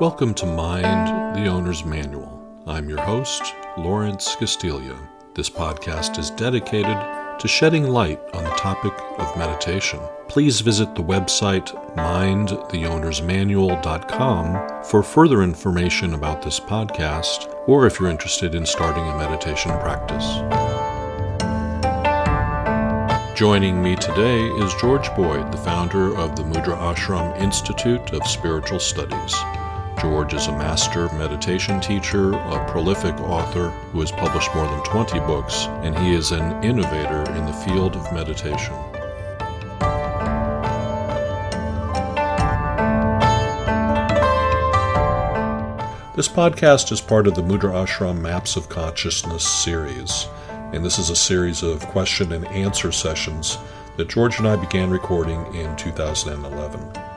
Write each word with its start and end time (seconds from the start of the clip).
Welcome 0.00 0.34
to 0.34 0.46
Mind, 0.46 1.36
the 1.36 1.46
Owner's 1.46 1.84
Manual. 1.84 2.42
I'm 2.66 2.88
your 2.88 3.00
host, 3.00 3.54
Lawrence 3.76 4.34
Castiglia. 4.34 4.98
This 5.36 5.48
podcast 5.48 6.18
is 6.18 6.30
dedicated 6.30 6.98
to 7.38 7.46
shedding 7.46 7.88
light 7.88 8.20
on 8.34 8.42
the 8.42 8.50
topic 8.50 8.92
of 9.18 9.36
meditation. 9.36 10.00
Please 10.26 10.60
visit 10.60 10.96
the 10.96 11.02
website 11.02 11.68
mindtheownersmanual.com 11.94 14.84
for 14.84 15.04
further 15.04 15.44
information 15.44 16.14
about 16.14 16.42
this 16.42 16.58
podcast, 16.58 17.54
or 17.68 17.86
if 17.86 18.00
you're 18.00 18.10
interested 18.10 18.56
in 18.56 18.66
starting 18.66 19.06
a 19.06 19.16
meditation 19.16 19.70
practice. 19.78 20.26
Joining 23.38 23.80
me 23.80 23.94
today 23.94 24.42
is 24.42 24.74
George 24.80 25.14
Boyd, 25.14 25.52
the 25.52 25.58
founder 25.58 26.16
of 26.16 26.34
the 26.34 26.42
Mudrashram 26.42 27.40
Institute 27.40 28.12
of 28.12 28.26
Spiritual 28.26 28.80
Studies. 28.80 29.36
George 30.00 30.34
is 30.34 30.48
a 30.48 30.52
master 30.52 31.08
meditation 31.14 31.80
teacher, 31.80 32.32
a 32.32 32.70
prolific 32.70 33.18
author 33.20 33.70
who 33.92 34.00
has 34.00 34.10
published 34.10 34.54
more 34.54 34.66
than 34.66 34.82
20 34.84 35.20
books, 35.20 35.66
and 35.82 35.96
he 35.98 36.12
is 36.12 36.32
an 36.32 36.62
innovator 36.64 37.22
in 37.36 37.46
the 37.46 37.52
field 37.52 37.94
of 37.94 38.12
meditation. 38.12 38.74
This 46.16 46.28
podcast 46.28 46.92
is 46.92 47.00
part 47.00 47.26
of 47.26 47.34
the 47.34 47.42
Mudra 47.42 47.72
Ashram 47.84 48.20
Maps 48.20 48.56
of 48.56 48.68
Consciousness 48.68 49.46
series, 49.46 50.28
and 50.72 50.84
this 50.84 50.98
is 50.98 51.10
a 51.10 51.16
series 51.16 51.62
of 51.62 51.86
question 51.86 52.32
and 52.32 52.46
answer 52.48 52.92
sessions 52.92 53.58
that 53.96 54.08
George 54.08 54.38
and 54.38 54.48
I 54.48 54.56
began 54.56 54.90
recording 54.90 55.44
in 55.54 55.74
2011. 55.76 57.13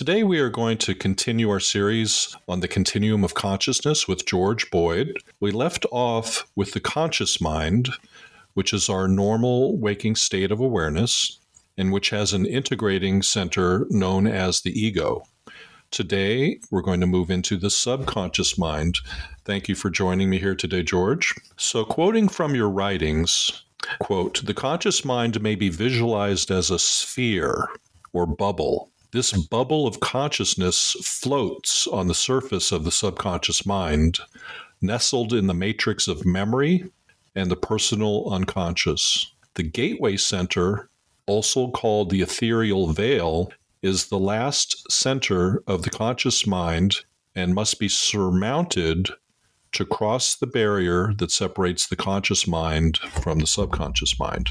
Today, 0.00 0.22
we 0.22 0.38
are 0.38 0.48
going 0.48 0.78
to 0.78 0.94
continue 0.94 1.50
our 1.50 1.60
series 1.60 2.34
on 2.48 2.60
the 2.60 2.68
continuum 2.68 3.22
of 3.22 3.34
consciousness 3.34 4.08
with 4.08 4.24
George 4.24 4.70
Boyd. 4.70 5.18
We 5.40 5.50
left 5.50 5.84
off 5.92 6.50
with 6.56 6.72
the 6.72 6.80
conscious 6.80 7.38
mind, 7.38 7.90
which 8.54 8.72
is 8.72 8.88
our 8.88 9.06
normal 9.06 9.76
waking 9.76 10.16
state 10.16 10.50
of 10.50 10.58
awareness, 10.58 11.38
and 11.76 11.92
which 11.92 12.08
has 12.08 12.32
an 12.32 12.46
integrating 12.46 13.20
center 13.20 13.86
known 13.90 14.26
as 14.26 14.62
the 14.62 14.72
ego. 14.72 15.22
Today, 15.90 16.60
we're 16.70 16.80
going 16.80 17.00
to 17.00 17.06
move 17.06 17.30
into 17.30 17.58
the 17.58 17.68
subconscious 17.68 18.56
mind. 18.56 19.00
Thank 19.44 19.68
you 19.68 19.74
for 19.74 19.90
joining 19.90 20.30
me 20.30 20.38
here 20.38 20.54
today, 20.54 20.82
George. 20.82 21.34
So, 21.58 21.84
quoting 21.84 22.28
from 22.28 22.54
your 22.54 22.70
writings, 22.70 23.64
quote, 23.98 24.46
the 24.46 24.54
conscious 24.54 25.04
mind 25.04 25.42
may 25.42 25.56
be 25.56 25.68
visualized 25.68 26.50
as 26.50 26.70
a 26.70 26.78
sphere 26.78 27.68
or 28.14 28.24
bubble 28.24 28.89
this 29.12 29.32
bubble 29.32 29.86
of 29.86 30.00
consciousness 30.00 30.96
floats 31.02 31.86
on 31.88 32.06
the 32.06 32.14
surface 32.14 32.70
of 32.70 32.84
the 32.84 32.92
subconscious 32.92 33.66
mind, 33.66 34.18
nestled 34.80 35.32
in 35.32 35.46
the 35.46 35.54
matrix 35.54 36.06
of 36.06 36.24
memory 36.24 36.84
and 37.34 37.50
the 37.50 37.56
personal 37.56 38.28
unconscious. 38.30 39.32
The 39.54 39.64
gateway 39.64 40.16
center, 40.16 40.88
also 41.26 41.70
called 41.70 42.10
the 42.10 42.22
ethereal 42.22 42.92
veil, 42.92 43.52
is 43.82 44.06
the 44.06 44.18
last 44.18 44.90
center 44.90 45.62
of 45.66 45.82
the 45.82 45.90
conscious 45.90 46.46
mind 46.46 46.96
and 47.34 47.54
must 47.54 47.78
be 47.80 47.88
surmounted 47.88 49.08
to 49.72 49.84
cross 49.84 50.34
the 50.34 50.46
barrier 50.46 51.12
that 51.18 51.30
separates 51.30 51.86
the 51.86 51.96
conscious 51.96 52.46
mind 52.46 52.98
from 52.98 53.38
the 53.38 53.46
subconscious 53.46 54.18
mind. 54.18 54.50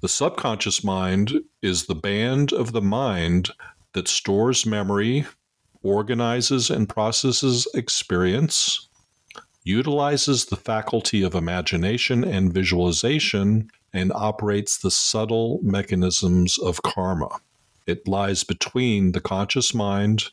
The 0.00 0.08
subconscious 0.08 0.82
mind 0.82 1.32
is 1.62 1.86
the 1.86 1.94
band 1.94 2.52
of 2.52 2.72
the 2.72 2.82
mind 2.82 3.50
that 3.94 4.08
stores 4.08 4.64
memory, 4.66 5.26
organizes 5.82 6.70
and 6.70 6.88
processes 6.88 7.66
experience, 7.74 8.88
utilizes 9.64 10.46
the 10.46 10.56
faculty 10.56 11.22
of 11.22 11.34
imagination 11.34 12.24
and 12.24 12.52
visualization, 12.52 13.70
and 13.92 14.12
operates 14.14 14.78
the 14.78 14.90
subtle 14.90 15.60
mechanisms 15.62 16.58
of 16.58 16.82
karma. 16.82 17.28
It 17.86 18.08
lies 18.08 18.44
between 18.44 19.12
the 19.12 19.20
conscious 19.20 19.74
mind 19.74 20.24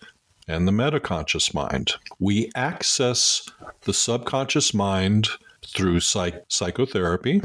and 0.47 0.67
the 0.67 0.71
metaconscious 0.71 1.53
mind. 1.53 1.93
We 2.19 2.49
access 2.55 3.47
the 3.81 3.93
subconscious 3.93 4.73
mind 4.73 5.29
through 5.65 5.99
psych- 5.99 6.43
psychotherapy, 6.47 7.41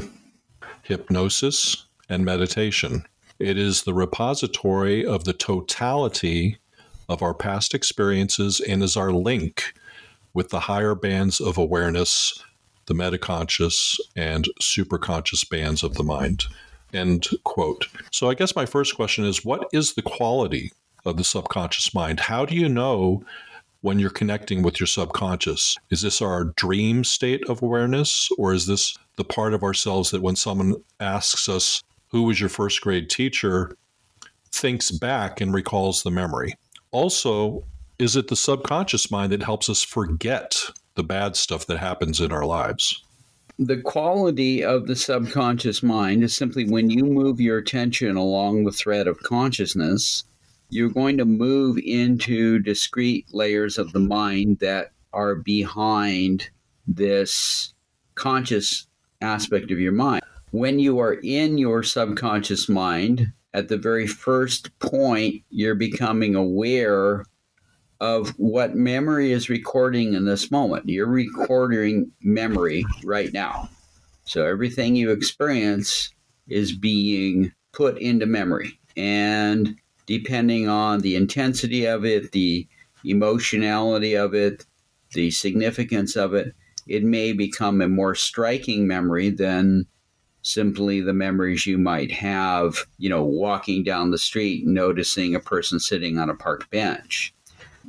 hypnosis, 0.83 1.85
and 2.09 2.23
meditation. 2.23 3.05
It 3.39 3.57
is 3.57 3.83
the 3.83 3.93
repository 3.93 5.05
of 5.05 5.25
the 5.25 5.33
totality 5.33 6.57
of 7.09 7.21
our 7.21 7.33
past 7.33 7.73
experiences 7.73 8.59
and 8.59 8.81
is 8.81 8.95
our 8.95 9.11
link 9.11 9.73
with 10.33 10.49
the 10.49 10.61
higher 10.61 10.95
bands 10.95 11.39
of 11.39 11.57
awareness, 11.57 12.43
the 12.85 12.93
metaconscious 12.93 13.99
and 14.15 14.47
superconscious 14.61 15.47
bands 15.49 15.83
of 15.83 15.95
the 15.95 16.03
mind. 16.03 16.45
End 16.93 17.27
quote. 17.43 17.87
So 18.11 18.29
I 18.29 18.35
guess 18.35 18.55
my 18.55 18.65
first 18.65 18.95
question 18.95 19.25
is 19.25 19.43
what 19.43 19.67
is 19.73 19.93
the 19.93 20.01
quality 20.01 20.71
of 21.05 21.17
the 21.17 21.23
subconscious 21.23 21.93
mind? 21.93 22.21
How 22.21 22.45
do 22.45 22.55
you 22.55 22.69
know 22.69 23.23
when 23.81 23.99
you're 23.99 24.09
connecting 24.09 24.63
with 24.63 24.79
your 24.79 24.87
subconscious? 24.87 25.77
Is 25.89 26.01
this 26.01 26.21
our 26.21 26.45
dream 26.55 27.03
state 27.03 27.47
of 27.49 27.61
awareness, 27.61 28.29
or 28.37 28.53
is 28.53 28.65
this 28.65 28.97
the 29.17 29.23
part 29.23 29.53
of 29.53 29.61
ourselves 29.61 30.11
that 30.11 30.21
when 30.21 30.35
someone 30.35 30.75
asks 30.99 31.47
us, 31.49 31.83
who 32.15 32.23
was 32.23 32.39
your 32.39 32.47
first 32.47 32.79
grade 32.79 33.09
teacher, 33.09 33.75
thinks 34.49 34.89
back 34.89 35.41
and 35.41 35.53
recalls 35.53 36.01
the 36.01 36.09
memory. 36.09 36.55
Also, 36.91 37.61
is 37.99 38.15
it 38.15 38.29
the 38.29 38.37
subconscious 38.37 39.11
mind 39.11 39.33
that 39.33 39.43
helps 39.43 39.69
us 39.69 39.83
forget 39.83 40.57
the 40.95 41.03
bad 41.03 41.35
stuff 41.35 41.67
that 41.67 41.77
happens 41.77 42.21
in 42.21 42.31
our 42.31 42.45
lives? 42.45 43.03
The 43.59 43.81
quality 43.81 44.63
of 44.63 44.87
the 44.87 44.95
subconscious 44.95 45.83
mind 45.83 46.23
is 46.23 46.33
simply 46.33 46.63
when 46.63 46.89
you 46.89 47.03
move 47.03 47.41
your 47.41 47.57
attention 47.57 48.15
along 48.15 48.63
the 48.63 48.71
thread 48.71 49.07
of 49.07 49.19
consciousness, 49.19 50.23
you're 50.69 50.87
going 50.87 51.17
to 51.17 51.25
move 51.25 51.77
into 51.79 52.59
discrete 52.59 53.25
layers 53.33 53.77
of 53.77 53.91
the 53.91 53.99
mind 53.99 54.59
that 54.59 54.91
are 55.11 55.35
behind 55.35 56.49
this 56.87 57.73
conscious 58.15 58.87
aspect 59.19 59.69
of 59.69 59.81
your 59.81 59.91
mind 59.91 60.23
when 60.51 60.79
you 60.79 60.99
are 60.99 61.13
in 61.13 61.57
your 61.57 61.83
subconscious 61.83 62.69
mind, 62.69 63.31
at 63.53 63.69
the 63.69 63.77
very 63.77 64.07
first 64.07 64.77
point, 64.79 65.43
you're 65.49 65.75
becoming 65.75 66.35
aware 66.35 67.25
of 68.01 68.29
what 68.37 68.75
memory 68.75 69.31
is 69.31 69.49
recording 69.49 70.13
in 70.13 70.25
this 70.25 70.51
moment. 70.51 70.89
You're 70.89 71.07
recording 71.07 72.11
memory 72.21 72.85
right 73.03 73.31
now. 73.31 73.69
So 74.25 74.45
everything 74.45 74.95
you 74.95 75.11
experience 75.11 76.09
is 76.47 76.75
being 76.75 77.53
put 77.71 77.97
into 77.99 78.25
memory. 78.25 78.79
And 78.97 79.75
depending 80.05 80.67
on 80.67 81.01
the 81.01 81.15
intensity 81.15 81.85
of 81.85 82.05
it, 82.05 82.31
the 82.31 82.67
emotionality 83.05 84.15
of 84.15 84.33
it, 84.33 84.65
the 85.13 85.31
significance 85.31 86.15
of 86.15 86.33
it, 86.33 86.53
it 86.87 87.03
may 87.03 87.33
become 87.33 87.81
a 87.81 87.87
more 87.87 88.15
striking 88.15 88.87
memory 88.87 89.29
than 89.29 89.87
simply 90.45 91.01
the 91.01 91.13
memories 91.13 91.65
you 91.65 91.75
might 91.75 92.11
have, 92.11 92.85
you 92.99 93.09
know, 93.09 93.23
walking 93.23 93.83
down 93.83 94.11
the 94.11 94.17
street, 94.17 94.65
noticing 94.65 95.33
a 95.33 95.39
person 95.39 95.79
sitting 95.79 96.19
on 96.19 96.29
a 96.29 96.35
park 96.35 96.69
bench. 96.69 97.33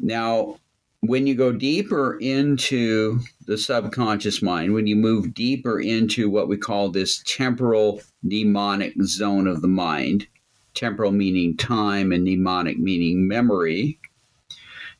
Now, 0.01 0.59
when 1.01 1.27
you 1.27 1.35
go 1.35 1.53
deeper 1.53 2.19
into 2.19 3.21
the 3.47 3.59
subconscious 3.59 4.41
mind, 4.41 4.73
when 4.73 4.87
you 4.87 4.97
move 4.97 5.35
deeper 5.35 5.81
into 5.81 6.31
what 6.31 6.49
we 6.49 6.57
call 6.57 6.89
this 6.89 7.23
temporal 7.27 8.01
mnemonic 8.23 8.95
zone 9.03 9.47
of 9.47 9.61
the 9.61 9.69
mind, 9.69 10.27
temporal 10.75 11.13
meaning 11.13 11.59
time 11.59 12.11
and 12.11 12.25
mnemonic 12.25 12.79
meaning 12.79 13.29
memory, 13.29 13.99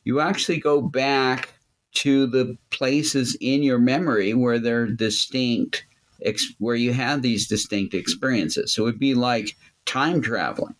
you 0.03 0.19
actually 0.19 0.59
go 0.59 0.79
back 0.79 1.55
to 1.93 2.27
the 2.27 2.55
places 2.69 3.35
in 3.41 3.63
your 3.63 3.79
memory 3.79 4.35
where 4.35 4.59
they're 4.59 4.85
distinct 4.85 5.86
ex- 6.23 6.53
where 6.59 6.75
you 6.75 6.93
have 6.93 7.21
these 7.21 7.47
distinct 7.47 7.93
experiences. 7.93 8.73
So 8.73 8.83
it 8.83 8.85
would 8.85 8.99
be 8.99 9.13
like 9.13 9.55
time 9.85 10.21
traveling. 10.21 10.75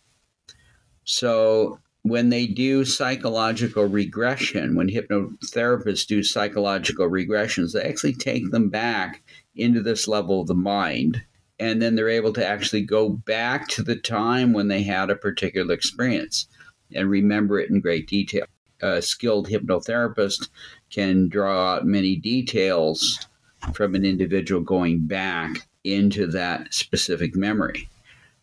So 1.04 1.80
when 2.02 2.28
they 2.28 2.46
do 2.46 2.84
psychological 2.84 3.84
regression, 3.84 4.74
when 4.74 4.88
hypnotherapists 4.88 6.06
do 6.06 6.22
psychological 6.22 7.08
regressions, 7.08 7.72
they 7.72 7.82
actually 7.82 8.14
take 8.14 8.50
them 8.50 8.68
back 8.68 9.22
into 9.56 9.82
this 9.82 10.08
level 10.08 10.40
of 10.40 10.46
the 10.46 10.54
mind. 10.54 11.22
And 11.58 11.82
then 11.82 11.96
they're 11.96 12.08
able 12.08 12.32
to 12.34 12.46
actually 12.46 12.82
go 12.82 13.08
back 13.08 13.68
to 13.68 13.82
the 13.82 13.96
time 13.96 14.52
when 14.52 14.68
they 14.68 14.82
had 14.82 15.10
a 15.10 15.16
particular 15.16 15.74
experience 15.74 16.46
and 16.94 17.10
remember 17.10 17.58
it 17.58 17.70
in 17.70 17.80
great 17.80 18.08
detail. 18.08 18.46
A 18.80 19.02
skilled 19.02 19.48
hypnotherapist 19.48 20.48
can 20.90 21.28
draw 21.28 21.74
out 21.74 21.84
many 21.84 22.14
details 22.14 23.27
from 23.72 23.94
an 23.94 24.04
individual 24.04 24.60
going 24.60 25.06
back 25.06 25.66
into 25.84 26.26
that 26.28 26.72
specific 26.72 27.34
memory. 27.34 27.88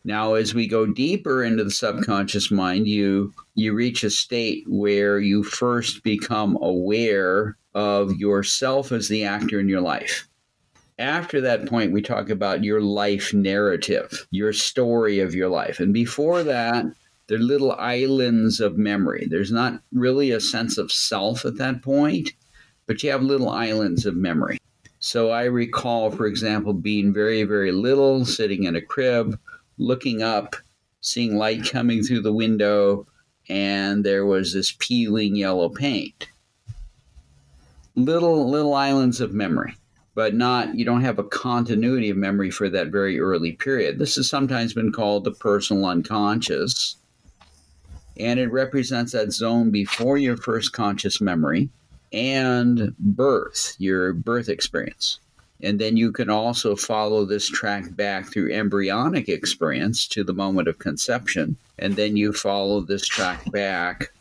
Now, 0.04 0.36
as 0.36 0.54
we 0.54 0.68
go 0.68 0.86
deeper 0.86 1.44
into 1.44 1.64
the 1.64 1.72
subconscious 1.72 2.52
mind, 2.52 2.88
you 2.88 3.34
you 3.56 3.74
reach 3.74 4.04
a 4.04 4.10
state 4.10 4.64
where 4.68 5.20
you 5.20 5.44
first 5.44 6.04
become 6.04 6.58
aware 6.62 7.58
of 7.74 8.16
yourself 8.16 8.92
as 8.92 9.08
the 9.08 9.24
actor 9.24 9.60
in 9.60 9.68
your 9.68 9.82
life. 9.82 10.28
After 11.00 11.42
that 11.42 11.68
point, 11.68 11.92
we 11.92 12.02
talk 12.02 12.30
about 12.30 12.64
your 12.64 12.82
life 12.82 13.34
narrative, 13.34 14.28
your 14.32 14.54
story 14.54 15.20
of 15.20 15.34
your 15.34 15.50
life. 15.50 15.80
And 15.80 15.94
before 15.94 16.44
that, 16.44 16.86
they're 17.28 17.40
little 17.40 17.72
islands 17.74 18.60
of 18.60 18.78
memory. 18.78 19.28
There's 19.30 19.52
not 19.52 19.82
really 19.92 20.32
a 20.32 20.40
sense 20.40 20.78
of 20.78 20.92
self 20.92 21.44
at 21.46 21.58
that 21.58 21.82
point, 21.82 22.32
but 22.86 23.02
you 23.02 23.10
have 23.10 23.24
little 23.24 23.50
islands 23.50 24.06
of 24.06 24.16
memory. 24.16 24.60
So 25.06 25.30
I 25.30 25.44
recall, 25.44 26.10
for 26.10 26.26
example, 26.26 26.74
being 26.74 27.14
very, 27.14 27.44
very 27.44 27.72
little, 27.72 28.26
sitting 28.26 28.64
in 28.64 28.76
a 28.76 28.82
crib, 28.82 29.40
looking 29.78 30.24
up, 30.24 30.56
seeing 31.00 31.38
light 31.38 31.70
coming 31.70 32.02
through 32.02 32.24
the 32.24 32.34
window, 32.34 33.06
and 33.48 34.04
there 34.04 34.26
was 34.26 34.52
this 34.52 34.72
peeling 34.72 35.36
yellow 35.36 35.70
paint. 35.70 36.28
Little 37.94 38.50
little 38.50 38.74
islands 38.74 39.22
of 39.22 39.32
memory, 39.32 39.76
but 40.16 40.34
not 40.34 40.74
you 40.74 40.86
don't 40.86 41.02
have 41.04 41.20
a 41.20 41.24
continuity 41.24 42.10
of 42.10 42.18
memory 42.18 42.50
for 42.50 42.68
that 42.70 42.88
very 42.88 43.20
early 43.20 43.52
period. 43.52 44.00
This 44.00 44.16
has 44.16 44.28
sometimes 44.28 44.74
been 44.74 44.92
called 44.92 45.24
the 45.24 45.34
personal 45.34 45.86
unconscious, 45.86 46.96
and 48.18 48.40
it 48.40 48.52
represents 48.52 49.12
that 49.12 49.32
zone 49.34 49.70
before 49.70 50.18
your 50.18 50.36
first 50.36 50.74
conscious 50.74 51.22
memory 51.22 51.70
and 52.16 52.96
birth, 52.98 53.76
your 53.78 54.14
birth 54.14 54.48
experience. 54.48 55.20
And 55.62 55.80
then 55.80 55.98
you 55.98 56.14
can 56.14 56.30
also 56.30 56.76
follow 56.76 57.26
this 57.26 57.48
track 57.48 57.94
back 57.96 58.28
through 58.28 58.54
embryonic 58.54 59.28
experience 59.28 60.08
to 60.10 60.24
the 60.24 60.34
moment 60.34 60.70
of 60.70 60.80
conception. 60.80 61.58
And 61.78 61.98
then 61.98 62.16
you 62.16 62.32
follow 62.32 62.80
this 62.82 63.06
track 63.06 63.52
back 63.52 64.12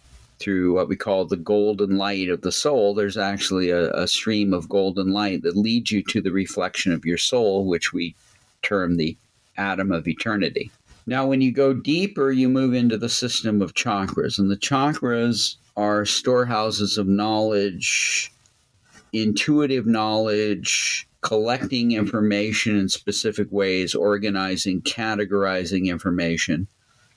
through 0.41 0.75
what 0.75 0.89
we 0.89 0.97
call 0.97 1.25
the 1.25 1.37
golden 1.37 1.97
light 1.97 2.29
of 2.29 2.41
the 2.41 2.51
soul. 2.51 2.95
There's 2.95 3.17
actually 3.17 3.71
a, 3.71 3.93
a 3.93 4.09
stream 4.09 4.53
of 4.53 4.69
golden 4.69 5.13
light 5.13 5.43
that 5.43 5.57
leads 5.57 5.93
you 5.93 6.03
to 6.05 6.21
the 6.21 6.33
reflection 6.33 6.93
of 6.93 7.05
your 7.05 7.19
soul, 7.19 7.65
which 7.65 7.93
we 7.93 8.17
term 8.63 8.97
the 8.97 9.17
atom 9.57 9.93
of 9.93 10.09
eternity. 10.09 10.73
Now, 11.07 11.27
when 11.27 11.41
you 11.41 11.53
go 11.53 11.73
deeper, 11.73 12.33
you 12.33 12.49
move 12.49 12.75
into 12.75 12.97
the 12.97 13.09
system 13.09 13.63
of 13.63 13.75
chakras. 13.75 14.39
And 14.39 14.51
the 14.51 14.57
chakras 14.57 15.57
are 15.77 16.05
storehouses 16.05 16.99
of 16.99 17.07
knowledge, 17.07 18.33
intuitive 19.13 19.87
knowledge, 19.87 21.09
collecting 21.21 21.93
information 21.93 22.77
in 22.77 22.89
specific 22.89 23.49
ways, 23.51 23.95
organizing, 23.95 24.83
categorizing 24.83 25.87
information, 25.87 26.69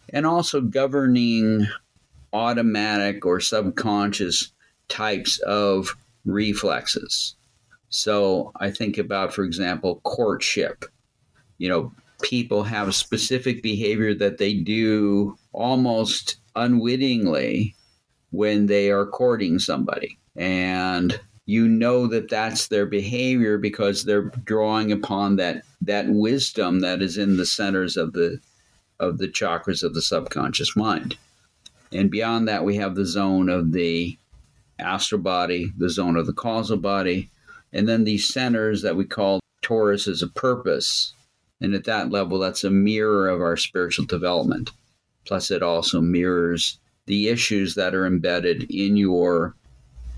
and 0.10 0.26
also 0.26 0.62
governing 0.62 1.68
automatic 2.34 3.26
or 3.26 3.40
subconscious 3.40 4.52
types 4.88 5.40
of 5.40 5.96
reflexes. 6.26 7.36
So 7.90 8.52
I 8.60 8.72
think 8.72 8.98
about, 8.98 9.34
for 9.34 9.44
example, 9.44 10.02
courtship. 10.04 10.86
You 11.58 11.70
know, 11.70 11.92
people 12.22 12.64
have 12.64 12.94
specific 12.96 13.62
behavior 13.62 14.14
that 14.16 14.38
they 14.38 14.54
do 14.54 15.38
almost 15.52 16.38
unwittingly 16.56 17.76
when 18.32 18.66
they 18.66 18.92
are 18.92 19.06
courting 19.06 19.60
somebody. 19.60 20.18
And 20.36 21.20
you 21.46 21.68
know 21.68 22.08
that 22.08 22.30
that's 22.30 22.68
their 22.68 22.86
behavior 22.86 23.58
because 23.58 24.04
they're 24.04 24.32
drawing 24.44 24.92
upon 24.92 25.38
that 25.38 25.64
that 25.82 26.08
wisdom 26.10 26.82
that 26.82 27.02
is 27.02 27.18
in 27.18 27.38
the 27.38 27.46
centers 27.46 27.96
of 27.96 28.14
the 28.14 28.40
of 29.00 29.18
the 29.18 29.28
chakras 29.28 29.82
of 29.82 29.94
the 29.94 30.02
subconscious 30.02 30.76
mind. 30.76 31.18
And 31.94 32.12
beyond 32.12 32.48
that 32.48 32.66
we 32.66 32.76
have 32.76 32.96
the 32.96 33.06
zone 33.06 33.48
of 33.48 33.72
the 33.72 34.18
astral 34.78 35.22
body, 35.22 35.72
the 35.78 35.90
zone 35.90 36.18
of 36.18 36.26
the 36.26 36.34
causal 36.34 36.78
body, 36.78 37.30
and 37.72 37.88
then 37.88 38.04
these 38.04 38.32
centers 38.32 38.82
that 38.82 38.98
we 38.98 39.06
call 39.06 39.40
Taurus 39.62 40.08
as 40.08 40.22
a 40.22 40.28
purpose. 40.28 41.14
And 41.62 41.74
at 41.74 41.86
that 41.86 42.12
level 42.12 42.40
that's 42.40 42.66
a 42.66 42.70
mirror 42.70 43.30
of 43.30 43.40
our 43.42 43.56
spiritual 43.58 44.06
development. 44.06 44.72
Plus 45.26 45.50
it 45.50 45.64
also 45.64 46.02
mirrors 46.02 46.78
the 47.08 47.30
issues 47.30 47.76
that 47.76 47.96
are 47.96 48.06
embedded 48.06 48.70
in 48.70 48.96
your 48.96 49.56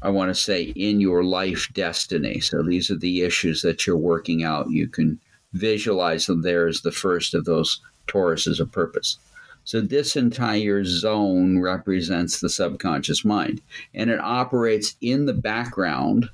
I 0.02 0.10
want 0.10 0.30
to 0.30 0.36
say, 0.36 0.64
in 0.64 1.02
your 1.02 1.24
life 1.24 1.68
destiny. 1.74 2.40
So 2.40 2.64
these 2.64 2.90
are 2.90 2.98
the 2.98 3.22
issues 3.24 3.62
that 3.64 3.86
you're 3.86 3.98
working 3.98 4.44
out. 4.44 4.72
You 4.72 4.88
can 4.88 5.20
visualize 5.54 6.26
them 6.26 6.42
there 6.42 6.68
as 6.68 6.82
the 6.82 6.92
first 6.92 7.34
of 7.34 7.46
those 7.46 7.82
toruses 8.08 8.60
of 8.60 8.72
purpose. 8.72 9.18
So 9.66 9.82
this 9.82 10.16
entire 10.16 10.84
zone 10.86 11.60
represents 11.60 12.40
the 12.40 12.50
subconscious 12.50 13.26
mind, 13.26 13.62
and 13.94 14.10
it 14.10 14.20
operates 14.20 14.96
in 15.02 15.26
the 15.26 15.34
background. 15.34 16.30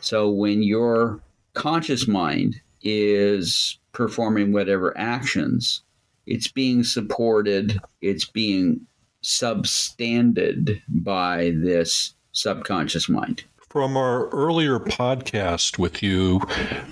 So 0.00 0.30
when 0.30 0.62
your 0.62 1.20
conscious 1.54 2.06
mind 2.06 2.60
is 2.82 3.78
performing 3.92 4.52
whatever 4.52 4.96
actions, 4.96 5.82
it's 6.26 6.48
being 6.48 6.84
supported, 6.84 7.80
it's 8.02 8.26
being 8.26 8.86
substanded 9.22 10.80
by 10.88 11.52
this 11.56 12.14
subconscious 12.32 13.08
mind. 13.08 13.44
From 13.68 13.96
our 13.96 14.28
earlier 14.30 14.80
podcast 14.80 15.78
with 15.78 16.02
you 16.02 16.40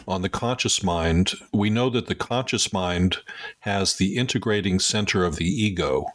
on 0.07 0.23
the 0.23 0.29
conscious 0.29 0.83
mind, 0.85 1.33
we 1.53 1.71
know 1.71 1.91
that 1.91 2.07
the 2.07 2.15
conscious 2.15 2.73
mind 2.73 3.17
has 3.61 3.97
the 3.97 4.17
integrating 4.17 4.79
center 4.79 5.25
of 5.25 5.37
the 5.37 5.45
ego. 5.47 6.07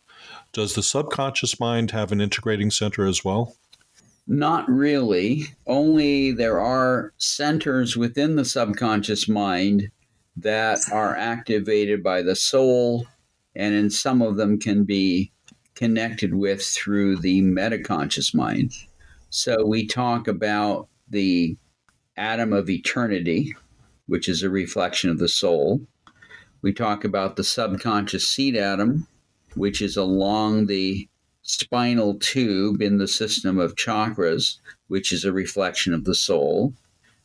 Does 0.54 0.76
the 0.76 0.84
subconscious 0.84 1.60
mind 1.60 1.92
have 1.92 2.14
an 2.14 2.22
integrating 2.22 2.72
center 2.72 3.06
as 3.06 3.26
well? 3.26 3.58
Not 4.26 4.70
really. 4.70 5.48
Only 5.68 6.32
there 6.32 6.62
are 6.62 7.12
centers 7.18 7.98
within 7.98 8.38
the 8.38 8.46
subconscious 8.46 9.28
mind 9.28 9.92
that 10.38 10.80
are 10.94 11.14
activated 11.14 12.02
by 12.02 12.22
the 12.22 12.38
soul, 12.38 13.06
and 13.54 13.76
in 13.76 13.90
some 13.90 14.22
of 14.22 14.38
them 14.38 14.58
can 14.60 14.86
be 14.86 15.33
connected 15.76 16.34
with 16.34 16.64
through 16.64 17.18
the 17.18 17.42
metaconscious 17.42 18.34
mind. 18.34 18.74
So 19.30 19.66
we 19.66 19.88
talk 19.88 20.28
about 20.28 20.88
the 21.10 21.58
atom 22.18 22.54
of 22.54 22.70
eternity, 22.70 23.56
which 24.06 24.30
is 24.30 24.44
a 24.44 24.50
reflection 24.50 25.10
of 25.10 25.18
the 25.18 25.28
soul. 25.28 25.82
We 26.62 26.74
talk 26.74 27.04
about 27.04 27.36
the 27.36 27.44
subconscious 27.44 28.28
seed 28.28 28.56
atom, 28.56 29.08
which 29.56 29.82
is 29.82 29.98
along 29.98 30.68
the 30.68 31.08
spinal 31.42 32.16
tube 32.20 32.82
in 32.82 32.98
the 32.98 33.08
system 33.08 33.60
of 33.60 33.76
chakras, 33.76 34.60
which 34.88 35.12
is 35.12 35.26
a 35.26 35.34
reflection 35.34 35.94
of 35.94 36.06
the 36.06 36.16
soul. 36.16 36.74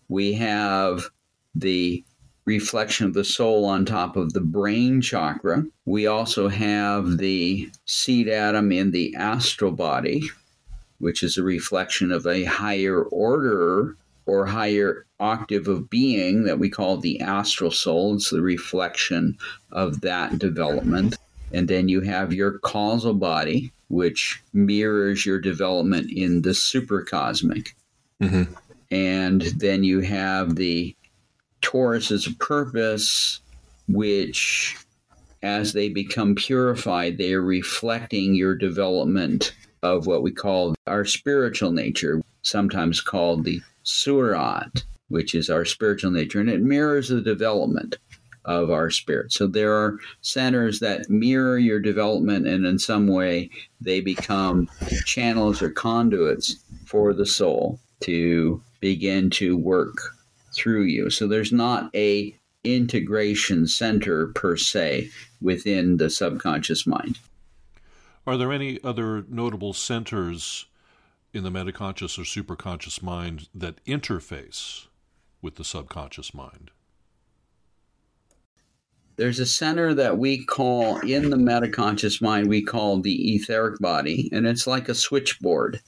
We 0.08 0.32
have 0.34 1.10
the 1.54 2.04
reflection 2.48 3.04
of 3.04 3.12
the 3.12 3.24
soul 3.24 3.66
on 3.66 3.84
top 3.84 4.16
of 4.16 4.32
the 4.32 4.40
brain 4.40 5.02
chakra. 5.02 5.64
We 5.84 6.06
also 6.06 6.48
have 6.48 7.18
the 7.18 7.70
seed 7.84 8.26
atom 8.26 8.72
in 8.72 8.90
the 8.90 9.14
astral 9.16 9.70
body, 9.70 10.22
which 10.98 11.22
is 11.22 11.36
a 11.36 11.42
reflection 11.42 12.10
of 12.10 12.26
a 12.26 12.44
higher 12.44 13.02
order 13.02 13.96
or 14.24 14.46
higher 14.46 15.04
octave 15.20 15.68
of 15.68 15.90
being 15.90 16.44
that 16.44 16.58
we 16.58 16.70
call 16.70 16.96
the 16.96 17.20
astral 17.20 17.70
soul. 17.70 18.14
It's 18.14 18.30
the 18.30 18.40
reflection 18.40 19.36
of 19.70 20.00
that 20.00 20.38
development. 20.38 21.18
And 21.52 21.68
then 21.68 21.88
you 21.88 22.00
have 22.00 22.32
your 22.32 22.58
causal 22.60 23.14
body, 23.14 23.72
which 23.88 24.42
mirrors 24.54 25.26
your 25.26 25.38
development 25.38 26.10
in 26.10 26.42
the 26.42 26.54
supracosmic. 26.54 27.74
Mm-hmm. 28.22 28.54
And 28.90 29.42
then 29.42 29.84
you 29.84 30.00
have 30.00 30.56
the 30.56 30.94
torus 31.62 32.10
is 32.10 32.26
a 32.26 32.34
purpose, 32.34 33.40
which, 33.88 34.76
as 35.42 35.72
they 35.72 35.88
become 35.88 36.34
purified, 36.34 37.18
they 37.18 37.32
are 37.32 37.42
reflecting 37.42 38.34
your 38.34 38.54
development 38.54 39.54
of 39.82 40.06
what 40.06 40.22
we 40.22 40.32
call 40.32 40.74
our 40.86 41.04
spiritual 41.04 41.72
nature, 41.72 42.20
sometimes 42.42 43.00
called 43.00 43.44
the 43.44 43.60
surat, 43.82 44.84
which 45.08 45.34
is 45.34 45.48
our 45.48 45.64
spiritual 45.64 46.10
nature, 46.10 46.40
and 46.40 46.50
it 46.50 46.60
mirrors 46.60 47.08
the 47.08 47.20
development 47.20 47.96
of 48.44 48.70
our 48.70 48.90
spirit. 48.90 49.32
So 49.32 49.46
there 49.46 49.74
are 49.74 49.98
centers 50.22 50.80
that 50.80 51.10
mirror 51.10 51.58
your 51.58 51.80
development, 51.80 52.46
and 52.46 52.66
in 52.66 52.78
some 52.78 53.06
way, 53.06 53.50
they 53.80 54.00
become 54.00 54.68
channels 55.04 55.62
or 55.62 55.70
conduits 55.70 56.56
for 56.86 57.12
the 57.12 57.26
soul 57.26 57.78
to 58.00 58.62
begin 58.80 59.28
to 59.30 59.56
work 59.56 60.14
through 60.58 60.82
you. 60.82 61.10
So 61.10 61.26
there's 61.26 61.52
not 61.52 61.94
a 61.94 62.34
integration 62.64 63.66
center 63.66 64.28
per 64.28 64.56
se 64.56 65.10
within 65.40 65.96
the 65.96 66.10
subconscious 66.10 66.86
mind. 66.86 67.18
Are 68.26 68.36
there 68.36 68.52
any 68.52 68.78
other 68.82 69.24
notable 69.28 69.72
centers 69.72 70.66
in 71.32 71.44
the 71.44 71.50
metaconscious 71.50 72.18
or 72.18 72.22
superconscious 72.22 73.02
mind 73.02 73.48
that 73.54 73.82
interface 73.86 74.86
with 75.40 75.54
the 75.54 75.64
subconscious 75.64 76.34
mind? 76.34 76.70
There's 79.16 79.40
a 79.40 79.46
center 79.46 79.94
that 79.94 80.18
we 80.18 80.44
call 80.44 80.98
in 80.98 81.30
the 81.30 81.36
metaconscious 81.36 82.22
mind, 82.22 82.48
we 82.48 82.62
call 82.62 83.00
the 83.00 83.34
etheric 83.34 83.80
body, 83.80 84.28
and 84.32 84.46
it's 84.46 84.66
like 84.66 84.88
a 84.88 84.94
switchboard. 84.94 85.80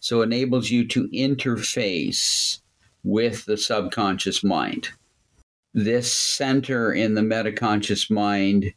So 0.00 0.20
it 0.20 0.26
enables 0.26 0.70
you 0.70 0.86
to 0.88 1.08
interface 1.08 2.60
with 3.08 3.46
the 3.46 3.56
subconscious 3.56 4.44
mind. 4.44 4.90
This 5.72 6.12
center 6.12 6.92
in 6.92 7.14
the 7.14 7.22
metaconscious 7.22 8.10
mind 8.10 8.74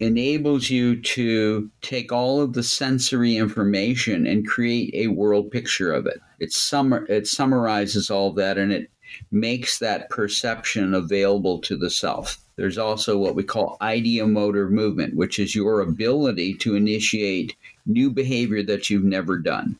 enables 0.00 0.68
you 0.68 1.00
to 1.00 1.70
take 1.80 2.12
all 2.12 2.42
of 2.42 2.52
the 2.52 2.62
sensory 2.62 3.36
information 3.36 4.26
and 4.26 4.46
create 4.46 4.90
a 4.94 5.06
world 5.08 5.50
picture 5.50 5.90
of 5.92 6.06
it. 6.06 6.20
It, 6.38 6.52
summa- 6.52 7.06
it 7.08 7.26
summarizes 7.26 8.10
all 8.10 8.32
that 8.34 8.58
and 8.58 8.70
it 8.70 8.90
makes 9.32 9.78
that 9.78 10.10
perception 10.10 10.92
available 10.92 11.58
to 11.60 11.76
the 11.76 11.88
self. 11.88 12.36
There's 12.56 12.76
also 12.76 13.16
what 13.16 13.34
we 13.34 13.44
call 13.44 13.78
ideomotor 13.80 14.68
movement, 14.68 15.16
which 15.16 15.38
is 15.38 15.54
your 15.54 15.80
ability 15.80 16.54
to 16.58 16.76
initiate 16.76 17.56
new 17.86 18.10
behavior 18.10 18.62
that 18.64 18.90
you've 18.90 19.04
never 19.04 19.38
done. 19.38 19.78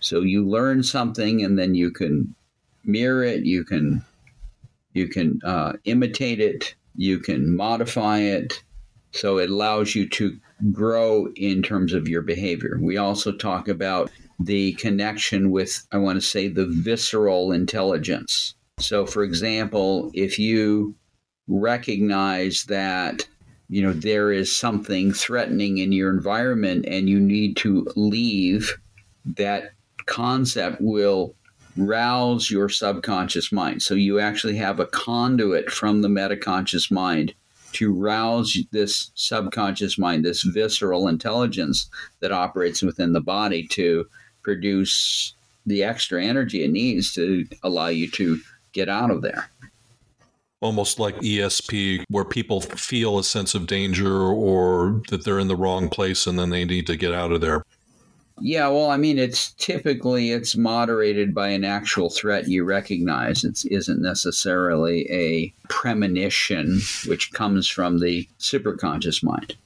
So 0.00 0.20
you 0.20 0.46
learn 0.46 0.82
something 0.82 1.42
and 1.42 1.58
then 1.58 1.74
you 1.74 1.90
can 1.90 2.34
mirror 2.86 3.24
it, 3.24 3.44
you 3.44 3.64
can 3.64 4.04
you 4.94 5.08
can 5.08 5.40
uh, 5.44 5.74
imitate 5.84 6.40
it, 6.40 6.74
you 6.94 7.18
can 7.18 7.54
modify 7.54 8.20
it, 8.20 8.62
so 9.12 9.38
it 9.38 9.50
allows 9.50 9.94
you 9.94 10.08
to 10.08 10.38
grow 10.72 11.28
in 11.36 11.62
terms 11.62 11.92
of 11.92 12.08
your 12.08 12.22
behavior. 12.22 12.78
We 12.80 12.96
also 12.96 13.32
talk 13.32 13.68
about 13.68 14.10
the 14.40 14.72
connection 14.74 15.50
with, 15.50 15.86
I 15.92 15.98
want 15.98 16.16
to 16.16 16.26
say, 16.26 16.48
the 16.48 16.66
visceral 16.66 17.52
intelligence. 17.52 18.54
So, 18.78 19.06
for 19.06 19.22
example, 19.22 20.10
if 20.14 20.38
you 20.38 20.94
recognize 21.48 22.64
that 22.64 23.26
you 23.68 23.82
know 23.82 23.92
there 23.92 24.32
is 24.32 24.54
something 24.54 25.12
threatening 25.12 25.78
in 25.78 25.92
your 25.92 26.10
environment 26.10 26.84
and 26.86 27.08
you 27.08 27.20
need 27.20 27.56
to 27.56 27.86
leave 27.96 28.76
that 29.24 29.72
concept 30.06 30.80
will 30.80 31.34
rouse 31.76 32.50
your 32.50 32.68
subconscious 32.68 33.52
mind 33.52 33.82
so 33.82 33.94
you 33.94 34.18
actually 34.18 34.56
have 34.56 34.80
a 34.80 34.86
conduit 34.86 35.70
from 35.70 36.02
the 36.02 36.08
metaconscious 36.08 36.90
mind 36.90 37.34
to 37.76 37.92
rouse 37.92 38.56
this 38.70 39.10
subconscious 39.14 39.98
mind, 39.98 40.24
this 40.24 40.42
visceral 40.42 41.08
intelligence 41.08 41.90
that 42.20 42.32
operates 42.32 42.80
within 42.80 43.12
the 43.12 43.20
body 43.20 43.66
to 43.68 44.06
produce 44.42 45.34
the 45.66 45.82
extra 45.82 46.24
energy 46.24 46.64
it 46.64 46.70
needs 46.70 47.12
to 47.12 47.44
allow 47.62 47.88
you 47.88 48.10
to 48.12 48.38
get 48.72 48.88
out 48.88 49.10
of 49.10 49.20
there. 49.20 49.50
Almost 50.62 50.98
like 50.98 51.16
ESP, 51.16 52.04
where 52.08 52.24
people 52.24 52.62
feel 52.62 53.18
a 53.18 53.24
sense 53.24 53.54
of 53.54 53.66
danger 53.66 54.22
or 54.22 55.02
that 55.08 55.24
they're 55.24 55.38
in 55.38 55.48
the 55.48 55.56
wrong 55.56 55.90
place 55.90 56.26
and 56.26 56.38
then 56.38 56.48
they 56.48 56.64
need 56.64 56.86
to 56.86 56.96
get 56.96 57.12
out 57.12 57.30
of 57.30 57.42
there. 57.42 57.62
Yeah, 58.40 58.68
well, 58.68 58.90
I 58.90 58.98
mean, 58.98 59.18
it's 59.18 59.52
typically 59.52 60.30
it's 60.30 60.56
moderated 60.56 61.34
by 61.34 61.48
an 61.48 61.64
actual 61.64 62.10
threat 62.10 62.48
you 62.48 62.64
recognize. 62.64 63.44
It 63.44 63.64
isn't 63.70 64.02
necessarily 64.02 65.10
a 65.10 65.52
premonition 65.68 66.80
which 67.06 67.32
comes 67.32 67.66
from 67.66 68.00
the 68.00 68.28
superconscious 68.38 69.22
mind, 69.22 69.56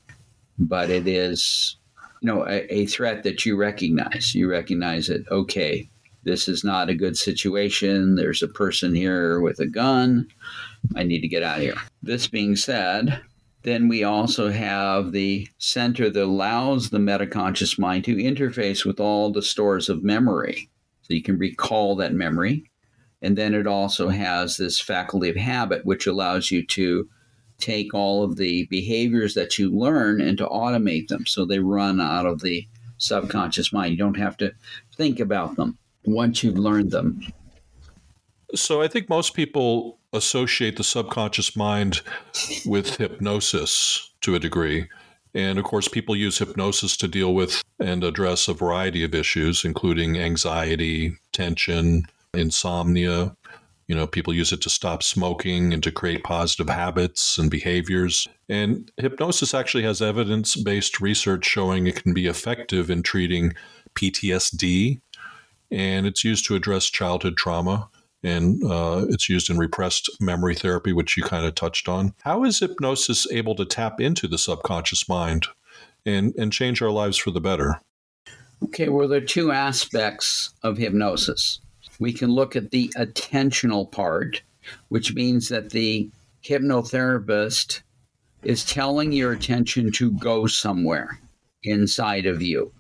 but 0.59 0.89
it 0.89 1.09
is, 1.09 1.77
you 2.21 2.27
know, 2.27 2.47
a, 2.47 2.73
a 2.73 2.87
threat 2.87 3.25
that 3.25 3.45
you 3.45 3.57
recognize. 3.57 4.37
You 4.37 4.49
recognize 4.49 5.09
it. 5.09 5.25
Okay, 5.33 5.89
this 6.23 6.47
is 6.47 6.63
not 6.63 6.89
a 6.89 6.95
good 6.95 7.17
situation. 7.17 8.15
There's 8.15 8.43
a 8.43 8.49
person 8.49 8.95
here 8.95 9.41
with 9.41 9.59
a 9.59 9.67
gun. 9.67 10.29
I 10.95 11.03
need 11.03 11.23
to 11.23 11.29
get 11.29 11.43
out 11.43 11.59
of 11.59 11.63
here. 11.63 11.75
This 12.05 12.29
being 12.29 12.55
said, 12.55 13.21
then 13.63 13.89
we 13.89 14.05
also 14.05 14.51
have 14.51 15.13
the 15.13 15.47
center 15.59 16.09
that 16.09 16.23
allows 16.23 16.91
the 16.91 16.99
metaconscious 16.99 17.79
mind 17.79 18.05
to 18.05 18.17
interface 18.17 18.85
with 18.85 18.99
all 18.99 19.31
the 19.31 19.43
stores 19.43 19.89
of 19.89 20.03
memory. 20.03 20.71
So 21.03 21.15
you 21.15 21.23
can 21.23 21.39
recall 21.39 21.97
that 21.97 22.15
memory. 22.15 22.71
And 23.23 23.37
then 23.37 23.55
it 23.55 23.67
also 23.67 24.09
has 24.09 24.57
this 24.57 24.81
faculty 24.81 25.29
of 25.29 25.37
habit, 25.37 25.85
which 25.85 26.07
allows 26.07 26.51
you 26.51 26.65
to 26.69 27.09
take 27.59 27.93
all 27.93 28.25
of 28.25 28.37
the 28.37 28.65
behaviors 28.67 29.35
that 29.35 29.59
you 29.59 29.71
learn 29.71 30.23
and 30.23 30.39
to 30.39 30.47
automate 30.47 31.09
them 31.09 31.27
so 31.27 31.45
they 31.45 31.59
run 31.59 32.01
out 32.01 32.25
of 32.25 32.41
the 32.41 32.67
subconscious 32.97 33.73
mind. 33.73 33.93
You 33.93 33.99
don't 33.99 34.17
have 34.17 34.39
to 34.39 34.53
think 34.97 35.21
about 35.21 35.57
them 35.57 35.77
once 36.05 36.43
you've 36.43 36.59
learned 36.59 36.91
them. 36.91 37.21
So 38.55 38.81
I 38.81 38.89
think 38.89 39.11
most 39.11 39.35
people 39.35 40.00
associate 40.13 40.77
the 40.77 40.85
subconscious 40.85 41.57
mind 41.57 42.01
with 42.67 42.97
hypnosis 42.97 44.11
to 44.23 44.35
a 44.35 44.39
degree. 44.39 44.89
And 45.35 45.59
of 45.59 45.65
course, 45.65 45.87
people 45.87 46.17
use 46.17 46.39
hypnosis 46.39 46.97
to 46.99 47.09
deal 47.09 47.35
with 47.35 47.63
and 47.79 48.03
address 48.03 48.49
a 48.49 48.55
variety 48.55 49.05
of 49.05 49.15
issues, 49.15 49.65
including 49.65 50.19
anxiety, 50.19 51.17
tension, 51.33 52.05
insomnia. 52.35 53.37
You 53.87 53.97
know, 53.97 54.07
people 54.07 54.35
use 54.35 54.53
it 54.53 54.61
to 54.63 54.71
stop 54.71 55.03
smoking 55.03 55.73
and 55.73 55.83
to 55.83 55.93
create 55.93 56.25
positive 56.25 56.69
habits 56.69 57.39
and 57.39 57.51
behaviors. 57.51 58.27
And 58.49 58.91
hypnosis 58.97 59.55
actually 59.55 59.85
has 59.85 60.03
evidence 60.03 60.57
based 60.57 61.01
research 61.01 61.45
showing 61.45 61.87
it 61.87 62.03
can 62.03 62.13
be 62.13 62.27
effective 62.27 62.91
in 62.91 63.03
treating 63.03 63.53
PTSD, 63.95 65.01
and 65.71 66.07
it's 66.07 66.25
used 66.25 66.47
to 66.47 66.55
address 66.55 66.87
childhood 66.87 67.37
trauma 67.37 67.89
and 68.23 68.63
uh, 68.65 69.07
it's 69.09 69.29
used 69.29 69.51
in 69.51 69.59
repressed 69.59 70.11
memory 70.21 70.55
therapy, 70.55 70.93
which 70.93 71.17
you 71.17 71.23
kind 71.23 71.47
of 71.47 71.55
touched 71.55 71.89
on. 71.89 72.15
How 72.23 72.45
is 72.45 72.61
hypnosis 72.61 73.31
able 73.31 73.55
to 73.57 73.65
tap 73.65 74.01
into 74.01 74.29
the 74.29 74.39
subconscious 74.39 75.09
mind 75.09 75.47
and, 76.05 76.35
and 76.37 76.53
change 76.53 76.83
our 76.83 76.91
lives 76.91 77.17
for 77.17 77.31
the 77.31 77.41
better? 77.41 77.81
Okay, 78.63 78.89
well, 78.89 79.09
there 79.09 79.23
are 79.23 79.25
two 79.25 79.53
aspects 79.53 80.53
of 80.63 80.77
hypnosis. 80.77 81.61
We 81.99 82.13
can 82.13 82.31
look 82.31 82.57
at 82.57 82.71
the 82.71 82.89
attentional 82.97 83.91
part, 83.91 84.43
which 84.89 85.15
means 85.15 85.49
that 85.49 85.71
the 85.71 86.11
hypnotherapist 86.45 87.81
is 88.43 88.65
telling 88.65 89.13
your 89.13 89.33
attention 89.33 89.93
to 89.93 90.11
go 90.13 90.47
somewhere 90.47 91.19
inside 91.63 92.27
of 92.27 92.43
you. 92.43 92.73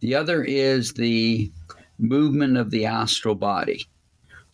The 0.00 0.14
other 0.14 0.42
is 0.42 0.92
the 0.92 1.50
movement 1.98 2.56
of 2.56 2.70
the 2.70 2.86
astral 2.86 3.34
body. 3.34 3.86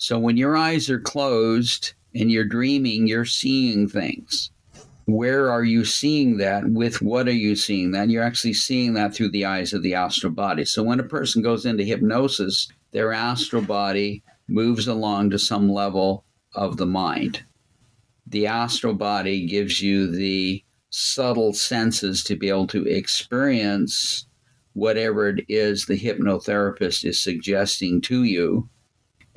So 0.01 0.19
when 0.19 0.39
your 0.39 0.57
eyes 0.57 0.89
are 0.89 0.99
closed 0.99 1.93
and 2.15 2.31
you're 2.31 2.47
dreaming, 2.47 3.07
you're 3.07 3.27
seeing 3.27 3.87
things. 3.87 4.51
Where 5.05 5.53
are 5.53 5.63
you 5.63 5.85
seeing 5.85 6.39
that? 6.39 6.71
With 6.71 7.03
what 7.03 7.29
are 7.29 7.33
you 7.33 7.55
seeing 7.55 7.91
that? 7.91 8.09
You're 8.09 8.23
actually 8.23 8.55
seeing 8.55 8.95
that 8.95 9.15
through 9.15 9.29
the 9.33 9.45
eyes 9.45 9.75
of 9.75 9.83
the 9.83 9.93
astral 9.93 10.33
body. 10.33 10.65
So 10.65 10.83
when 10.83 11.01
a 11.01 11.05
person 11.05 11.43
goes 11.43 11.67
into 11.67 11.85
hypnosis, 11.85 12.67
their 12.93 13.13
astral 13.13 13.61
body 13.61 14.23
moves 14.49 14.89
along 14.89 15.31
to 15.31 15.39
some 15.39 15.71
level 15.71 16.25
of 16.55 16.79
the 16.79 16.87
mind. 16.87 17.45
The 18.27 18.47
astral 18.47 18.95
body 18.95 19.47
gives 19.47 19.83
you 19.83 20.11
the 20.11 20.65
subtle 20.89 21.53
senses 21.53 22.25
to 22.25 22.37
be 22.37 22.49
able 22.49 22.69
to 22.69 22.87
experience 22.87 24.27
whatever 24.73 25.29
it 25.29 25.45
is 25.51 25.85
the 25.85 26.01
hypnotherapist 26.01 27.05
is 27.05 27.21
suggesting 27.21 28.01
to 28.01 28.25
you 28.25 28.71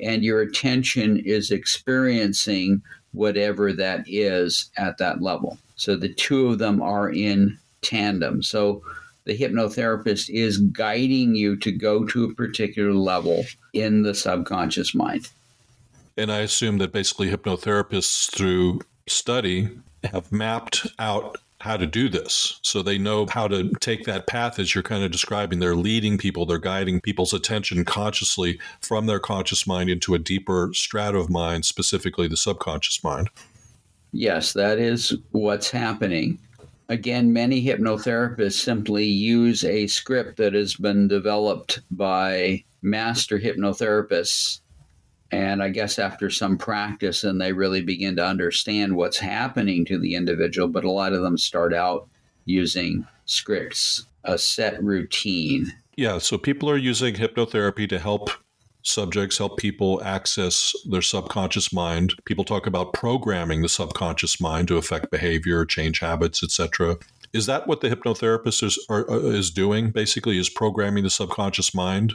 and 0.00 0.24
your 0.24 0.40
attention 0.40 1.18
is 1.18 1.50
experiencing 1.50 2.82
whatever 3.12 3.72
that 3.72 4.04
is 4.06 4.70
at 4.76 4.98
that 4.98 5.22
level. 5.22 5.58
So 5.76 5.96
the 5.96 6.12
two 6.12 6.48
of 6.48 6.58
them 6.58 6.82
are 6.82 7.10
in 7.10 7.58
tandem. 7.82 8.42
So 8.42 8.82
the 9.24 9.36
hypnotherapist 9.36 10.28
is 10.30 10.58
guiding 10.58 11.34
you 11.34 11.56
to 11.56 11.72
go 11.72 12.04
to 12.06 12.24
a 12.24 12.34
particular 12.34 12.92
level 12.92 13.44
in 13.72 14.02
the 14.02 14.14
subconscious 14.14 14.94
mind. 14.94 15.30
And 16.16 16.30
I 16.30 16.40
assume 16.40 16.78
that 16.78 16.92
basically 16.92 17.30
hypnotherapists, 17.30 18.30
through 18.30 18.80
study, 19.06 19.70
have 20.04 20.30
mapped 20.30 20.86
out 20.98 21.38
how 21.64 21.78
to 21.78 21.86
do 21.86 22.10
this. 22.10 22.60
So 22.60 22.82
they 22.82 22.98
know 22.98 23.26
how 23.26 23.48
to 23.48 23.70
take 23.80 24.04
that 24.04 24.26
path 24.26 24.58
as 24.58 24.74
you're 24.74 24.82
kind 24.82 25.02
of 25.02 25.10
describing. 25.10 25.60
They're 25.60 25.74
leading 25.74 26.18
people, 26.18 26.44
they're 26.44 26.58
guiding 26.58 27.00
people's 27.00 27.32
attention 27.32 27.86
consciously 27.86 28.60
from 28.82 29.06
their 29.06 29.18
conscious 29.18 29.66
mind 29.66 29.88
into 29.88 30.14
a 30.14 30.18
deeper 30.18 30.72
strata 30.74 31.16
of 31.16 31.30
mind, 31.30 31.64
specifically 31.64 32.28
the 32.28 32.36
subconscious 32.36 33.02
mind. 33.02 33.30
Yes, 34.12 34.52
that 34.52 34.78
is 34.78 35.16
what's 35.30 35.70
happening. 35.70 36.38
Again, 36.90 37.32
many 37.32 37.64
hypnotherapists 37.64 38.62
simply 38.62 39.06
use 39.06 39.64
a 39.64 39.86
script 39.86 40.36
that 40.36 40.52
has 40.52 40.74
been 40.74 41.08
developed 41.08 41.80
by 41.90 42.62
master 42.82 43.38
hypnotherapists 43.38 44.60
and 45.34 45.64
I 45.64 45.68
guess 45.68 45.98
after 45.98 46.30
some 46.30 46.56
practice 46.56 47.24
and 47.24 47.40
they 47.40 47.52
really 47.52 47.82
begin 47.82 48.14
to 48.16 48.24
understand 48.24 48.94
what's 48.94 49.18
happening 49.18 49.84
to 49.86 49.98
the 49.98 50.14
individual, 50.14 50.68
but 50.68 50.84
a 50.84 50.90
lot 50.90 51.12
of 51.12 51.22
them 51.22 51.36
start 51.36 51.74
out 51.74 52.08
using 52.44 53.04
scripts, 53.24 54.06
a 54.22 54.38
set 54.38 54.80
routine. 54.80 55.72
Yeah, 55.96 56.18
so 56.18 56.38
people 56.38 56.70
are 56.70 56.76
using 56.76 57.16
hypnotherapy 57.16 57.88
to 57.88 57.98
help 57.98 58.30
subjects, 58.82 59.38
help 59.38 59.58
people 59.58 60.00
access 60.04 60.72
their 60.88 61.02
subconscious 61.02 61.72
mind. 61.72 62.14
People 62.26 62.44
talk 62.44 62.68
about 62.68 62.92
programming 62.92 63.62
the 63.62 63.68
subconscious 63.68 64.40
mind 64.40 64.68
to 64.68 64.76
affect 64.76 65.10
behavior, 65.10 65.64
change 65.64 65.98
habits, 65.98 66.44
etc. 66.44 66.96
Is 67.32 67.46
that 67.46 67.66
what 67.66 67.80
the 67.80 67.90
hypnotherapist 67.90 68.62
is, 68.62 68.78
are, 68.88 69.10
uh, 69.10 69.18
is 69.18 69.50
doing, 69.50 69.90
basically, 69.90 70.38
is 70.38 70.48
programming 70.48 71.02
the 71.02 71.10
subconscious 71.10 71.74
mind? 71.74 72.12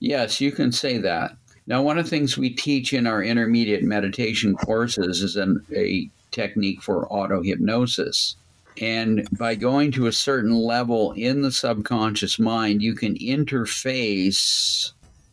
Yes, 0.00 0.40
you 0.40 0.50
can 0.50 0.72
say 0.72 0.98
that. 0.98 1.36
Now, 1.68 1.82
one 1.82 1.98
of 1.98 2.06
the 2.06 2.10
things 2.10 2.38
we 2.38 2.48
teach 2.48 2.94
in 2.94 3.06
our 3.06 3.22
intermediate 3.22 3.84
meditation 3.84 4.56
courses 4.56 5.22
is 5.22 5.36
an, 5.36 5.62
a 5.76 6.08
technique 6.30 6.80
for 6.80 7.06
auto 7.12 7.42
hypnosis. 7.42 8.36
And 8.80 9.28
by 9.32 9.54
going 9.54 9.92
to 9.92 10.06
a 10.06 10.12
certain 10.12 10.54
level 10.54 11.12
in 11.12 11.42
the 11.42 11.52
subconscious 11.52 12.38
mind, 12.38 12.80
you 12.80 12.94
can 12.94 13.16
interface 13.16 14.92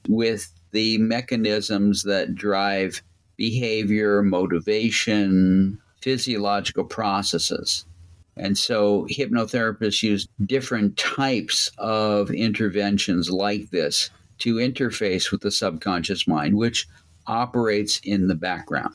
with 0.09 0.51
the 0.71 0.97
mechanisms 0.97 2.03
that 2.03 2.35
drive 2.35 3.01
behavior, 3.37 4.21
motivation, 4.21 5.79
physiological 6.01 6.83
processes. 6.83 7.85
And 8.35 8.57
so 8.57 9.07
hypnotherapists 9.09 10.03
use 10.03 10.27
different 10.45 10.97
types 10.97 11.71
of 11.77 12.29
interventions 12.29 13.29
like 13.29 13.69
this 13.69 14.09
to 14.39 14.55
interface 14.55 15.31
with 15.31 15.41
the 15.41 15.51
subconscious 15.51 16.27
mind, 16.27 16.55
which 16.55 16.87
operates 17.27 17.99
in 18.03 18.27
the 18.27 18.35
background. 18.35 18.93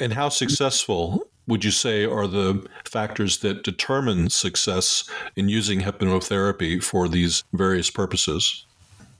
And 0.00 0.12
how 0.12 0.28
successful 0.28 1.26
would 1.46 1.64
you 1.64 1.70
say 1.70 2.04
are 2.04 2.26
the 2.26 2.66
factors 2.84 3.38
that 3.38 3.62
determine 3.62 4.30
success 4.30 5.08
in 5.36 5.48
using 5.48 5.80
hypnotherapy 5.80 6.82
for 6.82 7.08
these 7.08 7.44
various 7.52 7.90
purposes? 7.90 8.66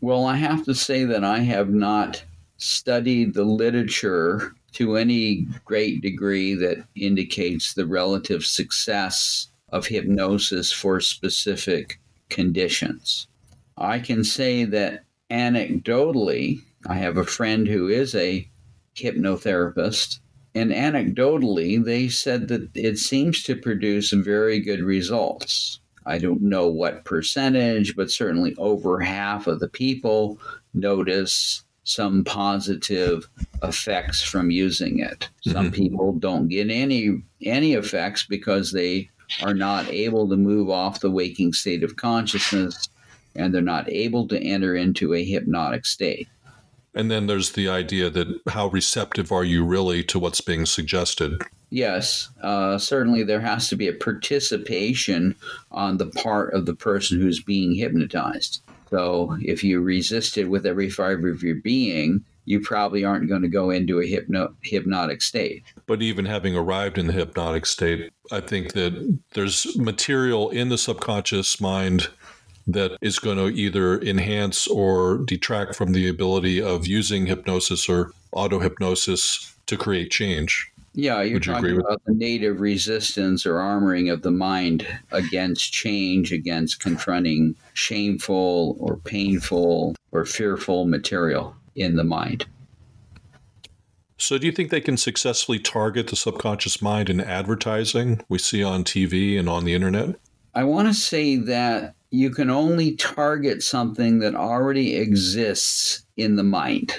Well, 0.00 0.26
I 0.26 0.36
have 0.36 0.64
to 0.64 0.74
say 0.74 1.04
that 1.04 1.24
I 1.24 1.38
have 1.40 1.70
not 1.70 2.22
studied 2.58 3.34
the 3.34 3.44
literature 3.44 4.54
to 4.72 4.96
any 4.96 5.46
great 5.64 6.02
degree 6.02 6.54
that 6.54 6.84
indicates 6.94 7.72
the 7.72 7.86
relative 7.86 8.44
success 8.44 9.48
of 9.70 9.86
hypnosis 9.86 10.70
for 10.70 11.00
specific 11.00 11.98
conditions. 12.28 13.26
I 13.78 13.98
can 13.98 14.22
say 14.22 14.64
that 14.64 15.04
anecdotally, 15.30 16.60
I 16.88 16.94
have 16.94 17.16
a 17.16 17.24
friend 17.24 17.66
who 17.66 17.88
is 17.88 18.14
a 18.14 18.48
hypnotherapist, 18.94 20.20
and 20.54 20.70
anecdotally, 20.70 21.84
they 21.84 22.08
said 22.08 22.48
that 22.48 22.70
it 22.74 22.98
seems 22.98 23.42
to 23.44 23.56
produce 23.56 24.12
very 24.12 24.60
good 24.60 24.80
results. 24.80 25.80
I 26.06 26.18
don't 26.18 26.42
know 26.42 26.68
what 26.68 27.04
percentage, 27.04 27.96
but 27.96 28.10
certainly 28.10 28.54
over 28.56 29.00
half 29.00 29.46
of 29.48 29.60
the 29.60 29.68
people 29.68 30.38
notice 30.72 31.64
some 31.82 32.24
positive 32.24 33.28
effects 33.62 34.22
from 34.22 34.50
using 34.50 35.00
it. 35.00 35.28
Some 35.42 35.66
mm-hmm. 35.66 35.74
people 35.74 36.12
don't 36.12 36.48
get 36.48 36.70
any 36.70 37.22
any 37.42 37.74
effects 37.74 38.24
because 38.24 38.72
they 38.72 39.10
are 39.42 39.54
not 39.54 39.88
able 39.88 40.28
to 40.28 40.36
move 40.36 40.70
off 40.70 41.00
the 41.00 41.10
waking 41.10 41.52
state 41.52 41.82
of 41.82 41.96
consciousness 41.96 42.88
and 43.36 43.54
they're 43.54 43.62
not 43.62 43.88
able 43.90 44.26
to 44.28 44.42
enter 44.42 44.74
into 44.74 45.14
a 45.14 45.24
hypnotic 45.24 45.86
state. 45.86 46.28
And 46.94 47.10
then 47.10 47.26
there's 47.26 47.52
the 47.52 47.68
idea 47.68 48.08
that 48.08 48.40
how 48.48 48.68
receptive 48.68 49.30
are 49.30 49.44
you 49.44 49.64
really 49.64 50.02
to 50.04 50.18
what's 50.18 50.40
being 50.40 50.64
suggested? 50.64 51.42
Yes, 51.68 52.30
uh, 52.42 52.78
certainly 52.78 53.22
there 53.22 53.40
has 53.40 53.68
to 53.68 53.76
be 53.76 53.88
a 53.88 53.92
participation 53.92 55.34
on 55.70 55.98
the 55.98 56.06
part 56.06 56.54
of 56.54 56.64
the 56.64 56.74
person 56.74 57.20
who's 57.20 57.42
being 57.42 57.74
hypnotized. 57.74 58.62
So 58.88 59.36
if 59.42 59.62
you 59.62 59.80
resist 59.80 60.38
it 60.38 60.48
with 60.48 60.64
every 60.64 60.88
fiber 60.88 61.28
of 61.28 61.42
your 61.42 61.56
being, 61.56 62.24
you 62.46 62.60
probably 62.60 63.04
aren't 63.04 63.28
going 63.28 63.42
to 63.42 63.48
go 63.48 63.70
into 63.70 64.00
a 64.00 64.06
hypno- 64.06 64.54
hypnotic 64.62 65.20
state. 65.20 65.64
But 65.86 66.00
even 66.00 66.24
having 66.24 66.56
arrived 66.56 66.96
in 66.96 67.08
the 67.08 67.12
hypnotic 67.12 67.66
state, 67.66 68.12
I 68.30 68.40
think 68.40 68.72
that 68.72 69.18
there's 69.34 69.76
material 69.76 70.48
in 70.50 70.68
the 70.68 70.78
subconscious 70.78 71.60
mind 71.60 72.08
that 72.66 72.96
is 73.00 73.18
going 73.18 73.36
to 73.36 73.48
either 73.48 74.00
enhance 74.00 74.66
or 74.66 75.18
detract 75.18 75.74
from 75.74 75.92
the 75.92 76.08
ability 76.08 76.60
of 76.60 76.86
using 76.86 77.26
hypnosis 77.26 77.88
or 77.88 78.12
auto 78.32 78.58
hypnosis 78.58 79.54
to 79.66 79.76
create 79.76 80.10
change. 80.10 80.70
Yeah, 80.94 81.20
you're 81.20 81.34
Would 81.34 81.42
talking 81.42 81.74
you 81.74 81.80
about 81.80 82.02
the 82.06 82.14
native 82.14 82.60
resistance 82.60 83.44
or 83.44 83.56
armoring 83.56 84.10
of 84.10 84.22
the 84.22 84.30
mind 84.30 84.86
against 85.12 85.70
change, 85.70 86.32
against 86.32 86.80
confronting 86.80 87.54
shameful 87.74 88.76
or 88.80 88.96
painful 88.96 89.94
or 90.12 90.24
fearful 90.24 90.86
material 90.86 91.54
in 91.74 91.96
the 91.96 92.04
mind. 92.04 92.46
So, 94.16 94.38
do 94.38 94.46
you 94.46 94.52
think 94.52 94.70
they 94.70 94.80
can 94.80 94.96
successfully 94.96 95.58
target 95.58 96.08
the 96.08 96.16
subconscious 96.16 96.80
mind 96.80 97.10
in 97.10 97.20
advertising 97.20 98.22
we 98.30 98.38
see 98.38 98.64
on 98.64 98.82
TV 98.82 99.38
and 99.38 99.50
on 99.50 99.66
the 99.66 99.74
internet? 99.74 100.16
I 100.54 100.64
want 100.64 100.88
to 100.88 100.94
say 100.94 101.36
that 101.36 101.94
you 102.16 102.30
can 102.30 102.50
only 102.50 102.96
target 102.96 103.62
something 103.62 104.20
that 104.20 104.34
already 104.34 104.96
exists 104.96 106.04
in 106.16 106.36
the 106.36 106.42
mind. 106.42 106.94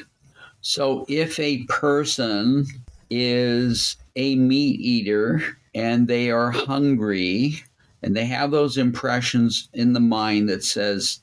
So 0.61 1.05
if 1.09 1.39
a 1.39 1.63
person 1.63 2.65
is 3.09 3.95
a 4.15 4.35
meat 4.35 4.79
eater 4.79 5.41
and 5.73 6.07
they 6.07 6.29
are 6.29 6.51
hungry 6.51 7.63
and 8.03 8.15
they 8.15 8.25
have 8.25 8.51
those 8.51 8.77
impressions 8.77 9.69
in 9.73 9.93
the 9.93 9.99
mind 9.99 10.49
that 10.49 10.63
says, 10.63 11.21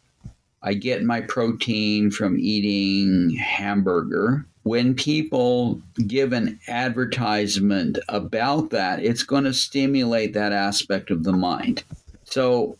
I 0.63 0.75
get 0.75 1.03
my 1.03 1.21
protein 1.21 2.11
from 2.11 2.39
eating 2.39 3.37
hamburger. 3.37 4.47
When 4.63 4.95
people 4.95 5.81
give 6.07 6.33
an 6.33 6.59
advertisement 6.69 7.99
about 8.09 8.71
that, 8.71 9.05
it's 9.05 9.23
going 9.23 9.45
to 9.45 9.53
stimulate 9.53 10.33
that 10.33 10.53
aspect 10.53 11.11
of 11.11 11.23
the 11.23 11.35
mind. 11.35 11.85
So 12.25 12.79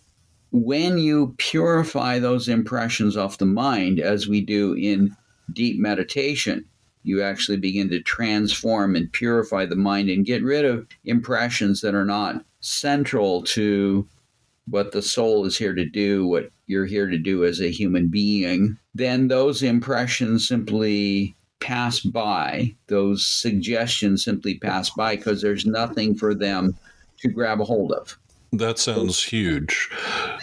when 0.55 0.99
you 0.99 1.35
purify 1.39 2.21
those 2.21 2.49
impressions 2.49 3.17
off 3.17 3.39
the 3.39 3.45
mind, 3.45 3.99
as 3.99 4.29
we 4.29 4.41
do 4.41 4.73
in 4.75 5.15
deep 5.53 5.81
meditation, 5.81 6.65
you 7.03 7.23
actually 7.23 7.57
begin 7.57 7.89
to 7.89 8.01
transform 8.01 8.95
and 8.95 9.11
purify 9.11 9.67
the 9.67 9.75
mind 9.75 10.09
and 10.09 10.25
get 10.25 10.45
rid 10.45 10.65
of 10.65 10.87
impressions 11.05 11.81
that 11.81 11.93
are 11.93 12.05
not 12.05 12.45
central 12.61 13.43
to 13.43 14.07
what 14.69 14.93
the 14.93 15.03
soul 15.03 15.45
is 15.45 15.59
here 15.59 15.75
to 15.75 15.85
do, 15.85 16.25
what 16.25 16.51
you're 16.69 16.87
here 16.87 17.11
to 17.11 17.19
do 17.19 17.45
as 17.45 17.61
a 17.61 17.73
human 17.73 18.07
being, 18.07 18.79
then 18.95 19.27
those 19.27 19.61
impressions 19.61 20.47
simply 20.47 21.35
pass 21.59 21.99
by. 21.99 22.73
Those 22.87 23.27
suggestions 23.27 24.25
simply 24.25 24.59
pass 24.61 24.89
by 24.91 25.17
because 25.17 25.43
there's 25.43 25.67
nothing 25.67 26.15
for 26.15 26.33
them 26.33 26.77
to 27.19 27.29
grab 27.29 27.61
a 27.61 27.65
hold 27.65 27.91
of. 27.91 28.17
That 28.59 28.79
sounds 28.79 29.23
huge. 29.23 29.91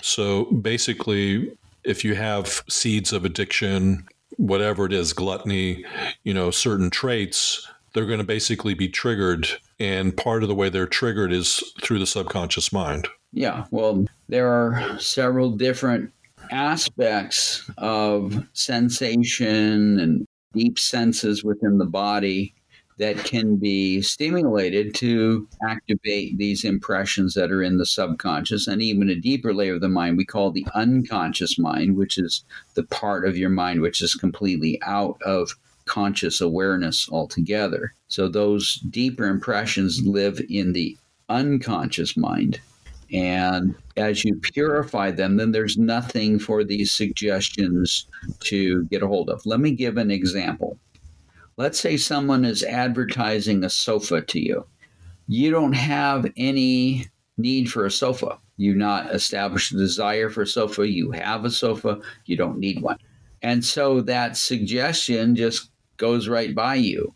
So 0.02 0.46
basically, 0.46 1.52
if 1.84 2.04
you 2.04 2.16
have 2.16 2.64
seeds 2.70 3.14
of 3.14 3.26
addiction, 3.26 4.08
whatever 4.38 4.86
it 4.86 4.94
is, 4.94 5.14
gluttony, 5.14 5.86
you 6.24 6.34
know, 6.34 6.52
certain 6.52 6.90
traits, 6.90 7.68
they're 7.94 8.06
going 8.06 8.20
to 8.20 8.26
basically 8.26 8.74
be 8.74 8.88
triggered. 8.88 9.48
And 9.80 10.16
part 10.16 10.44
of 10.44 10.50
the 10.50 10.56
way 10.56 10.70
they're 10.70 10.88
triggered 10.88 11.32
is 11.32 11.64
through 11.82 12.00
the 12.00 12.06
subconscious 12.06 12.72
mind. 12.72 13.08
Yeah. 13.34 13.66
Well, 13.72 14.06
there 14.30 14.48
are 14.48 15.00
several 15.00 15.52
different 15.52 16.12
aspects 16.52 17.70
of 17.78 18.46
sensation 18.54 20.00
and 20.00 20.26
deep 20.54 20.78
senses 20.78 21.44
within 21.44 21.78
the 21.78 21.86
body 21.86 22.54
that 23.02 23.18
can 23.18 23.56
be 23.56 24.00
stimulated 24.00 24.94
to 24.94 25.48
activate 25.68 26.38
these 26.38 26.64
impressions 26.64 27.34
that 27.34 27.52
are 27.52 27.64
in 27.64 27.80
the 27.80 27.86
subconscious 27.86 28.68
and 28.68 28.80
even 28.80 29.10
a 29.10 29.16
deeper 29.16 29.56
layer 29.56 29.74
of 29.74 29.82
the 29.82 29.90
mind 29.90 30.18
we 30.18 30.24
call 30.24 30.52
the 30.52 30.68
unconscious 30.76 31.58
mind, 31.58 31.98
which 31.98 32.20
is 32.20 32.46
the 32.76 32.84
part 32.84 33.28
of 33.28 33.36
your 33.36 33.50
mind 33.50 33.82
which 33.82 34.04
is 34.04 34.14
completely 34.14 34.80
out 34.84 35.20
of 35.26 35.56
conscious 35.86 36.42
awareness 36.42 37.10
altogether. 37.12 37.92
So 38.08 38.28
those 38.28 38.76
deeper 38.92 39.26
impressions 39.26 40.04
live 40.06 40.40
in 40.48 40.74
the 40.74 40.96
unconscious 41.28 42.16
mind. 42.16 42.62
And 43.12 43.74
as 43.98 44.24
you 44.24 44.36
purify 44.36 45.10
them, 45.10 45.38
then 45.38 45.54
there's 45.54 45.76
nothing 45.76 46.38
for 46.38 46.64
these 46.64 46.92
suggestions 46.92 48.06
to 48.42 48.84
get 48.86 49.02
a 49.02 49.08
hold 49.08 49.32
of. 49.32 49.44
Let 49.44 49.60
me 49.60 49.72
give 49.72 49.98
an 49.98 50.12
example. 50.12 50.78
Let's 51.58 51.80
say 51.80 51.98
someone 51.98 52.46
is 52.46 52.64
advertising 52.64 53.64
a 53.64 53.70
sofa 53.70 54.22
to 54.22 54.40
you. 54.40 54.66
You 55.28 55.52
don't 55.52 55.74
have 55.74 56.32
any 56.38 57.08
need 57.38 57.72
for 57.72 57.86
a 57.86 57.92
sofa. 57.92 58.40
You've 58.58 58.78
not 58.78 59.14
established 59.14 59.72
a 59.72 59.78
desire 59.78 60.30
for 60.30 60.44
a 60.44 60.48
sofa. 60.48 60.88
You 60.88 61.12
have 61.12 61.46
a 61.46 61.52
sofa. 61.52 62.00
You 62.26 62.38
don't 62.38 62.60
need 62.60 62.82
one. 62.82 62.98
And 63.42 63.66
so 63.66 64.02
that 64.02 64.38
suggestion 64.38 65.36
just 65.36 65.72
goes 65.98 66.28
right 66.28 66.54
by 66.54 66.76
you. 66.76 67.14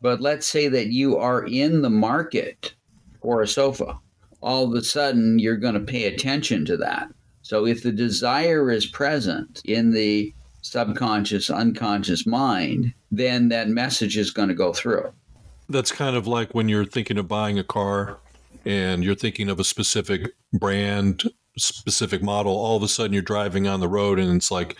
But 0.00 0.20
let's 0.20 0.46
say 0.46 0.68
that 0.68 0.88
you 0.88 1.18
are 1.18 1.44
in 1.44 1.82
the 1.82 1.90
market 1.90 2.74
for 3.22 3.42
a 3.42 3.46
sofa. 3.48 3.98
All 4.40 4.64
of 4.64 4.74
a 4.74 4.82
sudden, 4.82 5.38
you're 5.38 5.56
going 5.56 5.74
to 5.74 5.80
pay 5.80 6.04
attention 6.04 6.64
to 6.66 6.76
that. 6.78 7.08
So 7.42 7.66
if 7.66 7.82
the 7.82 7.92
desire 7.92 8.70
is 8.70 8.86
present 8.86 9.60
in 9.64 9.90
the 9.90 10.34
subconscious, 10.62 11.50
unconscious 11.50 12.26
mind, 12.26 12.92
then 13.10 13.48
that 13.48 13.68
message 13.68 14.16
is 14.16 14.30
going 14.30 14.48
to 14.48 14.54
go 14.54 14.72
through. 14.72 15.12
That's 15.68 15.92
kind 15.92 16.16
of 16.16 16.26
like 16.26 16.54
when 16.54 16.68
you're 16.68 16.84
thinking 16.84 17.18
of 17.18 17.28
buying 17.28 17.58
a 17.58 17.64
car 17.64 18.18
and 18.64 19.04
you're 19.04 19.14
thinking 19.14 19.48
of 19.48 19.60
a 19.60 19.64
specific 19.64 20.32
brand, 20.52 21.24
specific 21.56 22.22
model. 22.22 22.52
All 22.52 22.76
of 22.76 22.82
a 22.82 22.88
sudden, 22.88 23.12
you're 23.12 23.22
driving 23.22 23.66
on 23.66 23.80
the 23.80 23.88
road 23.88 24.18
and 24.18 24.36
it's 24.36 24.50
like 24.50 24.76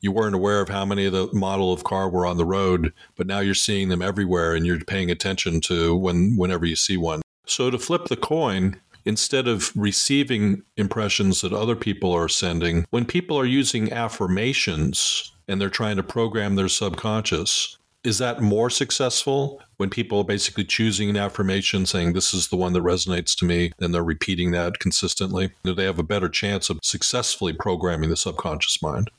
you 0.00 0.10
weren't 0.10 0.34
aware 0.34 0.60
of 0.60 0.68
how 0.68 0.84
many 0.84 1.06
of 1.06 1.12
the 1.12 1.28
model 1.32 1.72
of 1.72 1.84
car 1.84 2.10
were 2.10 2.26
on 2.26 2.36
the 2.36 2.44
road, 2.44 2.92
but 3.16 3.26
now 3.26 3.38
you're 3.38 3.54
seeing 3.54 3.88
them 3.88 4.02
everywhere 4.02 4.54
and 4.54 4.66
you're 4.66 4.80
paying 4.80 5.10
attention 5.10 5.60
to 5.60 5.94
when 5.94 6.36
whenever 6.36 6.66
you 6.66 6.76
see 6.76 6.96
one. 6.96 7.22
So 7.46 7.70
to 7.70 7.78
flip 7.78 8.06
the 8.06 8.16
coin, 8.16 8.80
instead 9.04 9.48
of 9.48 9.72
receiving 9.76 10.62
impressions 10.76 11.40
that 11.40 11.52
other 11.52 11.76
people 11.76 12.12
are 12.12 12.28
sending, 12.28 12.86
when 12.90 13.04
people 13.04 13.38
are 13.38 13.44
using 13.44 13.92
affirmations 13.92 15.32
and 15.48 15.60
they're 15.60 15.68
trying 15.68 15.96
to 15.96 16.02
program 16.02 16.54
their 16.54 16.68
subconscious, 16.68 17.78
is 18.04 18.18
that 18.18 18.40
more 18.40 18.68
successful? 18.68 19.60
When 19.76 19.88
people 19.88 20.18
are 20.18 20.24
basically 20.24 20.64
choosing 20.64 21.10
an 21.10 21.16
affirmation 21.16 21.86
saying 21.86 22.12
this 22.12 22.34
is 22.34 22.48
the 22.48 22.56
one 22.56 22.72
that 22.72 22.82
resonates 22.82 23.36
to 23.38 23.44
me 23.44 23.72
and 23.80 23.94
they're 23.94 24.02
repeating 24.02 24.50
that 24.52 24.78
consistently. 24.78 25.52
Do 25.64 25.74
they 25.74 25.84
have 25.84 25.98
a 25.98 26.04
better 26.04 26.28
chance 26.28 26.68
of 26.68 26.80
successfully 26.82 27.52
programming 27.52 28.10
the 28.10 28.16
subconscious 28.16 28.82
mind. 28.82 29.10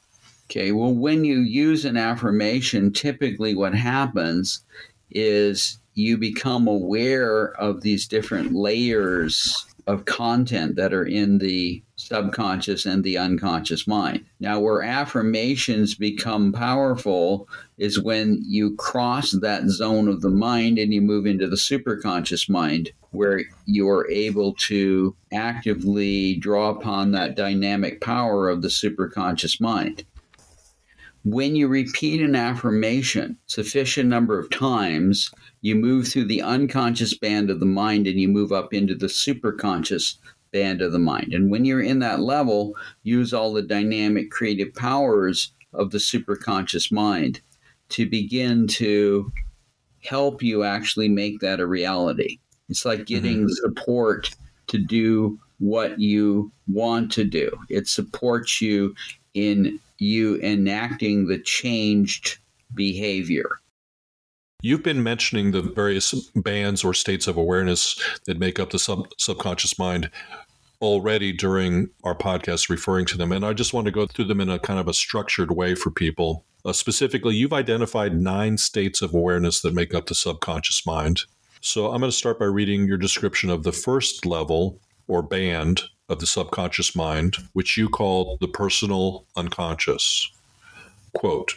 Okay 0.46 0.72
well 0.72 0.94
when 0.94 1.24
you 1.24 1.40
use 1.40 1.86
an 1.86 1.98
affirmation 1.98 2.92
typically 2.92 3.56
what 3.56 3.74
happens 3.74 4.62
is 5.12 5.80
you 5.96 6.18
become 6.18 6.68
aware 6.68 7.54
of 7.60 7.82
these 7.82 8.08
different 8.08 8.54
layers 8.54 9.66
of 9.88 10.06
content 10.06 10.76
that 10.76 10.94
are 10.94 11.06
in 11.06 11.38
the 11.38 11.82
subconscious 11.96 12.86
and 12.86 13.04
the 13.04 13.18
unconscious 13.18 13.86
mind. 13.88 14.26
Now, 14.40 14.60
where 14.60 14.82
affirmations 14.82 15.96
become 15.96 16.54
powerful 16.54 17.48
is 17.78 18.02
when 18.02 18.42
you 18.46 18.76
cross 18.76 19.32
that 19.32 19.68
zone 19.68 20.08
of 20.08 20.22
the 20.22 20.30
mind 20.30 20.80
and 20.80 20.94
you 20.94 21.02
move 21.02 21.26
into 21.26 21.48
the 21.48 21.56
superconscious 21.56 22.50
mind, 22.50 22.92
where 23.12 23.42
you're 23.66 24.10
able 24.10 24.54
to 24.54 25.16
actively 25.32 26.36
draw 26.38 26.70
upon 26.70 27.12
that 27.12 27.36
dynamic 27.36 28.02
power 28.02 28.50
of 28.50 28.62
the 28.62 28.70
superconscious 28.70 29.60
mind. 29.60 30.06
When 31.26 31.56
you 31.56 31.70
repeat 31.70 32.22
an 32.22 32.36
affirmation 32.36 33.38
sufficient 33.46 34.10
number 34.10 34.38
of 34.38 34.50
times, 34.50 35.32
you 35.64 35.76
move 35.76 36.08
through 36.08 36.26
the 36.26 36.42
unconscious 36.42 37.18
band 37.18 37.50
of 37.50 37.62
the 37.62 37.66
mind 37.66 38.06
and 38.06 38.20
you 38.20 38.28
move 38.28 38.52
up 38.52 38.74
into 38.74 38.94
the 38.94 39.08
superconscious 39.08 40.18
band 40.52 40.82
of 40.82 40.92
the 40.92 41.00
mind. 41.00 41.34
And 41.34 41.50
when 41.50 41.64
you're 41.64 41.82
in 41.82 42.00
that 42.00 42.20
level, 42.20 42.76
use 43.04 43.34
all 43.34 43.54
the 43.54 43.62
dynamic 43.62 44.30
creative 44.30 44.74
powers 44.76 45.52
of 45.74 45.92
the 45.92 46.00
superconscious 46.00 46.92
mind 46.92 47.40
to 47.90 48.08
begin 48.08 48.68
to 48.68 49.32
help 50.04 50.44
you 50.44 50.64
actually 50.64 51.08
make 51.08 51.40
that 51.40 51.62
a 51.62 51.66
reality. 51.66 52.40
It's 52.68 52.84
like 52.84 53.06
getting 53.06 53.46
mm-hmm. 53.46 53.70
support 53.70 54.32
to 54.68 54.78
do 54.78 55.40
what 55.60 55.98
you 55.98 56.52
want 56.68 57.10
to 57.14 57.24
do. 57.24 57.50
It 57.70 57.88
supports 57.88 58.60
you 58.62 58.94
in 59.34 59.80
you 59.98 60.42
enacting 60.42 61.28
the 61.28 61.40
changed 61.40 62.40
behavior. 62.76 63.62
You've 64.66 64.82
been 64.82 65.04
mentioning 65.04 65.52
the 65.52 65.62
various 65.62 66.14
bands 66.38 66.86
or 66.86 66.94
states 66.94 67.28
of 67.28 67.36
awareness 67.36 68.02
that 68.28 68.40
make 68.40 68.62
up 68.62 68.70
the 68.70 68.80
sub- 68.80 69.10
subconscious 69.18 69.78
mind 69.78 70.10
already 70.82 71.34
during 71.34 71.90
our 72.06 72.16
podcast, 72.16 72.70
referring 72.70 73.06
to 73.08 73.18
them. 73.18 73.34
And 73.34 73.46
I 73.46 73.52
just 73.52 73.74
want 73.74 73.88
to 73.88 73.92
go 73.92 74.08
through 74.08 74.24
them 74.26 74.40
in 74.40 74.50
a 74.50 74.58
kind 74.58 74.80
of 74.80 74.88
a 74.88 74.94
structured 74.94 75.52
way 75.52 75.76
for 75.76 75.92
people. 75.92 76.46
Uh, 76.64 76.72
specifically, 76.72 77.36
you've 77.36 77.52
identified 77.52 78.18
nine 78.18 78.58
states 78.58 79.02
of 79.02 79.14
awareness 79.14 79.60
that 79.64 79.74
make 79.74 79.94
up 79.94 80.06
the 80.06 80.16
subconscious 80.16 80.86
mind. 80.86 81.24
So 81.60 81.88
I'm 81.92 82.00
going 82.00 82.10
to 82.10 82.16
start 82.16 82.40
by 82.40 82.46
reading 82.46 82.88
your 82.88 82.98
description 82.98 83.50
of 83.50 83.64
the 83.64 83.74
first 83.74 84.26
level 84.26 84.80
or 85.10 85.22
band 85.22 85.82
of 86.08 86.20
the 86.20 86.28
subconscious 86.28 86.96
mind, 86.96 87.36
which 87.52 87.76
you 87.76 87.90
call 87.90 88.38
the 88.40 88.48
personal 88.48 89.26
unconscious. 89.36 90.32
Quote 91.14 91.54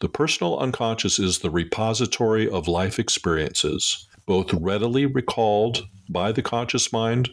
the 0.00 0.08
personal 0.08 0.58
unconscious 0.58 1.18
is 1.18 1.40
the 1.40 1.50
repository 1.50 2.48
of 2.48 2.68
life 2.68 2.98
experiences, 2.98 4.06
both 4.26 4.52
readily 4.54 5.06
recalled 5.06 5.88
by 6.08 6.30
the 6.30 6.42
conscious 6.42 6.92
mind 6.92 7.30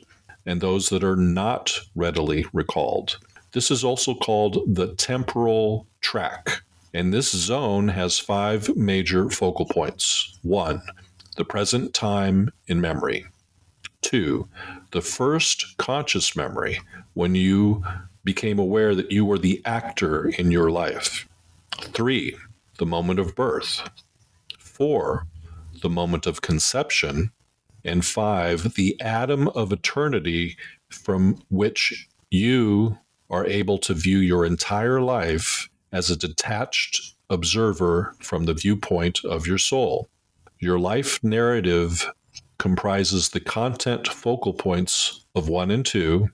and 0.47 0.61
those 0.61 0.89
that 0.89 1.03
are 1.03 1.15
not 1.15 1.79
readily 1.95 2.45
recalled. 2.53 3.17
This 3.51 3.69
is 3.69 3.83
also 3.83 4.15
called 4.15 4.63
the 4.67 4.95
temporal 4.95 5.87
track. 6.01 6.61
And 6.93 7.13
this 7.13 7.31
zone 7.31 7.89
has 7.89 8.19
five 8.19 8.75
major 8.75 9.29
focal 9.29 9.65
points. 9.65 10.39
One, 10.41 10.81
the 11.37 11.45
present 11.45 11.93
time 11.93 12.49
in 12.67 12.81
memory. 12.81 13.25
Two, 14.01 14.47
the 14.91 15.01
first 15.01 15.77
conscious 15.77 16.35
memory 16.35 16.79
when 17.13 17.35
you 17.35 17.83
became 18.23 18.57
aware 18.57 18.95
that 18.95 19.11
you 19.11 19.23
were 19.23 19.37
the 19.37 19.61
actor 19.65 20.29
in 20.29 20.51
your 20.51 20.71
life. 20.71 21.27
Three, 21.93 22.35
the 22.77 22.85
moment 22.85 23.19
of 23.19 23.35
birth. 23.35 23.89
Four, 24.59 25.27
the 25.81 25.89
moment 25.89 26.25
of 26.25 26.41
conception. 26.41 27.31
And 27.83 28.05
five, 28.05 28.73
the 28.75 28.99
atom 28.99 29.47
of 29.49 29.71
eternity 29.71 30.57
from 30.89 31.41
which 31.49 32.07
you 32.31 32.97
are 33.29 33.45
able 33.45 33.77
to 33.79 33.93
view 33.93 34.17
your 34.17 34.45
entire 34.45 35.01
life 35.01 35.69
as 35.91 36.09
a 36.09 36.17
detached 36.17 37.15
observer 37.29 38.15
from 38.19 38.45
the 38.45 38.53
viewpoint 38.53 39.23
of 39.23 39.47
your 39.47 39.57
soul. 39.57 40.09
Your 40.59 40.79
life 40.79 41.23
narrative 41.23 42.11
comprises 42.57 43.29
the 43.29 43.39
content 43.39 44.07
focal 44.07 44.53
points 44.53 45.25
of 45.35 45.49
one 45.49 45.71
and 45.71 45.85
two, 45.85 46.29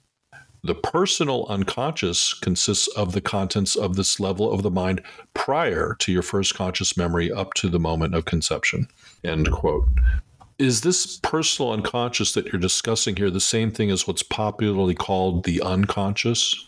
the 0.63 0.75
personal 0.75 1.45
unconscious 1.49 2.33
consists 2.35 2.87
of 2.89 3.13
the 3.13 3.21
contents 3.21 3.75
of 3.75 3.95
this 3.95 4.19
level 4.19 4.51
of 4.51 4.61
the 4.61 4.69
mind 4.69 5.01
prior 5.33 5.95
to 5.99 6.11
your 6.11 6.21
first 6.21 6.53
conscious 6.53 6.95
memory 6.95 7.31
up 7.31 7.53
to 7.55 7.69
the 7.69 7.79
moment 7.79 8.13
of 8.13 8.25
conception. 8.25 8.87
End 9.23 9.51
quote. 9.51 9.87
Is 10.59 10.81
this 10.81 11.17
personal 11.17 11.71
unconscious 11.71 12.33
that 12.33 12.45
you're 12.47 12.61
discussing 12.61 13.15
here 13.15 13.31
the 13.31 13.39
same 13.39 13.71
thing 13.71 13.89
as 13.89 14.05
what's 14.05 14.21
popularly 14.21 14.93
called 14.93 15.43
the 15.43 15.59
unconscious? 15.61 16.67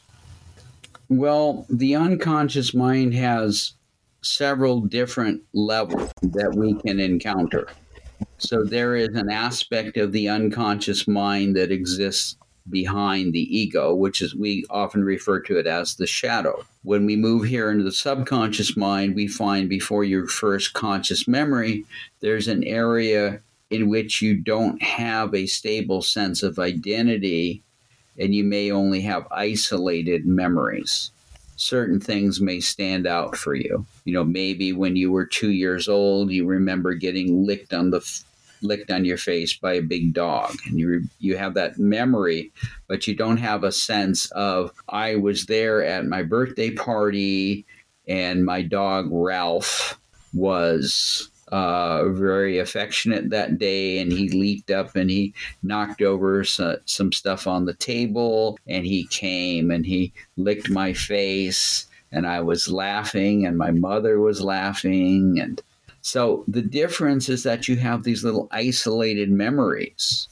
Well, 1.10 1.68
the 1.70 1.96
unconscious 1.96 2.74
mind 2.74 3.14
has 3.14 3.74
several 4.24 4.82
different 4.82 5.44
levels 5.54 6.12
that 6.24 6.56
we 6.56 6.74
can 6.76 7.00
encounter. 7.00 7.68
So 8.40 8.64
there 8.64 8.96
is 8.96 9.10
an 9.10 9.30
aspect 9.30 9.98
of 9.98 10.12
the 10.12 10.30
unconscious 10.30 11.08
mind 11.08 11.56
that 11.56 11.72
exists 11.72 12.38
behind 12.70 13.34
the 13.34 13.58
ego, 13.58 13.94
which 13.94 14.22
is 14.22 14.36
we 14.36 14.66
often 14.70 15.04
refer 15.04 15.40
to 15.42 15.58
it 15.58 15.68
as 15.68 15.96
the 15.96 16.08
shadow. 16.08 16.66
When 16.84 17.06
we 17.06 17.16
move 17.16 17.44
here 17.44 17.72
into 17.72 17.84
the 17.84 17.92
subconscious 17.92 18.78
mind, 18.78 19.16
we 19.16 19.28
find 19.28 19.70
before 19.70 20.04
your 20.04 20.28
first 20.28 20.74
conscious 20.74 21.28
memory, 21.28 21.86
there's 22.22 22.48
an 22.48 22.64
area 22.64 23.42
in 23.70 23.90
which 23.90 24.22
you 24.22 24.36
don't 24.36 24.82
have 24.82 25.34
a 25.34 25.48
stable 25.48 26.02
sense 26.02 26.44
of 26.44 26.60
identity 26.60 27.64
and 28.18 28.36
you 28.36 28.44
may 28.44 28.72
only 28.72 29.02
have 29.02 29.28
isolated 29.32 30.26
memories. 30.26 31.12
Certain 31.56 32.00
things 32.00 32.42
may 32.42 32.60
stand 32.60 33.08
out 33.08 33.36
for 33.36 33.56
you. 33.56 33.86
You 34.06 34.14
know, 34.14 34.24
maybe 34.24 34.74
when 34.74 34.96
you 34.96 35.12
were 35.12 35.26
two 35.26 35.52
years 35.52 35.88
old, 35.88 36.32
you 36.32 36.46
remember 36.46 36.94
getting 36.94 37.46
licked 37.46 37.74
on 37.74 37.90
the 37.90 38.02
licked 38.64 38.92
on 38.92 39.06
your 39.06 39.18
face 39.18 39.54
by 39.54 39.74
a 39.74 39.82
big 39.82 40.14
dog. 40.14 40.56
And 40.66 40.80
you 40.80 41.04
you 41.20 41.38
have 41.38 41.54
that 41.56 41.78
memory 41.78 42.52
but 42.88 43.08
you 43.08 43.16
don't 43.16 43.38
have 43.38 43.64
a 43.64 43.72
sense 43.72 44.30
of 44.32 44.72
I 44.90 45.16
was 45.16 45.46
there 45.46 45.84
at 45.84 46.06
my 46.06 46.24
birthday 46.24 46.72
party 46.72 47.66
and 48.08 48.46
my 48.46 48.62
dog 48.62 49.08
Ralph 49.12 50.00
was 50.34 51.30
uh, 51.54 52.10
very 52.10 52.58
affectionate 52.58 53.30
that 53.30 53.60
day, 53.60 54.00
and 54.00 54.12
he 54.12 54.28
leaped 54.30 54.72
up 54.72 54.96
and 54.96 55.10
he 55.10 55.34
knocked 55.62 56.02
over 56.02 56.44
some, 56.44 56.78
some 56.86 57.12
stuff 57.12 57.46
on 57.46 57.66
the 57.66 57.76
table, 57.76 58.58
and 58.68 58.86
he 58.86 59.06
came 59.08 59.70
and 59.70 59.86
he 59.86 60.12
licked 60.36 60.72
my 60.72 60.94
face, 60.94 61.86
and 62.12 62.26
I 62.26 62.42
was 62.42 62.68
laughing, 62.68 63.46
and 63.46 63.56
my 63.56 63.70
mother 63.70 64.20
was 64.20 64.42
laughing, 64.42 65.40
and 65.40 65.62
so 66.04 66.44
the 66.50 66.62
difference 66.62 67.30
is 67.30 67.44
that 67.44 67.70
you 67.70 67.78
have 67.78 68.04
these 68.04 68.26
little 68.26 68.50
isolated 68.52 69.32
memories. 69.32 70.28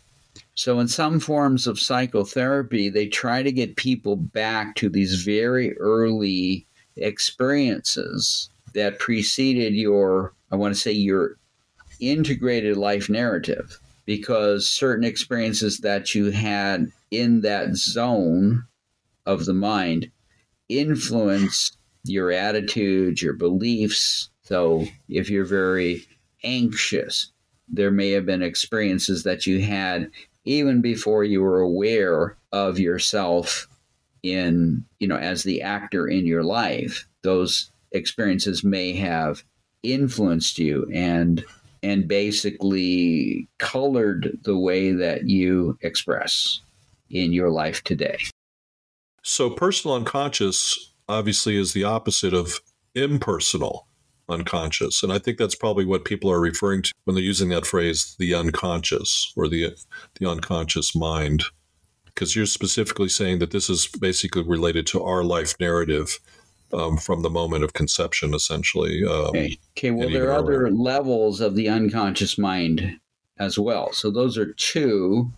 So, 0.54 0.82
in 0.82 0.90
some 0.90 1.22
forms 1.22 1.66
of 1.66 1.80
psychotherapy, 1.80 2.90
they 2.90 3.08
try 3.08 3.42
to 3.42 3.54
get 3.54 3.78
people 3.78 4.18
back 4.18 4.76
to 4.76 4.90
these 4.90 5.24
very 5.24 5.78
early 5.78 6.68
experiences 6.98 8.50
that 8.74 9.00
preceded 9.00 9.74
your, 9.74 10.34
I 10.52 10.58
want 10.58 10.76
to 10.76 10.80
say, 10.80 10.92
your 10.92 11.38
integrated 12.02 12.76
life 12.76 13.10
narrative, 13.10 13.80
because 14.06 14.68
certain 14.68 15.06
experiences 15.06 15.78
that 15.80 16.14
you 16.14 16.32
had 16.32 16.92
in 17.12 17.42
that 17.42 17.76
zone 17.78 18.66
of 19.26 19.46
the 19.46 19.54
mind 19.54 20.12
influence 20.68 21.78
your 22.04 22.30
attitudes, 22.30 23.22
your 23.22 23.34
beliefs. 23.34 24.30
So 24.52 24.86
if 25.08 25.30
you're 25.30 25.46
very 25.46 26.06
anxious, 26.44 27.32
there 27.70 27.90
may 27.90 28.12
have 28.12 28.26
been 28.26 28.42
experiences 28.42 29.24
that 29.24 29.48
you 29.48 29.62
had 29.62 30.12
even 30.44 30.82
before 30.82 31.24
you 31.24 31.42
were 31.42 31.62
aware 31.62 32.36
of 32.52 32.78
yourself 32.78 33.70
in, 34.24 34.84
you 35.00 35.08
know, 35.08 35.16
as 35.16 35.44
the 35.44 35.62
actor 35.62 36.06
in 36.06 36.26
your 36.26 36.44
life. 36.44 37.08
Those 37.22 37.72
experiences 37.94 38.62
may 38.62 38.92
have 38.92 39.42
influenced 39.84 40.60
you 40.60 40.86
and 40.94 41.46
and 41.82 42.10
basically 42.10 43.48
colored 43.58 44.38
the 44.44 44.58
way 44.58 44.92
that 44.92 45.30
you 45.30 45.78
express 45.80 46.60
in 47.10 47.32
your 47.32 47.52
life 47.52 47.86
today. 47.86 48.18
So, 49.24 49.50
personal 49.50 49.96
unconscious 49.96 50.92
obviously 51.08 51.56
is 51.56 51.72
the 51.72 51.86
opposite 51.86 52.34
of 52.34 52.60
impersonal 52.94 53.88
unconscious. 54.32 55.04
And 55.04 55.12
I 55.12 55.20
think 55.20 55.38
that's 55.38 55.56
probably 55.56 55.86
what 55.86 56.06
people 56.06 56.32
are 56.32 56.40
referring 56.40 56.84
to 56.84 56.94
when 57.04 57.16
they're 57.16 57.24
using 57.24 57.50
that 57.50 57.66
phrase, 57.66 58.16
the 58.20 58.34
unconscious 58.34 59.34
or 59.36 59.48
the, 59.48 59.76
the 60.20 60.30
unconscious 60.30 60.96
mind. 60.96 61.44
Because 62.06 62.36
you're 62.36 62.46
specifically 62.46 63.10
saying 63.10 63.40
that 63.40 63.52
this 63.52 63.70
is 63.70 63.88
basically 63.88 64.44
related 64.44 64.86
to 64.88 65.04
our 65.04 65.24
life 65.24 65.56
narrative 65.60 66.20
um, 66.74 66.98
from 66.98 67.22
the 67.22 67.30
moment 67.30 67.64
of 67.64 67.74
conception, 67.74 68.34
essentially. 68.34 69.04
Um, 69.06 69.28
okay. 69.28 69.58
okay. 69.78 69.92
Well, 69.92 70.10
there 70.10 70.30
are 70.30 70.38
other 70.38 70.70
levels 70.72 71.42
of 71.42 71.56
the 71.56 71.70
unconscious 71.70 72.38
mind 72.38 73.00
as 73.40 73.58
well. 73.58 73.92
So 73.94 74.12
those 74.12 74.38
are 74.38 74.54
two 74.54 75.32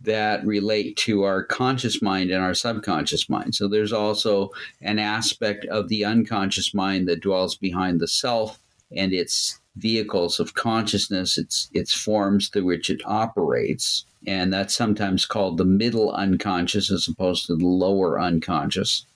that 0.00 0.46
relate 0.46 0.96
to 0.96 1.24
our 1.24 1.42
conscious 1.42 2.00
mind 2.00 2.30
and 2.30 2.42
our 2.42 2.54
subconscious 2.54 3.28
mind. 3.28 3.54
So 3.54 3.66
there's 3.66 3.92
also 3.92 4.50
an 4.80 4.98
aspect 4.98 5.64
of 5.66 5.88
the 5.88 6.04
unconscious 6.04 6.72
mind 6.72 7.08
that 7.08 7.20
dwells 7.20 7.56
behind 7.56 8.00
the 8.00 8.08
self 8.08 8.58
and 8.94 9.12
its 9.12 9.60
vehicles 9.76 10.40
of 10.40 10.54
consciousness, 10.54 11.38
its 11.38 11.68
its 11.72 11.92
forms 11.92 12.48
through 12.48 12.64
which 12.64 12.90
it 12.90 13.00
operates. 13.04 14.04
And 14.26 14.52
that's 14.52 14.74
sometimes 14.74 15.26
called 15.26 15.58
the 15.58 15.64
middle 15.64 16.12
unconscious 16.12 16.90
as 16.90 17.08
opposed 17.08 17.46
to 17.46 17.56
the 17.56 17.66
lower 17.66 18.20
unconscious. 18.20 19.06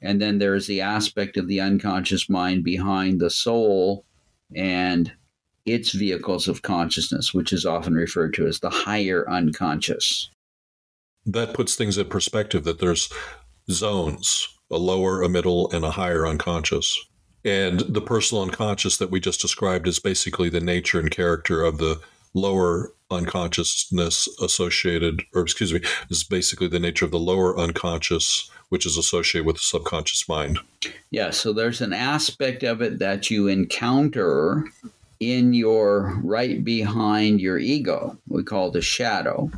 And 0.00 0.20
then 0.20 0.38
there's 0.38 0.66
the 0.66 0.80
aspect 0.80 1.36
of 1.36 1.48
the 1.48 1.60
unconscious 1.60 2.28
mind 2.28 2.62
behind 2.62 3.20
the 3.20 3.30
soul 3.30 4.04
and 4.54 5.12
its 5.72 5.92
vehicles 5.92 6.48
of 6.48 6.62
consciousness, 6.62 7.32
which 7.32 7.52
is 7.52 7.64
often 7.64 7.94
referred 7.94 8.34
to 8.34 8.46
as 8.46 8.60
the 8.60 8.70
higher 8.70 9.28
unconscious. 9.28 10.30
That 11.26 11.54
puts 11.54 11.74
things 11.76 11.98
in 11.98 12.08
perspective 12.08 12.64
that 12.64 12.78
there's 12.78 13.12
zones 13.70 14.48
a 14.70 14.76
lower, 14.76 15.22
a 15.22 15.28
middle, 15.28 15.70
and 15.70 15.84
a 15.84 15.90
higher 15.90 16.26
unconscious. 16.26 16.98
And 17.44 17.80
the 17.80 18.00
personal 18.00 18.42
unconscious 18.42 18.98
that 18.98 19.10
we 19.10 19.20
just 19.20 19.40
described 19.40 19.86
is 19.86 19.98
basically 19.98 20.50
the 20.50 20.60
nature 20.60 21.00
and 21.00 21.10
character 21.10 21.62
of 21.62 21.78
the 21.78 22.00
lower 22.34 22.92
unconsciousness 23.10 24.28
associated, 24.42 25.22
or 25.34 25.42
excuse 25.42 25.72
me, 25.72 25.80
is 26.10 26.24
basically 26.24 26.68
the 26.68 26.78
nature 26.78 27.06
of 27.06 27.10
the 27.10 27.18
lower 27.18 27.58
unconscious, 27.58 28.50
which 28.68 28.84
is 28.84 28.98
associated 28.98 29.46
with 29.46 29.56
the 29.56 29.62
subconscious 29.62 30.28
mind. 30.28 30.58
Yeah, 31.10 31.30
so 31.30 31.52
there's 31.52 31.80
an 31.80 31.94
aspect 31.94 32.62
of 32.62 32.82
it 32.82 32.98
that 32.98 33.30
you 33.30 33.48
encounter 33.48 34.64
in 35.20 35.52
your 35.52 36.18
right 36.22 36.62
behind 36.62 37.40
your 37.40 37.58
ego, 37.58 38.16
we 38.28 38.42
call 38.42 38.70
the 38.70 38.82
shadow. 38.82 39.50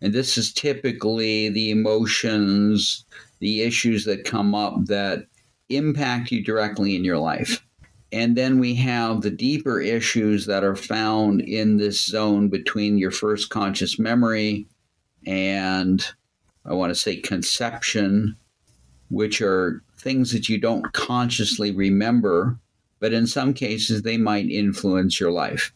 And 0.00 0.12
this 0.12 0.36
is 0.36 0.52
typically 0.52 1.48
the 1.48 1.70
emotions, 1.70 3.04
the 3.38 3.62
issues 3.62 4.04
that 4.04 4.24
come 4.24 4.54
up 4.54 4.86
that 4.86 5.26
impact 5.68 6.32
you 6.32 6.42
directly 6.42 6.96
in 6.96 7.04
your 7.04 7.18
life. 7.18 7.64
And 8.10 8.36
then 8.36 8.58
we 8.58 8.74
have 8.74 9.22
the 9.22 9.30
deeper 9.30 9.80
issues 9.80 10.46
that 10.46 10.64
are 10.64 10.76
found 10.76 11.40
in 11.40 11.78
this 11.78 12.04
zone 12.04 12.48
between 12.48 12.98
your 12.98 13.10
first 13.10 13.48
conscious 13.48 13.98
memory 13.98 14.66
and 15.26 16.04
I 16.64 16.74
want 16.74 16.90
to 16.90 16.94
say 16.94 17.16
conception, 17.16 18.36
which 19.08 19.40
are 19.40 19.82
things 19.96 20.32
that 20.32 20.48
you 20.48 20.58
don't 20.58 20.92
consciously 20.92 21.70
remember 21.70 22.58
but 23.02 23.12
in 23.12 23.26
some 23.26 23.52
cases, 23.52 24.02
they 24.02 24.16
might 24.16 24.48
influence 24.48 25.18
your 25.18 25.32
life. 25.32 25.74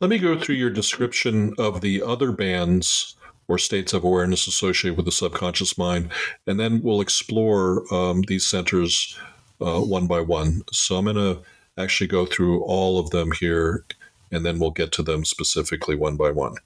Let 0.00 0.10
me 0.10 0.18
go 0.18 0.36
through 0.36 0.56
your 0.56 0.70
description 0.70 1.54
of 1.56 1.82
the 1.82 2.02
other 2.02 2.32
bands 2.32 3.14
or 3.46 3.56
states 3.56 3.92
of 3.92 4.02
awareness 4.02 4.48
associated 4.48 4.96
with 4.96 5.06
the 5.06 5.12
subconscious 5.12 5.78
mind, 5.78 6.10
and 6.48 6.58
then 6.58 6.82
we'll 6.82 7.00
explore 7.00 7.84
um, 7.94 8.22
these 8.26 8.44
centers 8.44 9.16
uh, 9.60 9.80
one 9.80 10.08
by 10.08 10.20
one. 10.20 10.62
So 10.72 10.96
I'm 10.96 11.04
going 11.04 11.14
to 11.14 11.42
actually 11.78 12.08
go 12.08 12.26
through 12.26 12.62
all 12.64 12.98
of 12.98 13.10
them 13.10 13.30
here, 13.38 13.84
and 14.32 14.44
then 14.44 14.58
we'll 14.58 14.72
get 14.72 14.90
to 14.92 15.02
them 15.02 15.24
specifically 15.24 15.94
one 15.94 16.16
by 16.16 16.32
one. 16.32 16.56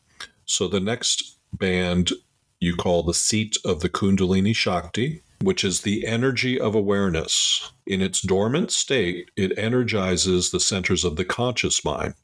So 0.46 0.68
the 0.68 0.80
next 0.80 1.36
band 1.52 2.12
you 2.60 2.76
call 2.76 3.02
the 3.02 3.12
seat 3.12 3.58
of 3.62 3.80
the 3.80 3.90
Kundalini 3.90 4.56
Shakti 4.56 5.22
which 5.44 5.62
is 5.62 5.82
the 5.82 6.06
energy 6.06 6.58
of 6.58 6.74
awareness. 6.74 7.72
In 7.86 8.00
its 8.00 8.22
dormant 8.22 8.70
state, 8.70 9.30
it 9.36 9.56
energizes 9.58 10.50
the 10.50 10.60
centers 10.60 11.04
of 11.04 11.16
the 11.16 11.24
conscious 11.24 11.84
mind. 11.84 12.14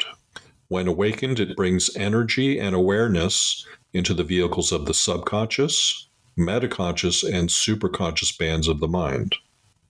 When 0.68 0.88
awakened, 0.88 1.38
it 1.38 1.56
brings 1.56 1.94
energy 1.96 2.58
and 2.58 2.74
awareness 2.74 3.66
into 3.92 4.14
the 4.14 4.24
vehicles 4.24 4.72
of 4.72 4.86
the 4.86 4.94
subconscious, 4.94 6.08
metaconscious, 6.38 7.22
and 7.22 7.48
superconscious 7.48 8.36
bands 8.38 8.68
of 8.68 8.80
the 8.80 8.88
mind. 8.88 9.34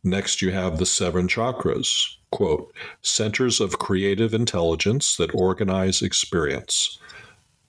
Next, 0.02 0.40
you 0.40 0.50
have 0.50 0.78
the 0.78 0.86
seven 0.86 1.28
chakras, 1.28 2.16
quote, 2.32 2.72
centers 3.02 3.60
of 3.60 3.78
creative 3.78 4.32
intelligence 4.32 5.16
that 5.16 5.34
organize 5.34 6.00
experience. 6.00 6.98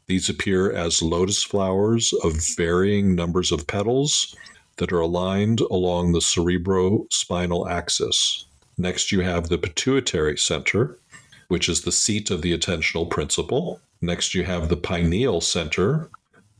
These 0.07 0.29
appear 0.29 0.71
as 0.71 1.01
lotus 1.01 1.43
flowers 1.43 2.13
of 2.23 2.33
varying 2.57 3.13
numbers 3.13 3.51
of 3.51 3.67
petals 3.67 4.35
that 4.81 4.91
are 4.91 4.99
aligned 4.99 5.59
along 5.69 6.11
the 6.11 6.17
cerebrospinal 6.19 7.69
axis. 7.69 8.47
Next, 8.79 9.11
you 9.11 9.19
have 9.19 9.47
the 9.47 9.59
pituitary 9.59 10.39
center, 10.39 10.97
which 11.49 11.69
is 11.69 11.81
the 11.81 11.91
seat 11.91 12.31
of 12.31 12.41
the 12.41 12.57
attentional 12.57 13.07
principle. 13.07 13.79
Next, 14.01 14.33
you 14.33 14.43
have 14.43 14.69
the 14.69 14.75
pineal 14.75 15.39
center, 15.39 16.09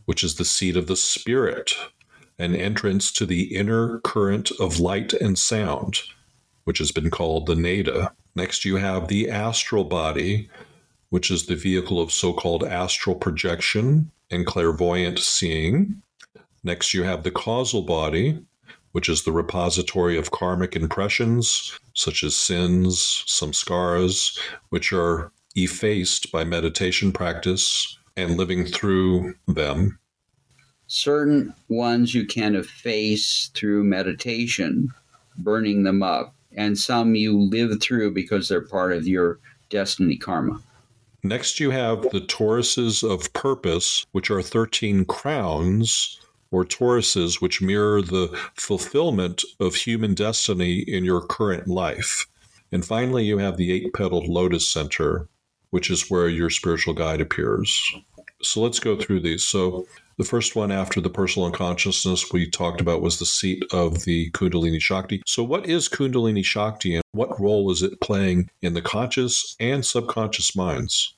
which 0.05 0.23
is 0.23 0.36
the 0.36 0.45
seat 0.45 0.77
of 0.77 0.86
the 0.86 0.95
spirit, 0.95 1.73
an 2.38 2.55
entrance 2.55 3.12
to 3.13 3.25
the 3.25 3.55
inner 3.55 3.97
current 4.01 4.51
of 4.60 4.79
light 4.79 5.13
and 5.13 5.36
sound, 5.36 6.01
which 6.65 6.77
has 6.77 6.91
been 6.91 7.10
called 7.10 7.47
the 7.47 7.55
nada. 7.55 8.13
Next, 8.36 8.65
you 8.65 8.75
have 8.75 9.07
the 9.07 9.31
astral 9.31 9.84
body, 9.84 10.47
which 11.10 11.31
is 11.31 11.47
the 11.47 11.55
vehicle 11.55 11.99
of 11.99 12.12
so 12.12 12.34
called 12.34 12.63
astral 12.63 13.15
projection 13.15 14.12
and 14.29 14.45
clairvoyant 14.45 15.17
seeing. 15.17 16.03
Next, 16.63 16.93
you 16.93 17.04
have 17.04 17.24
the 17.24 17.32
causal 17.32 17.82
body, 17.82 18.39
which 18.91 19.10
is 19.10 19.24
the 19.24 19.32
repository 19.32 20.17
of 20.17 20.32
karmic 20.32 20.76
impressions, 20.76 21.80
such 21.93 22.24
as 22.24 22.34
samskaras, 22.34 24.38
which 24.69 24.93
are 24.93 25.32
effaced 25.56 26.32
by 26.32 26.43
meditation 26.43 27.12
practice 27.12 27.97
and 28.15 28.38
living 28.38 28.65
through 28.65 29.34
them. 29.47 29.97
Certain 30.88 31.54
ones 31.69 32.13
you 32.13 32.26
can 32.26 32.56
efface 32.56 33.50
through 33.56 33.84
meditation, 33.84 34.89
burning 35.38 35.84
them 35.84 36.04
up, 36.04 36.36
and 36.56 36.78
some 36.78 37.15
you 37.15 37.39
live 37.39 37.82
through 37.82 38.13
because 38.13 38.50
they're 38.50 38.62
part 38.62 38.91
of 38.91 39.08
your 39.08 39.39
destiny 39.69 40.17
karma. 40.17 40.62
Next, 41.24 41.60
you 41.60 41.71
have 41.71 42.02
the 42.12 42.21
toruses 42.21 43.10
of 43.10 43.32
purpose, 43.34 44.06
which 44.12 44.30
are 44.30 44.41
13 44.41 45.06
crowns 45.06 46.19
or 46.52 46.66
toruses 46.66 47.42
which 47.42 47.62
mirror 47.62 48.02
the 48.02 48.28
fulfillment 48.56 49.44
of 49.60 49.76
human 49.76 50.14
destiny 50.14 50.80
in 50.80 51.04
your 51.06 51.26
current 51.26 51.68
life. 51.68 52.28
And 52.72 52.86
finally, 52.86 53.26
you 53.26 53.38
have 53.38 53.58
the 53.58 53.72
eight 53.72 53.94
petaled 53.94 54.28
lotus 54.28 54.68
center, 54.68 55.28
which 55.72 55.90
is 55.90 56.10
where 56.10 56.28
your 56.28 56.50
spiritual 56.50 56.94
guide 56.94 57.22
appears. 57.22 57.82
So 58.42 58.62
let's 58.62 58.80
go 58.80 58.98
through 58.98 59.22
these. 59.22 59.44
So, 59.44 59.88
the 60.18 60.28
first 60.28 60.56
one 60.56 60.72
after 60.72 61.02
the 61.02 61.10
personal 61.10 61.48
unconsciousness 61.48 62.32
we 62.32 62.48
talked 62.48 62.80
about 62.80 63.02
was 63.02 63.18
the 63.18 63.26
seat 63.26 63.64
of 63.72 64.04
the 64.04 64.30
Kundalini 64.32 64.80
Shakti. 64.80 65.24
So, 65.26 65.44
what 65.44 65.66
is 65.66 65.90
Kundalini 65.90 66.46
Shakti 66.46 66.96
and 66.96 67.04
what 67.14 67.40
role 67.40 67.72
is 67.72 67.82
it 67.82 68.02
playing 68.02 68.50
in 68.62 68.74
the 68.74 68.82
conscious 68.82 69.56
and 69.60 69.84
subconscious 69.84 70.56
minds? 70.56 71.16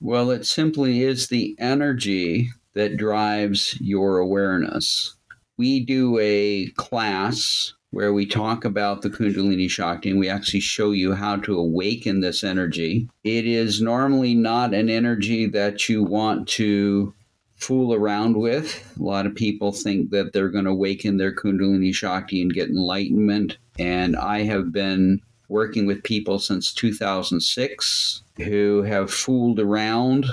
Well, 0.00 0.30
it 0.30 0.46
simply 0.46 1.02
is 1.02 1.28
the 1.28 1.54
energy 1.58 2.50
that 2.74 2.96
drives 2.96 3.78
your 3.80 4.18
awareness. 4.18 5.16
We 5.56 5.84
do 5.84 6.18
a 6.20 6.68
class 6.76 7.74
where 7.90 8.12
we 8.12 8.24
talk 8.24 8.64
about 8.64 9.02
the 9.02 9.10
Kundalini 9.10 9.68
Shakti 9.68 10.10
and 10.10 10.18
we 10.18 10.28
actually 10.28 10.60
show 10.60 10.92
you 10.92 11.12
how 11.12 11.36
to 11.36 11.58
awaken 11.58 12.20
this 12.20 12.42
energy. 12.42 13.08
It 13.22 13.46
is 13.46 13.82
normally 13.82 14.34
not 14.34 14.72
an 14.72 14.88
energy 14.88 15.46
that 15.48 15.88
you 15.88 16.02
want 16.02 16.48
to 16.48 17.12
fool 17.56 17.92
around 17.94 18.36
with. 18.38 18.96
A 18.98 19.02
lot 19.02 19.26
of 19.26 19.34
people 19.34 19.72
think 19.72 20.10
that 20.10 20.32
they're 20.32 20.48
going 20.48 20.64
to 20.64 20.70
awaken 20.70 21.18
their 21.18 21.34
Kundalini 21.34 21.94
Shakti 21.94 22.40
and 22.40 22.52
get 22.52 22.70
enlightenment. 22.70 23.58
And 23.78 24.16
I 24.16 24.42
have 24.44 24.72
been 24.72 25.20
working 25.48 25.84
with 25.84 26.02
people 26.02 26.38
since 26.38 26.72
2006 26.72 28.22
who 28.38 28.82
have 28.82 29.12
fooled 29.12 29.60
around 29.60 30.26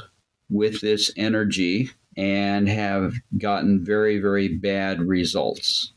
with 0.49 0.79
this 0.79 1.11
energy 1.17 1.91
and 2.19 2.67
have 2.67 3.13
gotten 3.37 3.81
very, 3.81 4.19
very 4.19 4.49
bad 4.49 4.99
results. 4.99 5.93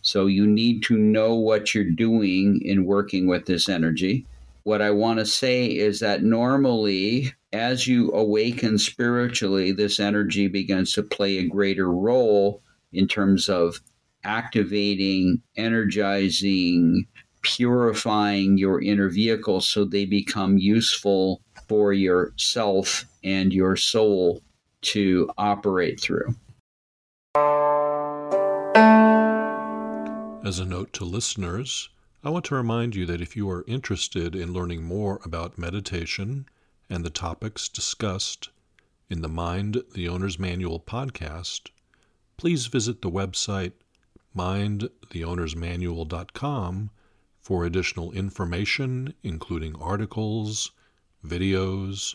So 0.00 0.26
you 0.26 0.46
need 0.46 0.84
to 0.84 0.96
know 0.96 1.34
what 1.34 1.74
you're 1.74 1.90
doing 1.90 2.60
in 2.64 2.84
working 2.84 3.26
with 3.26 3.46
this 3.46 3.68
energy. 3.68 4.28
What 4.62 4.80
I 4.80 4.92
want 4.92 5.18
to 5.18 5.26
say 5.26 5.66
is 5.66 5.98
that 5.98 6.22
normally, 6.22 7.34
as 7.52 7.88
you 7.88 8.12
awaken 8.12 8.78
spiritually, 8.78 9.72
this 9.72 9.98
energy 9.98 10.46
begins 10.46 10.92
to 10.92 11.02
play 11.02 11.38
a 11.38 11.48
greater 11.48 11.90
role 11.90 12.62
in 12.92 13.08
terms 13.08 13.48
of 13.48 13.80
activating, 14.22 15.42
energizing, 15.56 17.08
purifying 17.42 18.56
your 18.56 18.80
inner 18.80 19.08
vehicles 19.08 19.68
so 19.68 19.84
they 19.84 20.04
become 20.04 20.58
useful 20.58 21.40
for 21.66 21.92
yourself 21.92 23.04
and 23.24 23.52
your 23.52 23.74
soul 23.74 24.40
to 24.82 25.30
operate 25.36 26.00
through. 26.00 26.34
As 30.44 30.58
a 30.58 30.64
note 30.64 30.92
to 30.94 31.04
listeners, 31.04 31.90
I 32.24 32.30
want 32.30 32.46
to 32.46 32.54
remind 32.54 32.96
you 32.96 33.04
that 33.06 33.20
if 33.20 33.36
you 33.36 33.48
are 33.50 33.64
interested 33.68 34.34
in 34.34 34.52
learning 34.52 34.82
more 34.82 35.20
about 35.24 35.58
meditation 35.58 36.46
and 36.88 37.04
the 37.04 37.10
topics 37.10 37.68
discussed 37.68 38.48
in 39.08 39.22
the 39.22 39.28
Mind 39.28 39.82
the 39.94 40.08
Owner's 40.08 40.38
Manual 40.38 40.80
podcast, 40.80 41.70
please 42.36 42.66
visit 42.66 43.02
the 43.02 43.10
website 43.10 43.72
mindtheownersmanual.com 44.36 46.90
for 47.40 47.64
additional 47.64 48.12
information, 48.12 49.14
including 49.22 49.74
articles, 49.76 50.72
videos, 51.24 52.14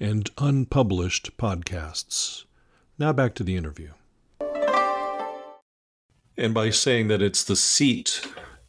and 0.00 0.30
unpublished 0.38 1.36
podcasts. 1.36 2.44
Now 2.98 3.12
back 3.12 3.34
to 3.36 3.44
the 3.44 3.56
interview. 3.56 3.90
And 6.38 6.52
by 6.52 6.70
saying 6.70 7.08
that 7.08 7.22
it's 7.22 7.44
the 7.44 7.56
seat 7.56 8.26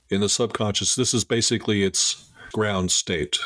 in 0.09 0.21
the 0.21 0.29
subconscious, 0.29 0.95
this 0.95 1.13
is 1.13 1.23
basically 1.23 1.83
its 1.83 2.29
ground 2.53 2.91
state. 2.91 3.37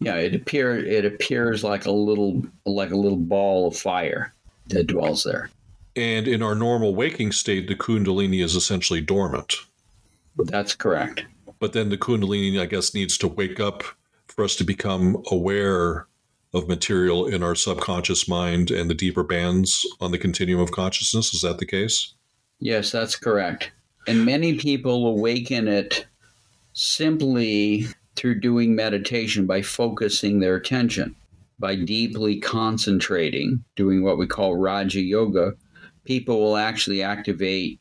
Yeah, 0.00 0.16
it 0.16 0.34
appear 0.34 0.76
it 0.76 1.04
appears 1.04 1.62
like 1.62 1.86
a 1.86 1.92
little 1.92 2.42
like 2.66 2.90
a 2.90 2.96
little 2.96 3.18
ball 3.18 3.68
of 3.68 3.76
fire 3.76 4.34
that 4.66 4.88
dwells 4.88 5.22
there. 5.22 5.48
And 5.94 6.26
in 6.26 6.42
our 6.42 6.54
normal 6.56 6.94
waking 6.94 7.32
state, 7.32 7.68
the 7.68 7.76
kundalini 7.76 8.42
is 8.42 8.56
essentially 8.56 9.00
dormant. 9.00 9.54
That's 10.36 10.74
correct. 10.74 11.24
But 11.60 11.72
then 11.72 11.90
the 11.90 11.98
kundalini, 11.98 12.60
I 12.60 12.66
guess, 12.66 12.94
needs 12.94 13.16
to 13.18 13.28
wake 13.28 13.60
up 13.60 13.84
for 14.26 14.42
us 14.42 14.56
to 14.56 14.64
become 14.64 15.22
aware 15.30 16.06
of 16.54 16.68
material 16.68 17.26
in 17.26 17.42
our 17.42 17.54
subconscious 17.54 18.28
mind 18.28 18.70
and 18.70 18.90
the 18.90 18.94
deeper 18.94 19.22
bands 19.22 19.86
on 20.00 20.10
the 20.10 20.18
continuum 20.18 20.62
of 20.62 20.72
consciousness. 20.72 21.32
Is 21.32 21.40
that 21.40 21.58
the 21.58 21.66
case? 21.66 22.14
Yes, 22.60 22.90
that's 22.90 23.16
correct. 23.16 23.72
And 24.06 24.26
many 24.26 24.54
people 24.58 25.06
awaken 25.06 25.68
it 25.68 26.06
simply 26.72 27.86
through 28.16 28.40
doing 28.40 28.74
meditation 28.74 29.46
by 29.46 29.62
focusing 29.62 30.40
their 30.40 30.56
attention, 30.56 31.16
by 31.58 31.74
deeply 31.76 32.38
concentrating, 32.38 33.64
doing 33.76 34.02
what 34.02 34.18
we 34.18 34.26
call 34.26 34.56
Raja 34.56 35.00
Yoga. 35.00 35.52
People 36.04 36.40
will 36.40 36.56
actually 36.56 37.02
activate, 37.02 37.80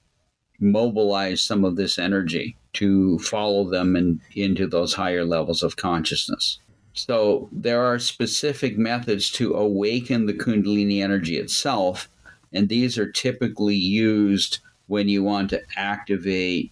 mobilize 0.60 1.42
some 1.42 1.66
of 1.66 1.76
this 1.76 1.98
energy 1.98 2.56
to 2.74 3.20
follow 3.20 3.70
them 3.70 3.96
in, 3.96 4.22
into 4.36 4.68
those 4.68 4.94
higher 4.94 5.26
levels 5.26 5.64
of 5.64 5.76
consciousness. 5.76 6.60
So 6.94 7.50
there 7.52 7.84
are 7.84 8.00
specific 8.00 8.78
methods 8.78 9.30
to 9.32 9.54
awaken 9.54 10.26
the 10.26 10.34
Kundalini 10.34 11.02
energy 11.02 11.38
itself, 11.38 12.10
and 12.52 12.68
these 12.68 12.98
are 12.98 13.10
typically 13.10 13.76
used 13.76 14.60
when 14.88 15.08
you 15.08 15.24
want 15.24 15.50
to 15.52 15.62
activate 15.78 16.72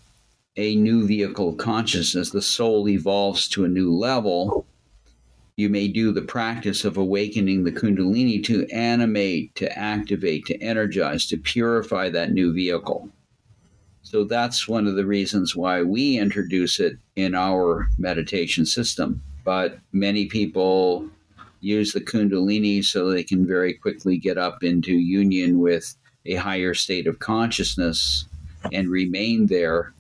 a 0.58 0.76
new 0.76 1.08
vehicle 1.08 1.50
of 1.50 1.58
consciousness, 1.58 2.32
the 2.32 2.42
soul 2.42 2.90
evolves 2.90 3.48
to 3.48 3.64
a 3.64 3.70
new 3.70 3.94
level. 3.94 4.66
You 5.56 5.70
may 5.70 5.88
do 5.88 6.12
the 6.12 6.22
practice 6.22 6.84
of 6.84 6.98
awakening 6.98 7.64
the 7.64 7.72
Kundalini 7.72 8.44
to 8.44 8.68
animate, 8.68 9.56
to 9.56 9.72
activate, 9.78 10.46
to 10.48 10.62
energize, 10.62 11.28
to 11.28 11.38
purify 11.38 12.10
that 12.10 12.34
new 12.34 12.54
vehicle. 12.54 13.10
So 14.02 14.26
that's 14.26 14.68
one 14.68 14.86
of 14.86 14.96
the 14.96 15.06
reasons 15.06 15.56
why 15.56 15.82
we 15.82 16.18
introduce 16.18 16.80
it 16.80 16.98
in 17.16 17.36
our 17.36 17.88
meditation 17.98 18.66
system. 18.66 19.22
But 19.50 19.80
many 19.94 20.28
people 20.28 21.10
use 21.60 21.92
the 21.92 22.02
Kundalini 22.02 22.86
so 22.86 23.10
they 23.10 23.24
can 23.24 23.48
very 23.48 23.74
quickly 23.74 24.16
get 24.16 24.38
up 24.38 24.64
into 24.64 24.94
union 24.94 25.58
with 25.58 25.96
a 26.28 26.36
higher 26.36 26.76
state 26.76 27.08
of 27.08 27.18
consciousness 27.18 28.26
and 28.72 28.88
remain 28.90 29.48
there. 29.48 29.92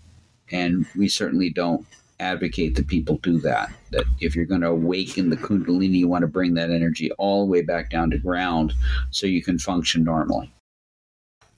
And 0.51 0.85
we 0.95 1.07
certainly 1.07 1.49
don't 1.49 1.83
advocate 2.19 2.75
that 2.75 2.85
people 2.85 3.17
do 3.23 3.39
that. 3.39 3.71
That 3.89 4.03
if 4.19 4.35
you're 4.35 4.45
going 4.45 4.61
to 4.61 4.67
awaken 4.67 5.31
the 5.31 5.37
Kundalini, 5.37 5.97
you 5.97 6.07
want 6.07 6.21
to 6.21 6.27
bring 6.27 6.53
that 6.53 6.69
energy 6.69 7.11
all 7.13 7.43
the 7.43 7.51
way 7.51 7.63
back 7.63 7.89
down 7.89 8.11
to 8.11 8.19
ground 8.19 8.75
so 9.09 9.25
you 9.25 9.41
can 9.41 9.57
function 9.57 10.03
normally. 10.03 10.53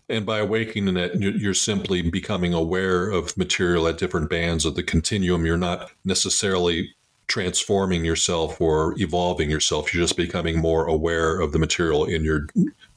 And 0.07 0.25
by 0.25 0.39
awakening 0.39 0.95
it, 0.95 1.15
you're 1.15 1.53
simply 1.53 2.09
becoming 2.09 2.53
aware 2.53 3.09
of 3.09 3.35
material 3.35 3.85
at 3.85 3.97
different 3.97 4.29
bands 4.29 4.63
of 4.63 4.75
the 4.75 4.83
continuum. 4.83 5.45
You're 5.45 5.57
not 5.57 5.91
necessarily 6.05 6.95
transforming 7.31 8.03
yourself 8.03 8.59
or 8.59 8.93
evolving 8.97 9.49
yourself. 9.49 9.93
You're 9.93 10.03
just 10.03 10.17
becoming 10.17 10.59
more 10.59 10.85
aware 10.85 11.39
of 11.39 11.53
the 11.53 11.59
material 11.59 12.03
in 12.03 12.25
your 12.25 12.47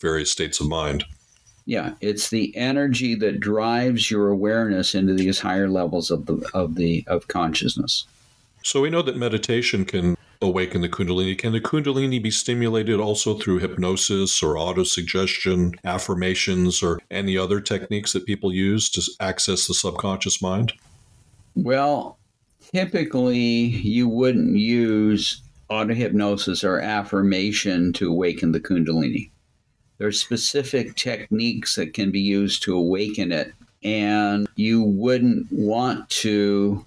various 0.01 0.33
states 0.33 0.61
of 0.61 0.69
mind. 0.69 1.05
Yeah, 1.67 1.93
it's 2.01 2.31
the 2.31 2.55
energy 2.57 3.15
that 3.15 3.39
drives 3.39 4.11
your 4.11 4.29
awareness 4.29 4.95
into 4.95 5.15
these 5.15 5.39
higher 5.39 5.69
levels 5.69 6.11
of 6.11 6.27
the 6.27 6.45
of 6.53 6.75
the 6.75 7.05
of 7.07 7.29
consciousness. 7.29 8.07
So 8.63 8.81
we 8.81 8.91
know 8.91 9.03
that 9.03 9.17
meditation 9.17 9.85
can 9.85 10.17
awaken 10.43 10.83
the 10.83 10.89
kundalini. 10.89 11.39
Can 11.39 11.53
the 11.53 11.61
kundalini 11.61 12.21
be 12.21 12.31
stimulated 12.31 12.99
also 12.99 13.39
through 13.39 13.61
hypnosis 13.61 14.43
or 14.43 14.57
autosuggestion, 14.57 15.79
affirmations 15.85 16.83
or 16.83 17.01
any 17.11 17.39
other 17.39 17.61
techniques 17.61 18.13
that 18.13 18.27
people 18.27 18.53
use 18.53 18.91
to 18.91 19.03
access 19.21 19.67
the 19.67 19.75
subconscious 19.75 20.43
mind? 20.43 20.73
Well, 21.55 22.19
typically 22.75 23.37
you 23.37 24.09
wouldn't 24.09 24.57
use 24.57 25.43
auto 25.69 25.95
hypnosis 25.95 26.65
or 26.65 26.81
affirmation 26.81 27.93
to 27.93 28.11
awaken 28.11 28.51
the 28.51 28.59
kundalini. 28.59 29.31
There 29.99 30.09
are 30.09 30.13
specific 30.13 30.97
techniques 30.97 31.77
that 31.77 31.95
can 31.95 32.11
be 32.11 32.21
used 32.21 32.65
to 32.65 32.77
awaken 32.77 33.31
it. 33.31 33.53
And 33.85 34.49
you 34.57 34.83
wouldn't 34.83 35.47
want 35.53 36.11
to 36.11 36.85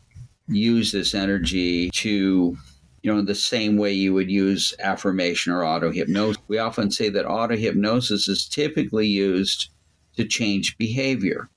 use 0.49 0.91
this 0.91 1.15
energy 1.15 1.89
to, 1.91 2.57
you 3.01 3.13
know, 3.13 3.21
the 3.21 3.35
same 3.35 3.77
way 3.77 3.93
you 3.93 4.13
would 4.13 4.29
use 4.29 4.73
affirmation 4.79 5.53
or 5.53 5.63
auto 5.63 5.89
hypnosis. 5.89 6.41
We 6.49 6.57
often 6.57 6.91
say 6.91 7.07
that 7.09 7.25
auto 7.25 7.55
hypnosis 7.55 8.27
is 8.27 8.45
typically 8.45 9.07
used 9.07 9.69
to 10.17 10.25
change 10.25 10.77
behavior. 10.77 11.49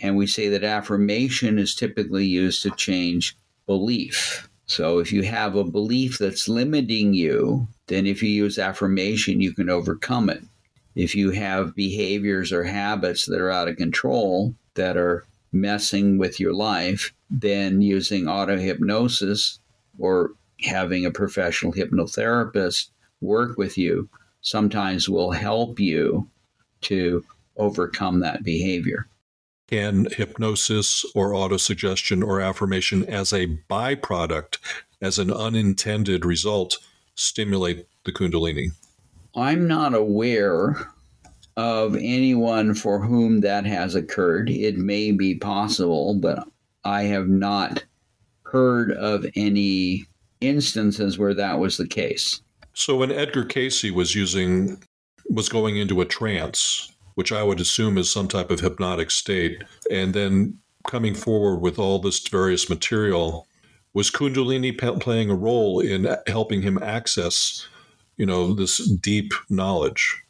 And 0.00 0.16
we 0.16 0.26
say 0.26 0.48
that 0.48 0.64
affirmation 0.64 1.58
is 1.58 1.74
typically 1.74 2.24
used 2.24 2.62
to 2.62 2.70
change 2.70 3.36
belief. 3.66 4.48
So 4.66 4.98
if 4.98 5.12
you 5.12 5.22
have 5.22 5.56
a 5.56 5.64
belief 5.64 6.18
that's 6.18 6.48
limiting 6.48 7.14
you, 7.14 7.68
then 7.86 8.06
if 8.06 8.22
you 8.22 8.30
use 8.30 8.58
affirmation, 8.58 9.40
you 9.40 9.52
can 9.52 9.68
overcome 9.68 10.30
it 10.30 10.42
if 10.94 11.14
you 11.14 11.30
have 11.32 11.74
behaviors 11.74 12.52
or 12.52 12.64
habits 12.64 13.26
that 13.26 13.40
are 13.40 13.50
out 13.50 13.68
of 13.68 13.76
control 13.76 14.54
that 14.74 14.96
are 14.96 15.24
messing 15.52 16.18
with 16.18 16.38
your 16.38 16.52
life, 16.52 17.12
then 17.30 17.80
using 17.80 18.28
auto 18.28 18.56
hypnosis 18.56 19.58
or 19.98 20.30
having 20.62 21.04
a 21.04 21.10
professional 21.10 21.72
hypnotherapist 21.72 22.88
work 23.20 23.56
with 23.58 23.76
you 23.76 24.08
sometimes 24.40 25.08
will 25.08 25.32
help 25.32 25.80
you 25.80 26.28
to 26.80 27.24
overcome 27.56 28.20
that 28.20 28.42
behavior. 28.44 29.06
Can 29.68 30.06
hypnosis 30.10 31.06
or 31.14 31.30
autosuggestion 31.30 32.22
or 32.22 32.40
affirmation 32.40 33.04
as 33.06 33.32
a 33.32 33.46
byproduct, 33.70 34.58
as 35.00 35.18
an 35.18 35.32
unintended 35.32 36.24
result, 36.24 36.78
stimulate 37.14 37.86
the 38.04 38.12
Kundalini? 38.12 38.72
I'm 39.34 39.66
not 39.66 39.94
aware 39.94 40.92
of 41.56 41.94
anyone 41.96 42.74
for 42.74 43.00
whom 43.00 43.40
that 43.40 43.64
has 43.64 43.94
occurred. 43.94 44.50
It 44.50 44.76
may 44.76 45.12
be 45.12 45.36
possible, 45.36 46.14
but 46.14 46.46
I 46.84 47.04
have 47.04 47.28
not 47.28 47.84
heard 48.42 48.92
of 48.92 49.24
any 49.34 50.04
instances 50.40 51.18
where 51.18 51.34
that 51.34 51.58
was 51.58 51.76
the 51.76 51.88
case. 51.88 52.42
So 52.74 52.96
when 52.96 53.10
Edgar 53.10 53.44
Cayce 53.44 53.90
was 53.90 54.14
using 54.14 54.82
was 55.30 55.48
going 55.48 55.78
into 55.78 56.02
a 56.02 56.04
trance 56.04 56.93
which 57.14 57.32
I 57.32 57.42
would 57.42 57.60
assume 57.60 57.98
is 57.98 58.10
some 58.10 58.28
type 58.28 58.50
of 58.50 58.60
hypnotic 58.60 59.10
state, 59.10 59.62
and 59.90 60.14
then 60.14 60.58
coming 60.88 61.14
forward 61.14 61.58
with 61.58 61.78
all 61.78 61.98
this 61.98 62.26
various 62.28 62.68
material. 62.68 63.46
Was 63.92 64.10
Kundalini 64.10 64.76
playing 65.00 65.30
a 65.30 65.34
role 65.34 65.80
in 65.80 66.08
helping 66.26 66.62
him 66.62 66.82
access, 66.82 67.66
you 68.16 68.26
know, 68.26 68.52
this 68.52 68.78
deep 68.90 69.32
knowledge? 69.48 70.22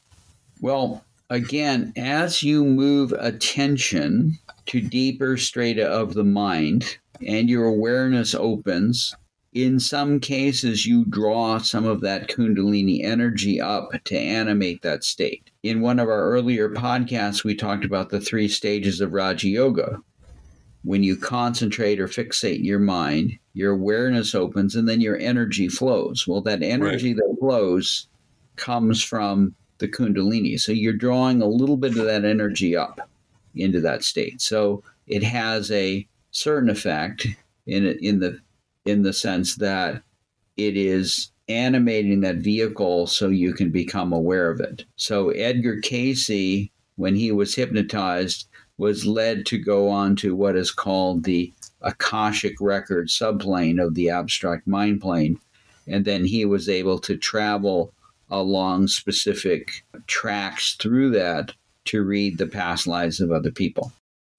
Well, 0.61 1.05
again, 1.30 1.93
as 1.97 2.43
you 2.43 2.64
move 2.64 3.12
attention 3.12 4.39
to 4.66 4.80
deeper 4.80 5.37
strata 5.37 5.87
of 5.87 6.14
the 6.14 6.24
mind 6.24 6.99
and 7.26 7.49
your 7.49 7.64
awareness 7.64 8.35
opens, 8.35 9.14
in 9.55 9.78
some 9.78 10.18
cases, 10.18 10.84
you 10.84 11.05
draw 11.05 11.59
some 11.59 11.86
of 11.86 12.00
that 12.00 12.28
Kundalini 12.28 13.05
energy 13.05 13.61
up 13.61 13.90
to 14.05 14.18
animate 14.18 14.82
that 14.82 15.05
state. 15.05 15.48
In 15.62 15.80
one 15.80 16.00
of 16.00 16.09
our 16.09 16.30
earlier 16.30 16.68
podcasts, 16.68 17.44
we 17.44 17.55
talked 17.55 17.84
about 17.84 18.11
the 18.11 18.20
three 18.20 18.48
stages 18.48 19.00
of 19.00 19.12
Raja 19.12 19.48
Yoga. 19.48 20.02
When 20.82 21.05
you 21.05 21.16
concentrate 21.16 22.00
or 22.00 22.09
fixate 22.09 22.64
your 22.64 22.80
mind, 22.80 23.38
your 23.55 23.72
awareness 23.72 24.34
opens 24.34 24.74
and 24.74 24.88
then 24.88 25.00
your 25.00 25.16
energy 25.16 25.68
flows. 25.68 26.26
Well, 26.26 26.42
that 26.42 26.62
energy 26.62 27.14
right. 27.14 27.16
that 27.16 27.36
flows 27.38 28.09
comes 28.57 29.02
from 29.02 29.55
the 29.78 29.88
Kundalini. 29.88 30.59
So 30.59 30.72
you're 30.72 30.92
drawing 30.92 31.40
a 31.40 31.46
little 31.46 31.76
bit 31.76 31.96
of 31.96 32.05
that 32.07 32.24
energy 32.24 32.76
up 32.76 33.09
into 33.55 33.80
that 33.82 34.02
state. 34.02 34.42
So 34.42 34.82
it 35.07 35.22
has 35.22 35.70
a 35.70 36.07
certain 36.32 36.68
effect 36.68 37.26
in 37.66 37.86
in 38.00 38.18
the 38.18 38.40
in 38.85 39.03
the 39.03 39.12
sense 39.12 39.57
that 39.57 40.03
it 40.57 40.76
is 40.76 41.30
animating 41.49 42.20
that 42.20 42.37
vehicle 42.37 43.07
so 43.07 43.28
you 43.28 43.53
can 43.53 43.70
become 43.70 44.12
aware 44.12 44.51
of 44.51 44.61
it. 44.61 44.85
So 44.97 45.30
Edgar 45.30 45.80
Cayce, 45.80 46.70
when 46.97 47.14
he 47.14 47.32
was 47.32 47.55
hypnotized, 47.55 48.49
was 48.78 49.07
led 49.07 49.47
to 49.47 49.59
go 49.59 49.89
on 49.89 50.16
to 50.16 50.35
what 50.35 50.57
is 50.57 50.70
called 50.70 51.24
the 51.24 51.53
Akashic 51.82 52.55
record 52.61 53.11
subplane 53.11 53.78
of 53.78 53.95
the 53.95 54.11
abstract 54.11 54.66
mind 54.66 55.01
plane. 55.01 55.39
And 55.87 56.05
then 56.05 56.24
he 56.24 56.45
was 56.45 56.68
able 56.68 56.99
to 57.01 57.16
travel 57.16 57.93
along 58.30 58.89
specific 58.89 59.85
tracks 60.07 60.76
through 60.76 61.11
that 61.11 61.53
to 61.87 62.03
read 62.03 62.39
the 62.39 62.47
past 62.47 62.87
lives 62.87 63.20
of 63.20 63.30
other 63.30 63.51
people. 63.51 63.93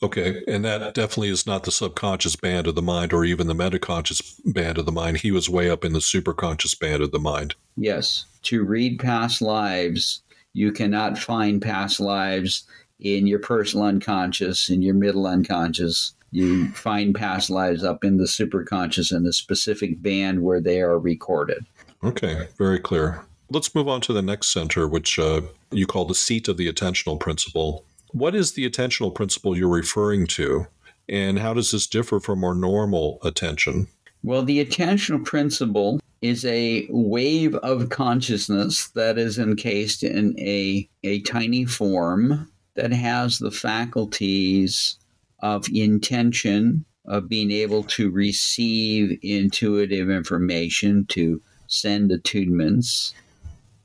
Okay, 0.03 0.43
and 0.47 0.65
that 0.65 0.93
definitely 0.93 1.29
is 1.29 1.47
not 1.47 1.63
the 1.63 1.71
subconscious 1.71 2.35
band 2.35 2.67
of 2.67 2.75
the 2.75 2.81
mind 2.81 3.13
or 3.13 3.23
even 3.23 3.47
the 3.47 3.55
metaconscious 3.55 4.39
band 4.45 4.77
of 4.77 4.85
the 4.85 4.91
mind. 4.91 5.17
He 5.17 5.31
was 5.31 5.49
way 5.49 5.69
up 5.69 5.85
in 5.85 5.93
the 5.93 5.99
superconscious 5.99 6.77
band 6.77 7.01
of 7.01 7.11
the 7.11 7.19
mind. 7.19 7.55
Yes, 7.77 8.25
to 8.43 8.63
read 8.63 8.99
past 8.99 9.41
lives, 9.41 10.21
you 10.53 10.71
cannot 10.73 11.17
find 11.17 11.61
past 11.61 11.99
lives 11.99 12.65
in 12.99 13.25
your 13.25 13.39
personal 13.39 13.85
unconscious, 13.85 14.69
in 14.69 14.81
your 14.81 14.95
middle 14.95 15.25
unconscious. 15.27 16.13
You 16.31 16.67
find 16.71 17.15
past 17.15 17.49
lives 17.49 17.83
up 17.83 18.03
in 18.03 18.17
the 18.17 18.25
superconscious 18.25 19.15
in 19.15 19.25
a 19.25 19.31
specific 19.31 20.01
band 20.01 20.43
where 20.43 20.59
they 20.59 20.81
are 20.81 20.99
recorded. 20.99 21.65
Okay, 22.03 22.49
very 22.57 22.79
clear. 22.79 23.25
Let's 23.49 23.73
move 23.73 23.87
on 23.87 24.01
to 24.01 24.13
the 24.13 24.21
next 24.21 24.47
center, 24.47 24.87
which 24.87 25.17
uh, 25.17 25.41
you 25.71 25.87
call 25.87 26.03
the 26.03 26.15
seat 26.15 26.49
of 26.49 26.57
the 26.57 26.71
attentional 26.71 27.17
principle. 27.17 27.84
What 28.15 28.33
is 28.33 28.53
the 28.53 28.67
attentional 28.69 29.13
principle 29.13 29.57
you're 29.57 29.67
referring 29.67 30.25
to, 30.27 30.67
and 31.09 31.37
how 31.37 31.53
does 31.53 31.71
this 31.71 31.85
differ 31.85 32.21
from 32.21 32.45
our 32.45 32.55
normal 32.55 33.19
attention? 33.23 33.87
Well, 34.23 34.41
the 34.41 34.63
attentional 34.63 35.25
principle 35.25 35.99
is 36.21 36.45
a 36.45 36.87
wave 36.89 37.55
of 37.55 37.89
consciousness 37.89 38.87
that 38.91 39.17
is 39.17 39.37
encased 39.37 40.01
in 40.01 40.33
a, 40.39 40.87
a 41.03 41.23
tiny 41.23 41.65
form 41.65 42.49
that 42.75 42.93
has 42.93 43.39
the 43.39 43.51
faculties 43.51 44.97
of 45.41 45.67
intention, 45.73 46.85
of 47.03 47.27
being 47.27 47.51
able 47.51 47.83
to 47.83 48.09
receive 48.09 49.19
intuitive 49.23 50.09
information, 50.09 51.05
to 51.07 51.41
send 51.67 52.11
attunements, 52.11 53.11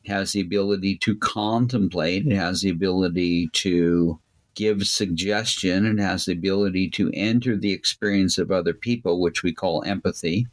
has 0.07 0.33
the 0.33 0.41
ability 0.41 0.97
to 0.99 1.17
contemplate, 1.17 2.27
it 2.27 2.35
has 2.35 2.61
the 2.63 2.71
ability 2.71 3.49
to 3.53 4.19
give 4.55 4.87
suggestion, 4.87 5.87
it 5.87 6.03
has 6.03 6.25
the 6.25 6.33
ability 6.33 6.91
to 6.91 7.11
enter 7.15 7.57
the 7.57 7.73
experience 7.73 8.39
of 8.39 8.51
other 8.51 8.75
people, 8.75 9.21
which 9.21 9.43
we 9.43 9.53
call 9.53 9.83
empathy, 9.85 10.47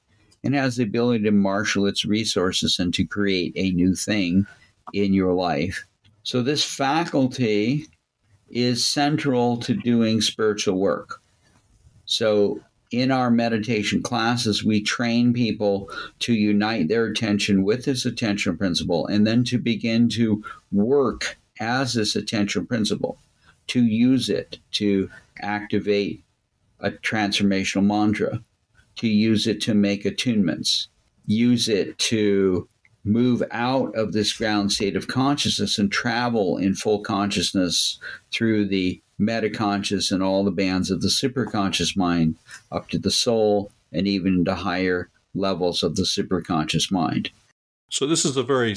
and 0.43 0.53
has 0.53 0.75
the 0.75 0.83
ability 0.83 1.23
to 1.23 1.31
marshal 1.31 1.87
its 1.87 2.05
resources 2.05 2.79
and 2.79 2.93
to 2.93 3.05
create 3.05 3.53
a 3.55 3.71
new 3.71 3.95
thing 3.95 4.45
in 4.93 5.13
your 5.13 5.33
life. 5.33 5.85
So, 6.23 6.41
this 6.41 6.63
faculty 6.63 7.87
is 8.49 8.87
central 8.87 9.57
to 9.57 9.73
doing 9.73 10.21
spiritual 10.21 10.79
work. 10.79 11.21
So, 12.05 12.61
in 12.91 13.11
our 13.11 13.29
meditation 13.29 14.01
classes, 14.01 14.63
we 14.63 14.81
train 14.81 15.33
people 15.33 15.89
to 16.19 16.33
unite 16.33 16.87
their 16.87 17.05
attention 17.05 17.63
with 17.63 17.85
this 17.85 18.05
attention 18.05 18.57
principle 18.57 19.05
and 19.07 19.27
then 19.27 19.43
to 19.45 19.57
begin 19.57 20.09
to 20.09 20.43
work 20.71 21.37
as 21.59 21.93
this 21.93 22.15
attention 22.15 22.65
principle, 22.65 23.17
to 23.67 23.83
use 23.83 24.29
it 24.29 24.59
to 24.71 25.09
activate 25.41 26.23
a 26.79 26.91
transformational 26.91 27.85
mantra, 27.85 28.41
to 28.95 29.07
use 29.07 29.47
it 29.47 29.61
to 29.61 29.73
make 29.73 30.03
attunements, 30.03 30.87
use 31.25 31.67
it 31.67 31.97
to 31.97 32.67
move 33.03 33.41
out 33.51 33.95
of 33.95 34.11
this 34.11 34.33
ground 34.33 34.71
state 34.71 34.95
of 34.95 35.07
consciousness 35.07 35.77
and 35.77 35.91
travel 35.91 36.57
in 36.57 36.75
full 36.75 36.99
consciousness 36.99 37.99
through 38.31 38.65
the 38.65 39.01
metaconscious 39.19 40.11
and 40.11 40.21
all 40.21 40.43
the 40.43 40.51
bands 40.51 40.91
of 40.91 41.01
the 41.01 41.07
superconscious 41.07 41.97
mind 41.97 42.35
up 42.71 42.89
to 42.89 42.99
the 42.99 43.11
soul 43.11 43.71
and 43.91 44.07
even 44.07 44.35
into 44.35 44.55
higher 44.55 45.09
levels 45.33 45.83
of 45.83 45.95
the 45.95 46.03
superconscious 46.03 46.91
mind. 46.91 47.29
So, 47.89 48.05
this 48.05 48.25
is 48.25 48.37
a 48.37 48.43
very 48.43 48.75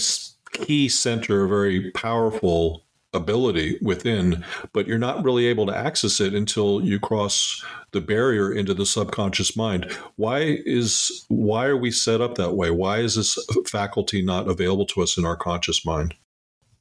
key 0.53 0.89
center, 0.89 1.45
a 1.45 1.49
very 1.49 1.91
powerful 1.93 2.85
ability 3.13 3.79
within, 3.83 4.45
but 4.73 4.87
you're 4.87 4.99
not 4.99 5.25
really 5.25 5.47
able 5.47 5.67
to 5.67 5.77
access 5.77 6.21
it 6.21 6.33
until 6.33 6.85
you 6.85 7.01
cross 7.01 7.65
the 7.91 8.01
barrier 8.01 8.53
into 8.53 8.73
the 8.73 8.87
subconscious 8.87 9.57
mind. 9.57 9.91
Why 10.17 10.59
is 10.65 11.25
why 11.29 11.67
are 11.67 11.77
we 11.77 11.91
set 11.91 12.21
up 12.21 12.37
that 12.37 12.55
way? 12.55 12.71
Why 12.71 12.99
is 12.99 13.17
this 13.17 13.39
faculty 13.67 14.23
not 14.23 14.49
available 14.49 14.87
to 14.87 15.03
us 15.03 15.19
in 15.19 15.25
our 15.25 15.37
conscious 15.37 15.85
mind? 15.85 16.15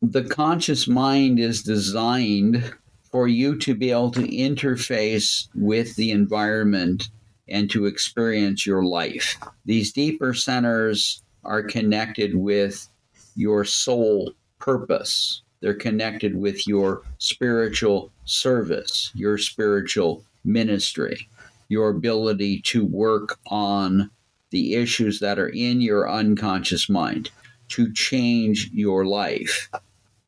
The 0.02 0.24
conscious 0.24 0.88
mind 0.88 1.40
is 1.40 1.64
designed 1.64 2.74
for 3.12 3.28
you 3.28 3.58
to 3.58 3.76
be 3.76 3.92
able 3.92 4.12
to 4.12 4.28
interface 4.28 5.48
with 5.56 5.96
the 5.96 6.12
environment 6.12 7.10
and 7.48 7.70
to 7.72 7.86
experience 7.86 8.66
your 8.66 8.84
life. 8.84 9.38
These 9.66 9.92
deeper 9.92 10.34
centers 10.34 11.24
are 11.44 11.64
connected 11.64 12.36
with 12.36 12.88
your 13.36 13.66
soul 13.66 14.34
purpose. 14.60 15.42
They're 15.62 15.74
connected 15.74 16.38
with 16.38 16.68
your 16.68 17.02
spiritual 17.18 18.12
service, 18.26 19.12
your 19.16 19.38
spiritual 19.38 20.24
ministry, 20.46 21.28
your 21.70 21.90
ability 21.90 22.62
to 22.62 22.86
work 22.86 23.40
on 23.48 24.10
the 24.52 24.76
issues 24.76 25.20
that 25.20 25.40
are 25.40 25.50
in 25.50 25.82
your 25.82 26.10
unconscious 26.10 26.90
mind 26.90 27.30
to 27.70 27.92
change 27.94 28.70
your 28.74 29.06
life 29.06 29.70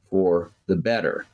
for 0.09 0.51
the 0.67 0.75
better. 0.75 1.25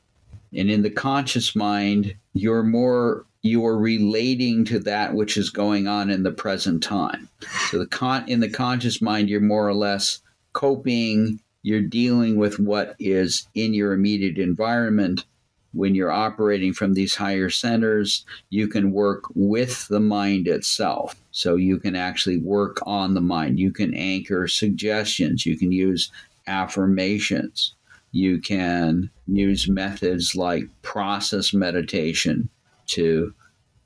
And 0.56 0.70
in 0.70 0.82
the 0.82 0.90
conscious 0.90 1.56
mind, 1.56 2.16
you're 2.34 2.64
more 2.64 3.26
you're 3.44 3.78
relating 3.78 4.66
to 4.66 4.80
that 4.80 5.14
which 5.14 5.38
is 5.38 5.50
going 5.50 5.88
on 5.88 6.10
in 6.10 6.24
the 6.24 6.32
present 6.32 6.84
time. 6.84 7.30
So 7.70 7.80
the 7.80 7.88
con- 7.88 8.28
in 8.28 8.40
the 8.40 8.50
conscious 8.50 9.02
mind, 9.02 9.30
you're 9.30 9.40
more 9.40 9.68
or 9.68 9.74
less 9.74 10.20
coping, 10.54 11.40
you're 11.64 11.82
dealing 11.82 12.38
with 12.38 12.60
what 12.60 12.96
is 13.00 13.48
in 13.54 13.74
your 13.74 13.94
immediate 13.94 14.38
environment. 14.38 15.26
When 15.74 15.94
you're 15.94 16.12
operating 16.12 16.74
from 16.74 16.94
these 16.94 17.14
higher 17.14 17.50
centers, 17.50 18.26
you 18.50 18.68
can 18.68 18.92
work 18.92 19.26
with 19.36 19.88
the 19.88 20.00
mind 20.00 20.48
itself. 20.48 21.16
So 21.32 21.56
you 21.56 21.78
can 21.78 21.96
actually 21.96 22.38
work 22.38 22.80
on 22.84 23.14
the 23.14 23.22
mind. 23.22 23.60
You 23.60 23.72
can 23.72 23.94
anchor 23.94 24.48
suggestions. 24.48 25.46
You 25.46 25.58
can 25.58 25.72
use 25.72 26.12
affirmations. 26.48 27.76
You 28.12 28.40
can 28.40 29.10
use 29.28 29.68
methods 29.68 30.36
like 30.36 30.64
process 30.82 31.54
meditation 31.54 32.50
to 32.88 33.34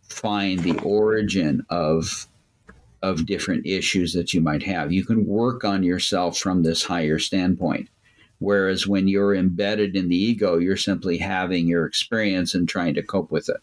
find 0.03 0.59
the 0.59 0.79
origin 0.79 1.65
of 1.69 2.27
of 3.01 3.25
different 3.25 3.65
issues 3.65 4.13
that 4.13 4.33
you 4.33 4.41
might 4.41 4.61
have. 4.61 4.91
You 4.91 5.03
can 5.03 5.25
work 5.25 5.63
on 5.63 5.81
yourself 5.81 6.37
from 6.37 6.61
this 6.61 6.83
higher 6.83 7.17
standpoint. 7.17 7.89
Whereas 8.37 8.87
when 8.87 9.07
you're 9.07 9.35
embedded 9.35 9.95
in 9.95 10.09
the 10.09 10.15
ego, 10.15 10.57
you're 10.57 10.77
simply 10.77 11.17
having 11.17 11.67
your 11.67 11.85
experience 11.85 12.53
and 12.53 12.67
trying 12.67 12.93
to 12.95 13.03
cope 13.03 13.31
with 13.31 13.49
it. 13.49 13.57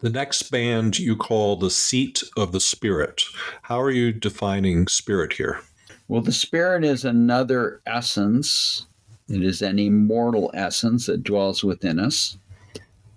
The 0.00 0.10
next 0.10 0.50
band 0.50 0.98
you 0.98 1.16
call 1.16 1.56
the 1.56 1.70
seat 1.70 2.22
of 2.36 2.52
the 2.52 2.60
spirit. 2.60 3.22
How 3.62 3.80
are 3.80 3.90
you 3.90 4.12
defining 4.12 4.86
spirit 4.86 5.34
here? 5.34 5.60
Well, 6.08 6.22
the 6.22 6.32
spirit 6.32 6.84
is 6.84 7.04
another 7.04 7.82
essence 7.86 8.86
it 9.30 9.42
is 9.42 9.62
an 9.62 9.78
immortal 9.78 10.50
essence 10.54 11.06
that 11.06 11.22
dwells 11.22 11.62
within 11.62 11.98
us. 11.98 12.36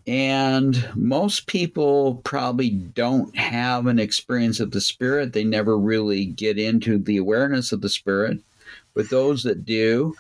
And 0.05 0.88
most 0.95 1.47
people 1.47 2.16
probably 2.24 2.70
don't 2.70 3.36
have 3.38 3.88
an 3.88 3.99
experience 3.99 4.59
of 4.59 4.72
the 4.72 4.82
Spirit. 4.82 5.32
They 5.32 5.45
never 5.45 5.78
really 5.78 6.26
get 6.26 6.59
into 6.59 6.97
the 6.97 7.18
awareness 7.18 7.72
of 7.72 7.82
the 7.82 7.89
Spirit. 7.89 8.39
But 8.93 9.09
those 9.09 9.43
that 9.43 9.66
do 9.66 10.16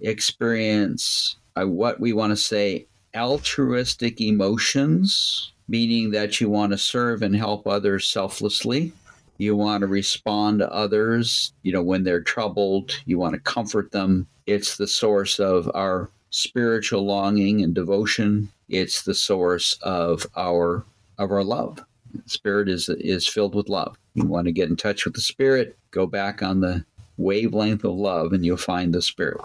experience 0.00 1.36
uh, 1.54 1.66
what 1.66 2.00
we 2.00 2.12
want 2.12 2.30
to 2.30 2.36
say 2.36 2.86
altruistic 3.14 4.20
emotions, 4.20 5.52
meaning 5.68 6.10
that 6.10 6.40
you 6.40 6.50
want 6.50 6.72
to 6.72 6.78
serve 6.78 7.22
and 7.22 7.34
help 7.34 7.66
others 7.66 8.06
selflessly. 8.06 8.92
You 9.38 9.54
want 9.54 9.82
to 9.82 9.86
respond 9.86 10.60
to 10.60 10.72
others, 10.72 11.52
you 11.62 11.72
know, 11.72 11.82
when 11.82 12.04
they're 12.04 12.22
troubled, 12.22 12.92
you 13.04 13.18
want 13.18 13.34
to 13.34 13.40
comfort 13.40 13.92
them. 13.92 14.26
It's 14.46 14.76
the 14.76 14.86
source 14.86 15.38
of 15.38 15.70
our 15.74 16.08
spiritual 16.30 17.04
longing 17.04 17.62
and 17.62 17.74
devotion. 17.74 18.48
It's 18.68 19.02
the 19.02 19.14
source 19.14 19.78
of 19.82 20.26
our 20.36 20.84
of 21.18 21.30
our 21.30 21.44
love. 21.44 21.84
Spirit 22.26 22.68
is 22.68 22.88
is 22.88 23.26
filled 23.26 23.54
with 23.54 23.68
love. 23.68 23.96
You 24.14 24.24
want 24.24 24.46
to 24.46 24.52
get 24.52 24.68
in 24.68 24.76
touch 24.76 25.04
with 25.04 25.14
the 25.14 25.20
spirit, 25.20 25.76
go 25.90 26.06
back 26.06 26.42
on 26.42 26.60
the 26.60 26.84
wavelength 27.16 27.84
of 27.84 27.94
love 27.94 28.32
and 28.32 28.44
you'll 28.44 28.56
find 28.56 28.92
the 28.94 29.02
spirit. 29.02 29.40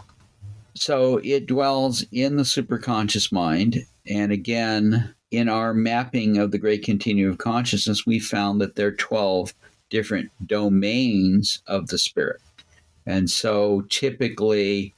So 0.74 1.18
it 1.24 1.48
dwells 1.48 2.06
in 2.12 2.38
the 2.38 2.44
superconscious 2.44 3.32
mind 3.32 3.86
and 4.08 4.32
again 4.32 5.14
in 5.32 5.48
our 5.50 5.74
mapping 5.74 6.38
of 6.38 6.52
the 6.52 6.58
great 6.58 6.84
continuum 6.84 7.32
of 7.32 7.38
consciousness 7.38 8.06
we 8.06 8.20
found 8.20 8.62
that 8.62 8.76
there 8.76 8.88
are 8.88 8.92
12 8.92 9.54
different 9.90 10.30
domains 10.46 11.62
of 11.68 11.88
the 11.88 11.98
spirit. 11.98 12.42
And 13.06 13.30
so 13.30 13.82
typically 13.90 14.94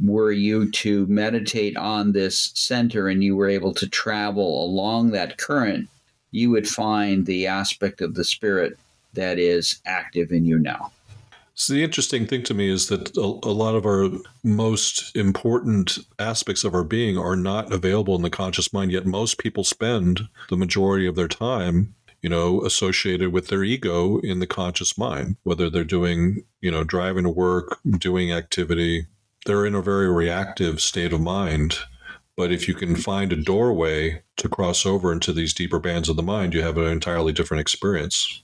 were 0.00 0.32
you 0.32 0.70
to 0.70 1.06
meditate 1.06 1.76
on 1.76 2.12
this 2.12 2.50
center 2.54 3.08
and 3.08 3.22
you 3.22 3.36
were 3.36 3.48
able 3.48 3.72
to 3.74 3.88
travel 3.88 4.64
along 4.64 5.10
that 5.10 5.38
current, 5.38 5.88
you 6.30 6.50
would 6.50 6.68
find 6.68 7.26
the 7.26 7.46
aspect 7.46 8.00
of 8.00 8.14
the 8.14 8.24
spirit 8.24 8.78
that 9.14 9.38
is 9.38 9.80
active 9.86 10.32
in 10.32 10.44
you 10.44 10.58
now. 10.58 10.90
So, 11.54 11.74
the 11.74 11.84
interesting 11.84 12.26
thing 12.26 12.42
to 12.44 12.54
me 12.54 12.70
is 12.70 12.88
that 12.88 13.14
a, 13.14 13.20
a, 13.20 13.52
lot 13.52 13.74
of 13.74 13.84
our 13.84 14.08
most 14.42 15.14
important 15.14 15.98
aspects 16.18 16.64
of 16.64 16.74
our 16.74 16.82
being 16.82 17.18
are 17.18 17.36
not 17.36 17.70
available 17.70 18.16
in 18.16 18.22
the 18.22 18.30
conscious 18.30 18.72
mind, 18.72 18.90
yet 18.90 19.04
most 19.04 19.36
people 19.36 19.62
spend 19.62 20.28
the 20.48 20.56
majority 20.56 21.06
of 21.06 21.14
their 21.14 21.28
time 21.28 21.94
you 22.22 22.30
know, 22.30 22.62
associated 22.64 23.32
with 23.32 23.48
their 23.48 23.64
ego 23.64 24.18
in 24.18 24.38
the 24.38 24.46
conscious 24.46 24.96
mind, 24.96 25.36
whether 25.42 25.68
they're 25.68 25.84
doing, 25.84 26.44
you 26.60 26.70
know, 26.70 26.84
driving 26.84 27.24
to 27.24 27.30
work, 27.30 27.78
doing 27.98 28.32
activity, 28.32 29.06
they're 29.44 29.66
in 29.66 29.74
a 29.74 29.82
very 29.82 30.08
reactive 30.08 30.80
state 30.80 31.12
of 31.12 31.20
mind. 31.20 31.78
But 32.36 32.52
if 32.52 32.68
you 32.68 32.74
can 32.74 32.96
find 32.96 33.32
a 33.32 33.36
doorway 33.36 34.22
to 34.36 34.48
cross 34.48 34.86
over 34.86 35.12
into 35.12 35.32
these 35.32 35.52
deeper 35.52 35.80
bands 35.80 36.08
of 36.08 36.16
the 36.16 36.22
mind, 36.22 36.54
you 36.54 36.62
have 36.62 36.78
an 36.78 36.86
entirely 36.86 37.32
different 37.32 37.60
experience. 37.60 38.42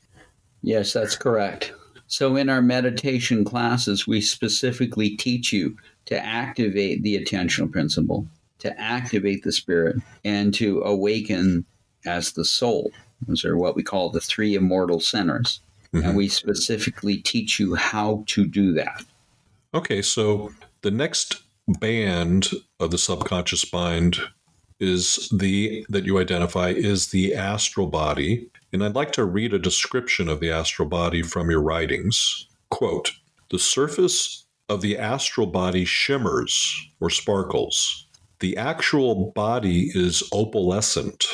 Yes, 0.63 0.93
that's 0.93 1.17
correct. 1.17 1.73
So, 2.09 2.37
in 2.37 2.49
our 2.49 2.63
meditation 2.63 3.45
classes, 3.45 4.07
we 4.07 4.21
specifically 4.21 5.11
teach 5.17 5.53
you 5.53 5.77
to 6.07 6.19
activate 6.19 7.03
the 7.03 7.23
attentional 7.23 7.71
principle, 7.71 8.27
to 8.59 8.79
activate 8.81 9.45
the 9.45 9.53
spirit, 9.53 9.97
and 10.25 10.53
to 10.55 10.81
awaken 10.83 11.65
as 12.07 12.33
the 12.33 12.45
soul. 12.45 12.91
Those 13.27 13.45
are 13.45 13.57
what 13.57 13.77
we 13.77 13.83
call 13.83 14.11
the 14.11 14.21
three 14.21 14.55
immortal 14.55 15.01
centers. 15.01 15.61
Mm-hmm. 15.93 16.07
And 16.07 16.17
we 16.17 16.29
specifically 16.29 17.17
teach 17.19 17.59
you 17.59 17.75
how 17.75 18.25
to 18.27 18.47
do 18.47 18.73
that. 18.75 19.05
Okay, 19.75 20.03
so 20.03 20.53
the 20.83 20.91
next 20.91 21.43
band 21.67 22.49
of 22.81 22.91
the 22.91 22.99
subconscious 22.99 23.71
mind 23.73 24.19
is 24.81 25.29
the 25.37 25.85
that 25.89 26.05
you 26.05 26.19
identify 26.19 26.69
is 26.69 27.09
the 27.09 27.35
astral 27.35 27.87
body. 27.87 28.49
And 28.73 28.85
I'd 28.85 28.95
like 28.95 29.13
to 29.13 29.25
read 29.25 29.55
a 29.55 29.59
description 29.59 30.29
of 30.29 30.41
the 30.41 30.51
astral 30.51 30.89
body 30.89 31.23
from 31.23 31.51
your 31.51 31.63
writings. 31.63 32.47
Quote, 32.71 33.13
the 33.51 33.59
surface 33.59 34.45
of 34.69 34.83
the 34.83 34.99
astral 34.99 35.47
body 35.47 35.85
shimmers 35.85 36.77
or 37.01 37.09
sparkles. 37.09 38.07
The 38.41 38.57
actual 38.57 39.33
body 39.33 39.91
is 39.95 40.23
opalescent 40.33 41.25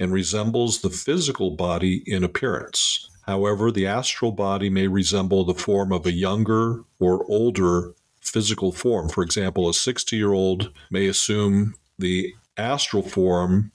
and 0.00 0.12
resembles 0.12 0.80
the 0.80 0.90
physical 0.90 1.50
body 1.50 2.02
in 2.06 2.24
appearance. 2.24 3.08
However, 3.26 3.70
the 3.70 3.86
astral 3.86 4.32
body 4.32 4.70
may 4.70 4.88
resemble 4.88 5.44
the 5.44 5.54
form 5.54 5.92
of 5.92 6.06
a 6.06 6.12
younger 6.12 6.82
or 6.98 7.24
older 7.30 7.94
physical 8.22 8.72
form. 8.72 9.08
For 9.10 9.22
example, 9.22 9.68
a 9.68 9.74
60 9.74 10.16
year 10.16 10.32
old 10.32 10.72
may 10.90 11.06
assume 11.06 11.74
the 11.98 12.34
astral 12.56 13.02
form 13.02 13.70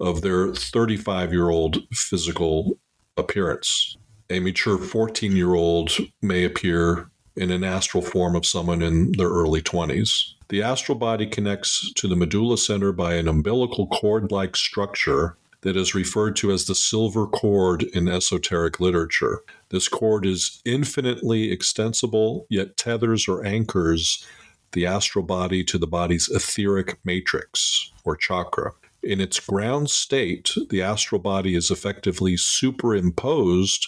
of 0.00 0.22
their 0.22 0.52
35 0.54 1.32
year 1.32 1.50
old 1.50 1.86
physical 1.92 2.78
appearance. 3.16 3.96
A 4.30 4.40
mature 4.40 4.78
14 4.78 5.36
year 5.36 5.54
old 5.54 5.92
may 6.22 6.44
appear 6.44 7.10
in 7.36 7.50
an 7.50 7.64
astral 7.64 8.02
form 8.02 8.34
of 8.34 8.46
someone 8.46 8.82
in 8.82 9.12
their 9.12 9.28
early 9.28 9.60
20s. 9.60 10.32
The 10.48 10.62
astral 10.62 10.96
body 10.96 11.26
connects 11.26 11.92
to 11.94 12.08
the 12.08 12.16
medulla 12.16 12.56
center 12.56 12.92
by 12.92 13.14
an 13.14 13.28
umbilical 13.28 13.86
cord 13.88 14.32
like 14.32 14.56
structure 14.56 15.36
that 15.62 15.76
is 15.76 15.94
referred 15.94 16.36
to 16.36 16.52
as 16.52 16.66
the 16.66 16.74
silver 16.74 17.26
cord 17.26 17.82
in 17.82 18.08
esoteric 18.08 18.80
literature. 18.80 19.40
This 19.70 19.88
cord 19.88 20.26
is 20.26 20.60
infinitely 20.64 21.50
extensible, 21.50 22.46
yet 22.48 22.76
tethers 22.76 23.26
or 23.28 23.44
anchors 23.44 24.24
the 24.72 24.86
astral 24.86 25.24
body 25.24 25.64
to 25.64 25.78
the 25.78 25.86
body's 25.86 26.28
etheric 26.28 26.98
matrix 27.04 27.90
or 28.04 28.16
chakra. 28.16 28.72
In 29.02 29.20
its 29.20 29.40
ground 29.40 29.88
state, 29.90 30.52
the 30.70 30.82
astral 30.82 31.20
body 31.20 31.54
is 31.54 31.70
effectively 31.70 32.36
superimposed 32.36 33.86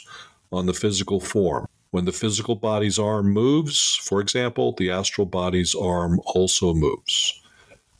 on 0.52 0.66
the 0.66 0.72
physical 0.72 1.20
form. 1.20 1.66
When 1.90 2.04
the 2.04 2.12
physical 2.12 2.54
body's 2.54 2.98
arm 2.98 3.32
moves, 3.32 3.96
for 3.96 4.20
example, 4.20 4.74
the 4.78 4.90
astral 4.90 5.26
body's 5.26 5.74
arm 5.74 6.20
also 6.24 6.74
moves. 6.74 7.40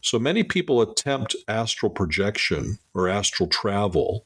So 0.00 0.18
many 0.18 0.42
people 0.44 0.80
attempt 0.80 1.36
astral 1.48 1.90
projection 1.90 2.78
or 2.94 3.08
astral 3.08 3.48
travel 3.48 4.24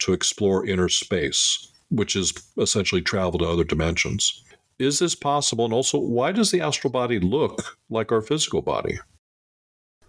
to 0.00 0.12
explore 0.12 0.66
inner 0.66 0.88
space, 0.88 1.68
which 1.90 2.16
is 2.16 2.32
essentially 2.58 3.02
travel 3.02 3.38
to 3.38 3.46
other 3.46 3.64
dimensions. 3.64 4.42
Is 4.78 4.98
this 4.98 5.14
possible? 5.14 5.64
And 5.64 5.72
also, 5.72 5.98
why 5.98 6.32
does 6.32 6.50
the 6.50 6.60
astral 6.60 6.90
body 6.90 7.20
look 7.20 7.78
like 7.88 8.10
our 8.10 8.20
physical 8.20 8.62
body? 8.62 8.98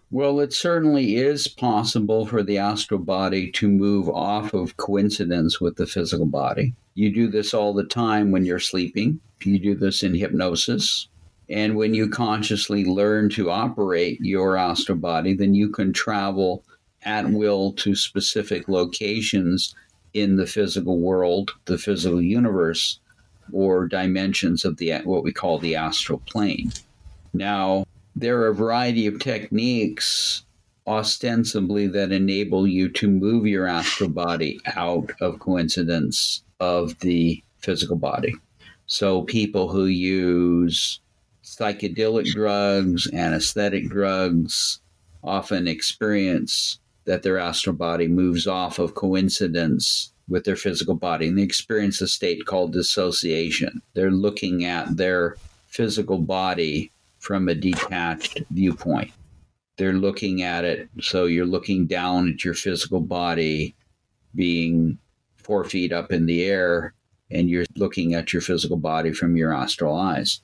Well, 0.09 0.39
it 0.39 0.53
certainly 0.53 1.15
is 1.15 1.47
possible 1.47 2.25
for 2.25 2.43
the 2.43 2.57
astral 2.57 2.99
body 2.99 3.51
to 3.53 3.67
move 3.67 4.09
off 4.09 4.53
of 4.53 4.77
coincidence 4.77 5.59
with 5.59 5.75
the 5.75 5.87
physical 5.87 6.27
body. 6.27 6.75
You 6.93 7.11
do 7.11 7.27
this 7.27 7.53
all 7.53 7.73
the 7.73 7.83
time 7.83 8.31
when 8.31 8.45
you're 8.45 8.59
sleeping. 8.59 9.19
You 9.43 9.59
do 9.59 9.75
this 9.75 10.03
in 10.03 10.13
hypnosis. 10.13 11.07
And 11.53 11.75
when 11.75 11.93
you 11.93 12.09
consciously 12.09 12.83
learn 12.83 13.29
to 13.29 13.51
operate 13.51 14.17
your 14.19 14.57
astral 14.57 14.97
body, 14.97 15.35
then 15.35 15.53
you 15.53 15.69
can 15.69 15.93
travel 15.93 16.63
at 17.03 17.29
will 17.29 17.73
to 17.73 17.93
specific 17.93 18.67
locations 18.67 19.75
in 20.15 20.35
the 20.35 20.47
physical 20.47 20.97
world, 20.97 21.51
the 21.65 21.77
physical 21.77 22.19
universe, 22.19 22.99
or 23.51 23.87
dimensions 23.87 24.65
of 24.65 24.77
the 24.77 24.93
what 25.03 25.23
we 25.23 25.31
call 25.31 25.59
the 25.59 25.75
astral 25.75 26.23
plane. 26.25 26.71
Now, 27.33 27.85
there 28.15 28.39
are 28.39 28.47
a 28.47 28.55
variety 28.55 29.05
of 29.05 29.19
techniques 29.19 30.45
ostensibly 30.87 31.85
that 31.85 32.11
enable 32.11 32.65
you 32.65 32.89
to 32.89 33.07
move 33.07 33.45
your 33.45 33.67
astral 33.67 34.09
body 34.09 34.59
out 34.75 35.11
of 35.21 35.37
coincidence 35.37 36.41
of 36.59 36.97
the 37.01 37.43
physical 37.59 37.95
body. 37.95 38.33
So 38.87 39.21
people 39.21 39.69
who 39.69 39.85
use 39.85 40.99
psychedelic 41.43 42.25
drugs, 42.27 43.11
anesthetic 43.13 43.89
drugs 43.89 44.79
often 45.23 45.67
experience 45.67 46.79
that 47.05 47.23
their 47.23 47.37
astral 47.37 47.75
body 47.75 48.07
moves 48.07 48.47
off 48.47 48.79
of 48.79 48.95
coincidence 48.95 50.13
with 50.29 50.45
their 50.45 50.55
physical 50.55 50.95
body 50.95 51.27
and 51.27 51.37
they 51.37 51.43
experience 51.43 51.99
a 52.01 52.07
state 52.07 52.45
called 52.45 52.71
dissociation. 52.71 53.81
They're 53.93 54.11
looking 54.11 54.63
at 54.63 54.95
their 54.95 55.35
physical 55.67 56.17
body 56.17 56.91
from 57.19 57.49
a 57.49 57.55
detached 57.55 58.41
viewpoint. 58.51 59.11
They're 59.77 59.93
looking 59.93 60.43
at 60.43 60.65
it, 60.65 60.87
so 61.01 61.25
you're 61.25 61.45
looking 61.45 61.87
down 61.87 62.29
at 62.29 62.45
your 62.45 62.53
physical 62.53 63.01
body 63.01 63.75
being 64.35 64.97
four 65.37 65.63
feet 65.63 65.91
up 65.91 66.11
in 66.11 66.25
the 66.25 66.43
air, 66.43 66.93
and 67.31 67.49
you're 67.49 67.65
looking 67.75 68.13
at 68.13 68.31
your 68.31 68.41
physical 68.41 68.77
body 68.77 69.11
from 69.11 69.35
your 69.35 69.53
astral 69.53 69.95
eyes 69.95 70.41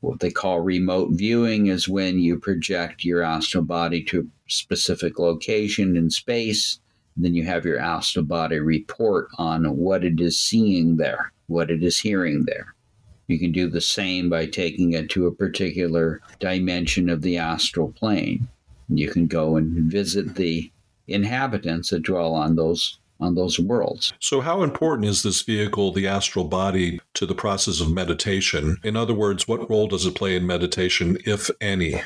what 0.00 0.20
they 0.20 0.30
call 0.30 0.60
remote 0.60 1.10
viewing 1.12 1.66
is 1.66 1.88
when 1.88 2.18
you 2.18 2.38
project 2.38 3.04
your 3.04 3.22
astral 3.22 3.64
body 3.64 4.02
to 4.04 4.20
a 4.20 4.50
specific 4.50 5.18
location 5.18 5.96
in 5.96 6.10
space. 6.10 6.80
Then 7.16 7.34
you 7.34 7.44
have 7.44 7.66
your 7.66 7.78
astral 7.78 8.24
body 8.24 8.58
report 8.58 9.28
on 9.36 9.64
what 9.76 10.04
it 10.04 10.20
is 10.20 10.38
seeing 10.38 10.96
there, 10.96 11.32
what 11.48 11.70
it 11.70 11.82
is 11.82 12.00
hearing 12.00 12.44
there. 12.46 12.74
You 13.26 13.38
can 13.38 13.52
do 13.52 13.68
the 13.68 13.80
same 13.80 14.30
by 14.30 14.46
taking 14.46 14.92
it 14.94 15.10
to 15.10 15.26
a 15.26 15.34
particular 15.34 16.20
dimension 16.38 17.10
of 17.10 17.22
the 17.22 17.36
astral 17.36 17.92
plane. 17.92 18.48
You 18.88 19.10
can 19.10 19.26
go 19.26 19.56
and 19.56 19.90
visit 19.90 20.34
the 20.34 20.72
inhabitants 21.06 21.90
that 21.90 22.04
dwell 22.04 22.34
on 22.34 22.56
those 22.56 22.99
on 23.20 23.34
those 23.34 23.58
worlds. 23.58 24.12
So, 24.18 24.40
how 24.40 24.62
important 24.62 25.08
is 25.08 25.22
this 25.22 25.42
vehicle, 25.42 25.92
the 25.92 26.06
astral 26.06 26.44
body, 26.44 27.00
to 27.14 27.26
the 27.26 27.34
process 27.34 27.80
of 27.80 27.92
meditation? 27.92 28.78
In 28.82 28.96
other 28.96 29.14
words, 29.14 29.46
what 29.46 29.68
role 29.68 29.86
does 29.86 30.06
it 30.06 30.14
play 30.14 30.36
in 30.36 30.46
meditation, 30.46 31.18
if 31.26 31.50
any? 31.60 32.02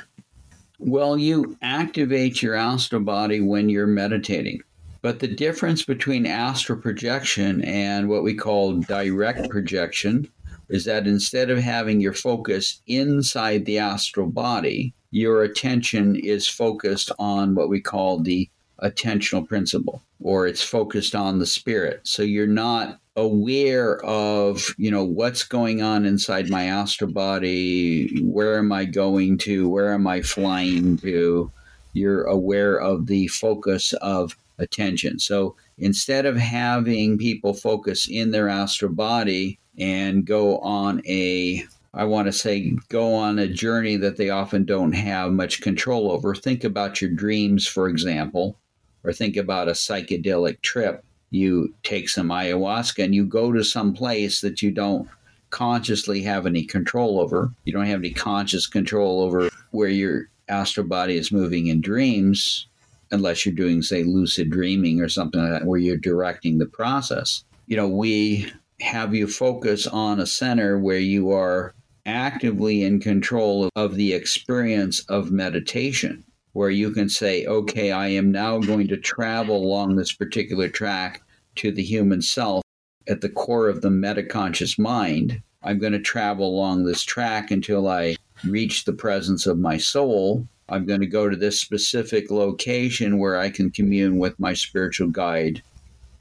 Well, 0.79 1.17
you 1.17 1.57
activate 1.63 2.43
your 2.43 2.55
astral 2.55 3.03
body 3.03 3.41
when 3.41 3.69
you're 3.69 3.87
meditating. 3.87 4.61
But 5.03 5.21
the 5.21 5.29
difference 5.29 5.85
between 5.85 6.27
astral 6.27 6.79
projection 6.79 7.63
and 7.65 8.09
what 8.09 8.23
we 8.23 8.35
call 8.35 8.81
direct 8.81 9.51
projection 9.51 10.29
is 10.71 10.87
that 10.87 11.07
instead 11.07 11.51
of 11.51 11.59
having 11.59 12.01
your 12.01 12.15
focus 12.15 12.81
inside 12.87 13.67
the 13.67 13.79
astral 13.79 14.27
body, 14.27 14.95
your 15.11 15.43
attention 15.43 16.17
is 16.17 16.49
focused 16.49 17.13
on 17.19 17.55
what 17.55 17.69
we 17.69 17.81
call 17.81 18.19
the 18.19 18.49
attentional 18.83 19.47
principle 19.47 20.03
or 20.21 20.47
it's 20.47 20.63
focused 20.63 21.15
on 21.15 21.39
the 21.39 21.47
spirit. 21.47 22.01
So 22.05 22.23
you're 22.23 22.47
not 22.47 22.99
aware 23.17 24.05
of, 24.05 24.75
you 24.77 24.91
know, 24.91 25.05
what's 25.05 25.45
going 25.45 25.83
on 25.83 26.05
inside 26.05 26.51
my 26.51 26.65
astral 26.65 27.13
body, 27.13 28.21
where 28.23 28.59
am 28.59 28.73
I 28.73 28.87
going 28.87 29.39
to, 29.39 29.69
where 29.69 29.93
am 29.93 30.07
I 30.07 30.23
flying 30.23 30.97
to? 30.99 31.51
You're 31.93 32.25
aware 32.25 32.81
of 32.81 33.07
the 33.07 33.29
focus 33.29 33.93
of 33.95 34.37
attention. 34.59 35.19
So 35.19 35.55
instead 35.79 36.27
of 36.27 36.37
having 36.37 37.19
people 37.19 37.55
focus 37.55 38.09
in 38.09 38.31
their 38.31 38.49
astral 38.49 38.93
body 38.93 39.59
and 39.79 40.25
go 40.25 40.59
on 40.59 41.03
a 41.07 41.65
I 41.97 42.03
want 42.03 42.27
to 42.27 42.33
say 42.33 42.77
go 42.89 43.15
on 43.15 43.39
a 43.39 43.47
journey 43.47 43.95
that 43.99 44.17
they 44.17 44.29
often 44.29 44.65
don't 44.65 44.95
have 44.95 45.31
much 45.31 45.61
control 45.61 46.11
over. 46.11 46.35
Think 46.35 46.65
about 46.65 47.01
your 47.01 47.11
dreams, 47.11 47.69
for 47.69 47.89
example 47.89 48.57
or 49.05 49.13
think 49.13 49.37
about 49.37 49.69
a 49.69 49.73
psychedelic 49.73 50.61
trip. 50.63 51.05
You 51.31 51.75
take 51.83 52.09
some 52.09 52.29
ayahuasca 52.29 53.05
and 53.05 53.15
you 53.15 53.25
go 53.27 53.53
to 53.53 53.63
some 53.63 53.93
place 53.93 54.41
that 54.41 54.63
you 54.63 54.71
don't 54.71 55.09
consciously 55.51 56.23
have 56.23 56.47
any 56.47 56.65
control 56.65 57.21
over. 57.21 57.53
You 57.65 57.73
don't 57.73 57.87
have 57.87 58.01
any 58.01 58.13
conscious 58.13 58.67
control 58.67 59.21
over 59.21 59.51
where 59.71 59.89
your 59.89 60.29
astral 60.49 60.87
body 60.87 61.17
is 61.17 61.33
moving 61.33 61.69
in 61.69 61.81
dreams, 61.81 62.67
unless 63.11 63.45
you're 63.45 63.55
doing, 63.55 63.83
say, 63.83 64.03
lucid 64.03 64.51
dreaming 64.51 65.01
or 65.01 65.09
something 65.09 65.41
like 65.41 65.51
that, 65.51 65.67
where 65.67 65.79
you're 65.79 65.97
directing 65.97 66.59
the 66.59 66.67
process. 66.67 67.45
You 67.67 67.77
know, 67.77 67.89
we 67.89 68.51
have 68.81 69.15
you 69.15 69.29
focus 69.29 69.87
on 69.87 70.21
a 70.21 70.27
center 70.27 70.79
where 70.79 70.99
you 70.99 71.31
are 71.31 71.75
actively 72.07 72.83
in 72.83 73.01
control 73.01 73.71
of 73.77 73.95
the 73.95 74.13
experience 74.13 75.01
of 75.09 75.31
meditation 75.31 76.24
where 76.55 76.71
you 76.71 76.91
can 76.93 77.09
say, 77.09 77.45
okay, 77.47 77.93
I 77.93 78.09
am 78.09 78.33
now 78.33 78.59
going 78.59 78.89
to 78.89 78.97
travel 78.97 79.57
along 79.57 79.97
this 79.97 80.13
particular 80.13 80.69
track 80.69 81.23
to 81.57 81.71
the 81.71 81.83
human 81.83 82.23
self 82.23 82.63
at 83.09 83.21
the 83.21 83.29
core 83.29 83.69
of 83.69 83.83
the 83.83 83.91
metaconscious 83.91 84.79
mind. 84.79 85.43
I'm 85.63 85.79
going 85.79 85.93
to 85.93 86.01
travel 86.01 86.49
along 86.49 86.85
this 86.85 87.03
track 87.03 87.51
until 87.51 87.89
I 87.89 88.17
reach 88.45 88.85
the 88.85 88.93
presence 88.93 89.47
of 89.47 89.59
my 89.59 89.77
soul. 89.77 90.47
I'm 90.69 90.87
going 90.87 91.01
to 91.01 91.07
go 91.07 91.29
to 91.29 91.37
this 91.37 91.61
specific 91.61 92.31
location 92.31 93.19
where 93.19 93.37
I 93.37 93.51
can 93.51 93.71
commune 93.71 94.19
with 94.19 94.39
my 94.39 94.55
spiritual 94.55 95.09
guide 95.09 95.61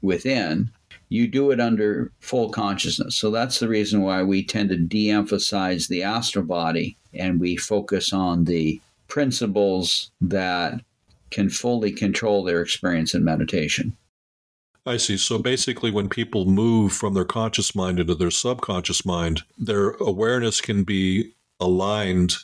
within. 0.02 0.68
You 1.10 1.28
do 1.28 1.52
it 1.52 1.60
under 1.60 2.10
full 2.18 2.50
consciousness. 2.50 3.16
So 3.16 3.30
that's 3.30 3.60
the 3.60 3.68
reason 3.68 4.02
why 4.02 4.24
we 4.24 4.42
tend 4.42 4.70
to 4.70 4.76
de 4.76 5.10
emphasize 5.10 5.86
the 5.86 6.02
astral 6.02 6.44
body 6.44 6.96
and 7.12 7.40
we 7.40 7.56
focus 7.56 8.12
on 8.12 8.44
the 8.44 8.80
principles 9.08 10.10
that 10.20 10.80
can 11.30 11.50
fully 11.50 11.92
control 11.92 12.44
their 12.44 12.62
experience 12.62 13.14
in 13.14 13.24
meditation. 13.24 13.96
I 14.86 14.98
see. 14.98 15.16
So 15.16 15.38
basically, 15.38 15.90
when 15.90 16.08
people 16.08 16.44
move 16.44 16.92
from 16.92 17.14
their 17.14 17.24
conscious 17.24 17.74
mind 17.74 17.98
into 17.98 18.14
their 18.14 18.30
subconscious 18.30 19.06
mind, 19.06 19.42
their 19.56 19.90
awareness 19.92 20.60
can 20.60 20.84
be 20.84 21.32
aligned 21.58 22.34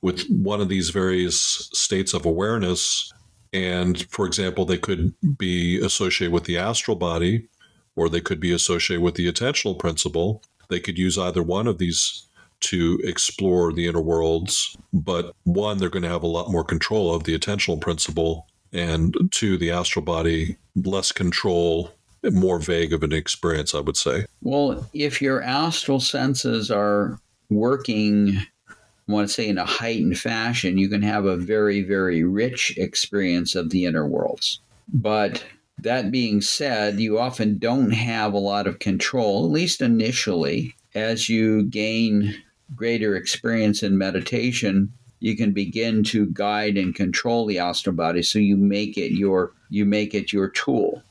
with 0.00 0.26
one 0.28 0.60
of 0.60 0.68
these 0.68 0.90
various 0.90 1.68
states 1.72 2.14
of 2.14 2.24
awareness. 2.24 3.12
And 3.52 4.08
for 4.10 4.26
example, 4.26 4.64
they 4.64 4.78
could 4.78 5.14
be 5.36 5.78
associated 5.78 6.32
with 6.32 6.44
the 6.44 6.56
astral 6.56 6.96
body, 6.96 7.48
or 7.96 8.08
they 8.08 8.20
could 8.20 8.40
be 8.40 8.52
associated 8.52 9.02
with 9.02 9.16
the 9.16 9.30
attentional 9.30 9.78
principle. 9.78 10.42
They 10.68 10.80
could 10.80 10.98
use 10.98 11.18
either 11.18 11.42
one 11.42 11.66
of 11.66 11.78
these 11.78 12.28
to 12.62 13.00
explore 13.04 13.72
the 13.72 13.86
inner 13.86 14.00
worlds. 14.00 14.76
But 14.92 15.34
one, 15.44 15.78
they're 15.78 15.88
going 15.88 16.02
to 16.02 16.08
have 16.08 16.22
a 16.22 16.28
lot 16.28 16.50
more 16.50 16.64
control 16.64 17.14
of 17.14 17.24
the 17.24 17.38
attentional 17.38 17.80
principle. 17.80 18.46
And 18.72 19.14
two, 19.30 19.58
the 19.58 19.70
astral 19.70 20.04
body, 20.04 20.56
less 20.74 21.12
control, 21.12 21.92
more 22.24 22.58
vague 22.58 22.92
of 22.92 23.02
an 23.02 23.12
experience, 23.12 23.74
I 23.74 23.80
would 23.80 23.96
say. 23.96 24.26
Well, 24.40 24.88
if 24.94 25.20
your 25.20 25.42
astral 25.42 26.00
senses 26.00 26.70
are 26.70 27.18
working, 27.50 28.38
I 28.68 28.74
want 29.12 29.28
to 29.28 29.34
say 29.34 29.48
in 29.48 29.58
a 29.58 29.66
heightened 29.66 30.18
fashion, 30.18 30.78
you 30.78 30.88
can 30.88 31.02
have 31.02 31.24
a 31.24 31.36
very, 31.36 31.82
very 31.82 32.24
rich 32.24 32.74
experience 32.78 33.54
of 33.54 33.70
the 33.70 33.84
inner 33.84 34.06
worlds. 34.06 34.60
But 34.92 35.44
that 35.78 36.10
being 36.10 36.40
said, 36.40 37.00
you 37.00 37.18
often 37.18 37.58
don't 37.58 37.90
have 37.90 38.32
a 38.32 38.38
lot 38.38 38.66
of 38.66 38.78
control, 38.78 39.44
at 39.44 39.50
least 39.50 39.82
initially, 39.82 40.74
as 40.94 41.28
you 41.28 41.64
gain 41.64 42.34
greater 42.74 43.16
experience 43.16 43.82
in 43.82 43.98
meditation, 43.98 44.92
you 45.20 45.36
can 45.36 45.52
begin 45.52 46.02
to 46.02 46.26
guide 46.26 46.76
and 46.76 46.94
control 46.94 47.46
the 47.46 47.58
astral 47.58 47.94
body. 47.94 48.22
So 48.22 48.38
you 48.38 48.56
make 48.56 48.98
it 48.98 49.12
your 49.12 49.52
you 49.70 49.84
make 49.84 50.14
it 50.14 50.32
your 50.32 50.48
tool 50.48 51.02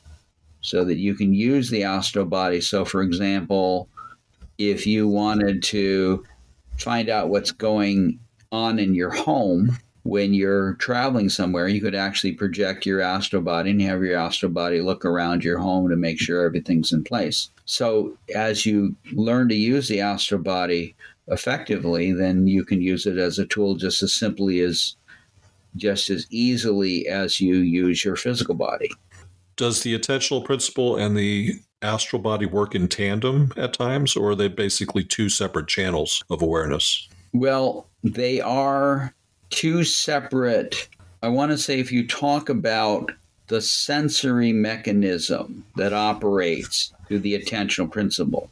so 0.61 0.83
that 0.83 0.97
you 0.97 1.15
can 1.15 1.33
use 1.33 1.69
the 1.69 1.83
astral 1.83 2.25
body. 2.25 2.61
So 2.61 2.85
for 2.85 3.01
example 3.01 3.87
if 4.57 4.85
you 4.85 5.07
wanted 5.07 5.63
to 5.63 6.23
find 6.77 7.09
out 7.09 7.29
what's 7.29 7.51
going 7.51 8.19
on 8.51 8.77
in 8.77 8.93
your 8.93 9.09
home 9.09 9.77
when 10.03 10.33
you're 10.33 10.73
traveling 10.75 11.29
somewhere 11.29 11.67
you 11.67 11.79
could 11.79 11.95
actually 11.95 12.33
project 12.33 12.85
your 12.85 13.01
astral 13.01 13.41
body 13.41 13.71
and 13.71 13.81
have 13.81 14.03
your 14.03 14.17
astral 14.17 14.51
body 14.51 14.81
look 14.81 15.05
around 15.05 15.43
your 15.43 15.57
home 15.57 15.89
to 15.89 15.95
make 15.95 16.19
sure 16.19 16.45
everything's 16.45 16.91
in 16.91 17.03
place. 17.03 17.49
So 17.65 18.17
as 18.35 18.65
you 18.65 18.95
learn 19.13 19.47
to 19.49 19.55
use 19.55 19.87
the 19.87 20.01
astral 20.01 20.41
body 20.41 20.95
effectively, 21.27 22.11
then 22.11 22.47
you 22.47 22.63
can 22.63 22.81
use 22.81 23.05
it 23.05 23.17
as 23.17 23.39
a 23.39 23.45
tool 23.45 23.75
just 23.75 24.03
as 24.03 24.13
simply 24.13 24.59
as 24.61 24.95
just 25.75 26.09
as 26.09 26.27
easily 26.29 27.07
as 27.07 27.39
you 27.39 27.55
use 27.55 28.03
your 28.03 28.15
physical 28.15 28.55
body. 28.55 28.89
Does 29.55 29.83
the 29.83 29.97
attentional 29.97 30.43
principle 30.43 30.97
and 30.97 31.15
the 31.15 31.53
astral 31.81 32.21
body 32.21 32.45
work 32.45 32.75
in 32.75 32.87
tandem 32.87 33.51
at 33.55 33.73
times, 33.73 34.15
or 34.15 34.31
are 34.31 34.35
they 34.35 34.47
basically 34.47 35.03
two 35.03 35.29
separate 35.29 35.67
channels 35.67 36.23
of 36.29 36.41
awareness? 36.41 37.07
Well, 37.33 37.87
they 38.03 38.41
are 38.41 39.13
two 39.49 39.83
separate. 39.83 40.89
I 41.23 41.29
want 41.29 41.51
to 41.51 41.57
say 41.57 41.79
if 41.79 41.91
you 41.91 42.07
talk 42.07 42.49
about 42.49 43.11
the 43.47 43.61
sensory 43.61 44.53
mechanism 44.53 45.65
that 45.75 45.93
operates 45.93 46.93
through 47.07 47.19
the 47.19 47.37
attentional 47.37 47.91
principle, 47.91 48.49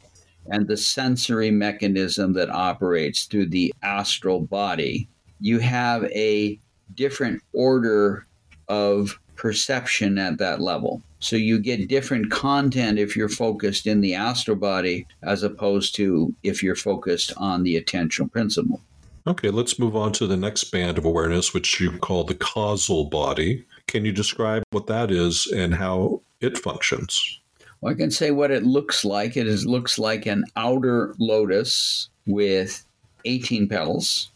and 0.50 0.66
the 0.66 0.76
sensory 0.76 1.50
mechanism 1.50 2.32
that 2.34 2.50
operates 2.50 3.24
through 3.24 3.46
the 3.46 3.72
astral 3.82 4.40
body, 4.40 5.08
you 5.40 5.58
have 5.58 6.04
a 6.04 6.58
different 6.94 7.42
order 7.52 8.26
of 8.68 9.18
perception 9.36 10.18
at 10.18 10.38
that 10.38 10.60
level. 10.60 11.02
So 11.20 11.36
you 11.36 11.58
get 11.58 11.88
different 11.88 12.30
content 12.30 12.98
if 12.98 13.16
you're 13.16 13.28
focused 13.28 13.86
in 13.86 14.00
the 14.00 14.14
astral 14.14 14.56
body 14.56 15.06
as 15.22 15.42
opposed 15.42 15.94
to 15.96 16.34
if 16.42 16.62
you're 16.62 16.76
focused 16.76 17.32
on 17.36 17.62
the 17.62 17.80
attentional 17.80 18.30
principle. 18.30 18.80
Okay, 19.26 19.50
let's 19.50 19.78
move 19.78 19.96
on 19.96 20.12
to 20.12 20.26
the 20.26 20.36
next 20.36 20.64
band 20.64 20.96
of 20.96 21.04
awareness, 21.04 21.52
which 21.52 21.78
you 21.78 21.98
call 21.98 22.24
the 22.24 22.34
causal 22.34 23.04
body. 23.04 23.64
Can 23.86 24.04
you 24.04 24.12
describe 24.12 24.62
what 24.70 24.86
that 24.86 25.10
is 25.10 25.46
and 25.54 25.74
how 25.74 26.22
it 26.40 26.56
functions? 26.56 27.39
Well, 27.80 27.92
I 27.92 27.96
can 27.96 28.10
say 28.10 28.30
what 28.30 28.50
it 28.50 28.64
looks 28.64 29.04
like. 29.04 29.36
It 29.36 29.46
is, 29.46 29.64
looks 29.64 29.98
like 29.98 30.26
an 30.26 30.44
outer 30.56 31.14
lotus 31.18 32.10
with 32.26 32.84
18 33.24 33.68
petals. 33.68 34.30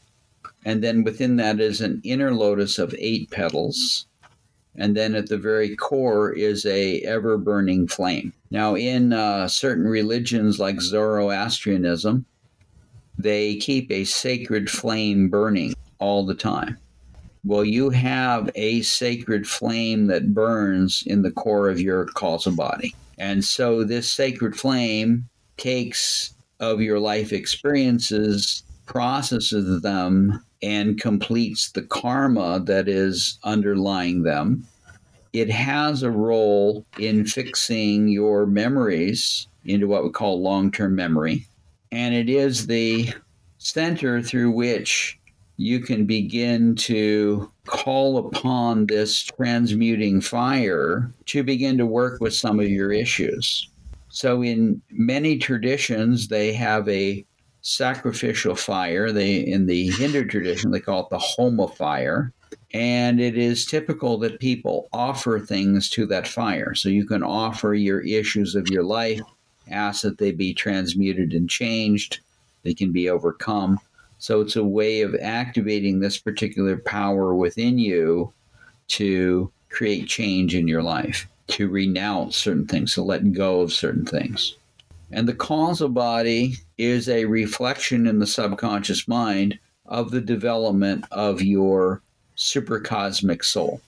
And 0.65 0.83
then 0.83 1.05
within 1.05 1.37
that 1.37 1.61
is 1.61 1.81
an 1.81 2.01
inner 2.05 2.33
lotus 2.33 2.79
of 2.79 2.95
eight 2.99 3.31
petals. 3.31 4.07
And 4.77 4.97
then 4.97 5.15
at 5.15 5.29
the 5.29 5.37
very 5.37 5.77
core 5.77 6.33
is 6.33 6.65
a 6.65 7.01
ever 7.03 7.37
burning 7.37 7.87
flame. 7.87 8.33
Now, 8.51 8.75
in 8.77 9.13
uh, 9.13 9.47
certain 9.49 9.85
religions 9.85 10.59
like 10.59 10.81
Zoroastrianism, 10.81 12.25
they 13.19 13.57
keep 13.57 13.91
a 13.91 14.05
sacred 14.05 14.71
flame 14.71 15.29
burning 15.29 15.75
all 15.99 16.25
the 16.25 16.35
time. 16.35 16.79
Well, 17.45 17.65
you 17.65 17.91
have 17.91 18.51
a 18.55 18.81
sacred 18.83 19.47
flame 19.47 20.07
that 20.07 20.33
burns 20.33 21.05
in 21.07 21.23
the 21.23 21.31
core 21.31 21.69
of 21.69 21.79
your 21.81 22.07
causal 22.07 22.57
body. 22.57 22.95
And 23.19 23.45
so 23.45 23.85
this 23.85 24.13
sacred 24.13 24.57
flame 24.57 25.29
takes 25.57 26.35
of 26.61 26.81
your 26.81 26.99
life 26.99 27.33
experiences, 27.33 28.63
processes 28.87 29.83
them, 29.83 30.45
and 30.63 31.01
completes 31.01 31.71
the 31.73 31.83
karma 31.83 32.61
that 32.61 32.89
is 32.89 33.39
underlying 33.45 34.23
them. 34.23 34.67
it 35.35 35.51
has 35.51 36.03
a 36.03 36.11
role 36.11 36.87
in 36.99 37.27
fixing 37.27 38.07
your 38.09 38.47
memories 38.47 39.49
into 39.65 39.89
what 39.89 40.05
we 40.05 40.11
call 40.11 40.41
long 40.41 40.71
term 40.71 40.95
memory. 40.95 41.47
And 41.91 42.15
it 42.15 42.29
is 42.29 42.67
the 42.69 43.13
center 43.59 44.23
through 44.23 44.53
which 44.53 45.19
you 45.57 45.81
can 45.81 46.05
begin 46.05 46.75
to 46.75 47.51
call 47.67 48.19
upon 48.19 48.87
this 48.87 49.23
transmuting 49.23 50.21
fire 50.21 51.13
to 51.27 51.43
begin 51.43 51.79
to 51.79 51.87
work 51.87 52.21
with 52.21 52.35
some 52.35 52.59
of 52.59 52.69
your 52.69 52.93
issues. 52.93 53.69
So, 54.09 54.43
in 54.43 54.81
many 54.91 55.39
traditions, 55.39 56.29
they 56.29 56.53
have 56.53 56.89
a 56.89 57.25
sacrificial 57.63 58.55
fire. 58.55 59.11
They, 59.11 59.37
in 59.37 59.67
the 59.67 59.91
Hindu 59.91 60.27
tradition, 60.27 60.71
they 60.71 60.81
call 60.81 61.05
it 61.05 61.11
the 61.11 61.19
Homa 61.19 61.69
fire. 61.69 62.33
And 62.73 63.21
it 63.21 63.39
is 63.39 63.65
typical 63.65 64.19
that 64.19 64.41
people 64.41 64.89
offer 64.93 65.41
things 65.41 65.89
to 65.91 66.07
that 66.07 66.29
fire. 66.29 66.75
So 66.75 66.89
you 66.89 67.07
can 67.07 67.23
offer 67.23 67.73
your 67.75 68.01
issues 68.01 68.55
of 68.55 68.69
your 68.69 68.83
life, 68.83 69.21
ask 69.71 70.03
that 70.03 70.19
they 70.19 70.33
be 70.33 70.53
transmuted 70.53 71.33
and 71.33 71.49
changed, 71.49 72.21
they 72.63 72.75
can 72.75 72.93
be 72.93 73.09
overcome. 73.09 73.79
So 74.25 74.41
it's 74.41 74.57
a 74.57 74.65
way 74.65 75.03
of 75.03 75.15
activating 75.21 76.01
this 76.01 76.17
particular 76.17 76.79
power 76.79 77.35
within 77.35 77.79
you 77.79 78.33
to 78.89 79.53
create 79.69 80.09
change 80.09 80.55
in 80.55 80.67
your 80.67 80.83
life, 80.83 81.29
to 81.49 81.69
renounce 81.69 82.39
certain 82.39 82.67
things, 82.67 82.95
to 82.95 83.03
let 83.03 83.35
go 83.35 83.61
of 83.61 83.71
certain 83.71 84.07
things. 84.07 84.57
And 85.13 85.29
the 85.29 85.35
causal 85.35 85.91
body 85.91 86.55
is 86.79 87.07
a 87.07 87.27
reflection 87.27 88.07
in 88.07 88.19
the 88.19 88.27
subconscious 88.27 89.07
mind 89.07 89.59
of 89.85 90.11
the 90.11 90.23
development 90.23 91.05
of 91.11 91.43
your 91.43 92.01
supracosmic 92.35 93.45
soul. 93.45 93.83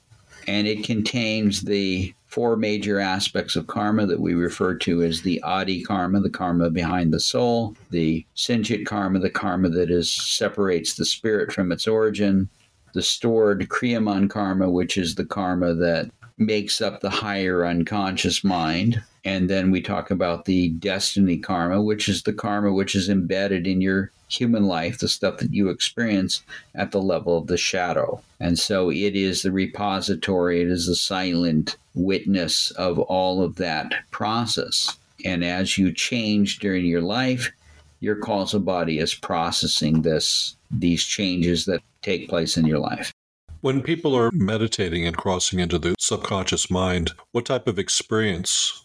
And 0.46 0.66
it 0.66 0.84
contains 0.84 1.62
the 1.62 2.12
four 2.36 2.54
major 2.54 3.00
aspects 3.00 3.56
of 3.56 3.66
karma 3.66 4.04
that 4.04 4.20
we 4.20 4.34
refer 4.34 4.74
to 4.74 5.02
as 5.02 5.22
the 5.22 5.42
adi 5.42 5.82
karma, 5.82 6.20
the 6.20 6.28
karma 6.28 6.68
behind 6.68 7.10
the 7.10 7.18
soul, 7.18 7.74
the 7.88 8.26
sanchit 8.36 8.84
karma, 8.84 9.18
the 9.18 9.30
karma 9.30 9.70
that 9.70 9.90
is 9.90 10.10
separates 10.10 10.96
the 10.96 11.04
spirit 11.06 11.50
from 11.50 11.72
its 11.72 11.86
origin, 11.86 12.46
the 12.92 13.00
stored 13.00 13.66
kriyaman 13.70 14.28
karma, 14.28 14.68
which 14.68 14.98
is 14.98 15.14
the 15.14 15.24
karma 15.24 15.72
that 15.72 16.10
makes 16.36 16.82
up 16.82 17.00
the 17.00 17.08
higher 17.08 17.64
unconscious 17.64 18.44
mind. 18.44 19.02
And 19.24 19.48
then 19.48 19.70
we 19.70 19.80
talk 19.80 20.10
about 20.10 20.44
the 20.44 20.68
destiny 20.72 21.38
karma, 21.38 21.80
which 21.80 22.06
is 22.06 22.24
the 22.24 22.34
karma 22.34 22.70
which 22.70 22.94
is 22.94 23.08
embedded 23.08 23.66
in 23.66 23.80
your 23.80 24.12
human 24.28 24.66
life, 24.66 24.98
the 24.98 25.08
stuff 25.08 25.38
that 25.38 25.52
you 25.52 25.68
experience 25.68 26.42
at 26.74 26.90
the 26.90 27.00
level 27.00 27.38
of 27.38 27.46
the 27.46 27.56
shadow. 27.56 28.20
And 28.40 28.58
so 28.58 28.90
it 28.90 29.14
is 29.16 29.42
the 29.42 29.52
repository, 29.52 30.60
it 30.60 30.68
is 30.68 30.86
the 30.86 30.96
silent 30.96 31.76
witness 31.94 32.70
of 32.72 32.98
all 32.98 33.42
of 33.42 33.56
that 33.56 33.92
process. 34.10 34.96
And 35.24 35.44
as 35.44 35.78
you 35.78 35.92
change 35.92 36.58
during 36.58 36.84
your 36.84 37.02
life, 37.02 37.52
your 38.00 38.16
causal 38.16 38.60
body 38.60 38.98
is 38.98 39.14
processing 39.14 40.02
this 40.02 40.56
these 40.70 41.04
changes 41.04 41.64
that 41.66 41.80
take 42.02 42.28
place 42.28 42.56
in 42.56 42.66
your 42.66 42.78
life. 42.78 43.12
When 43.60 43.82
people 43.82 44.14
are 44.14 44.30
meditating 44.32 45.06
and 45.06 45.16
crossing 45.16 45.60
into 45.60 45.78
the 45.78 45.94
subconscious 45.98 46.70
mind, 46.70 47.12
what 47.32 47.46
type 47.46 47.66
of 47.66 47.78
experience 47.78 48.84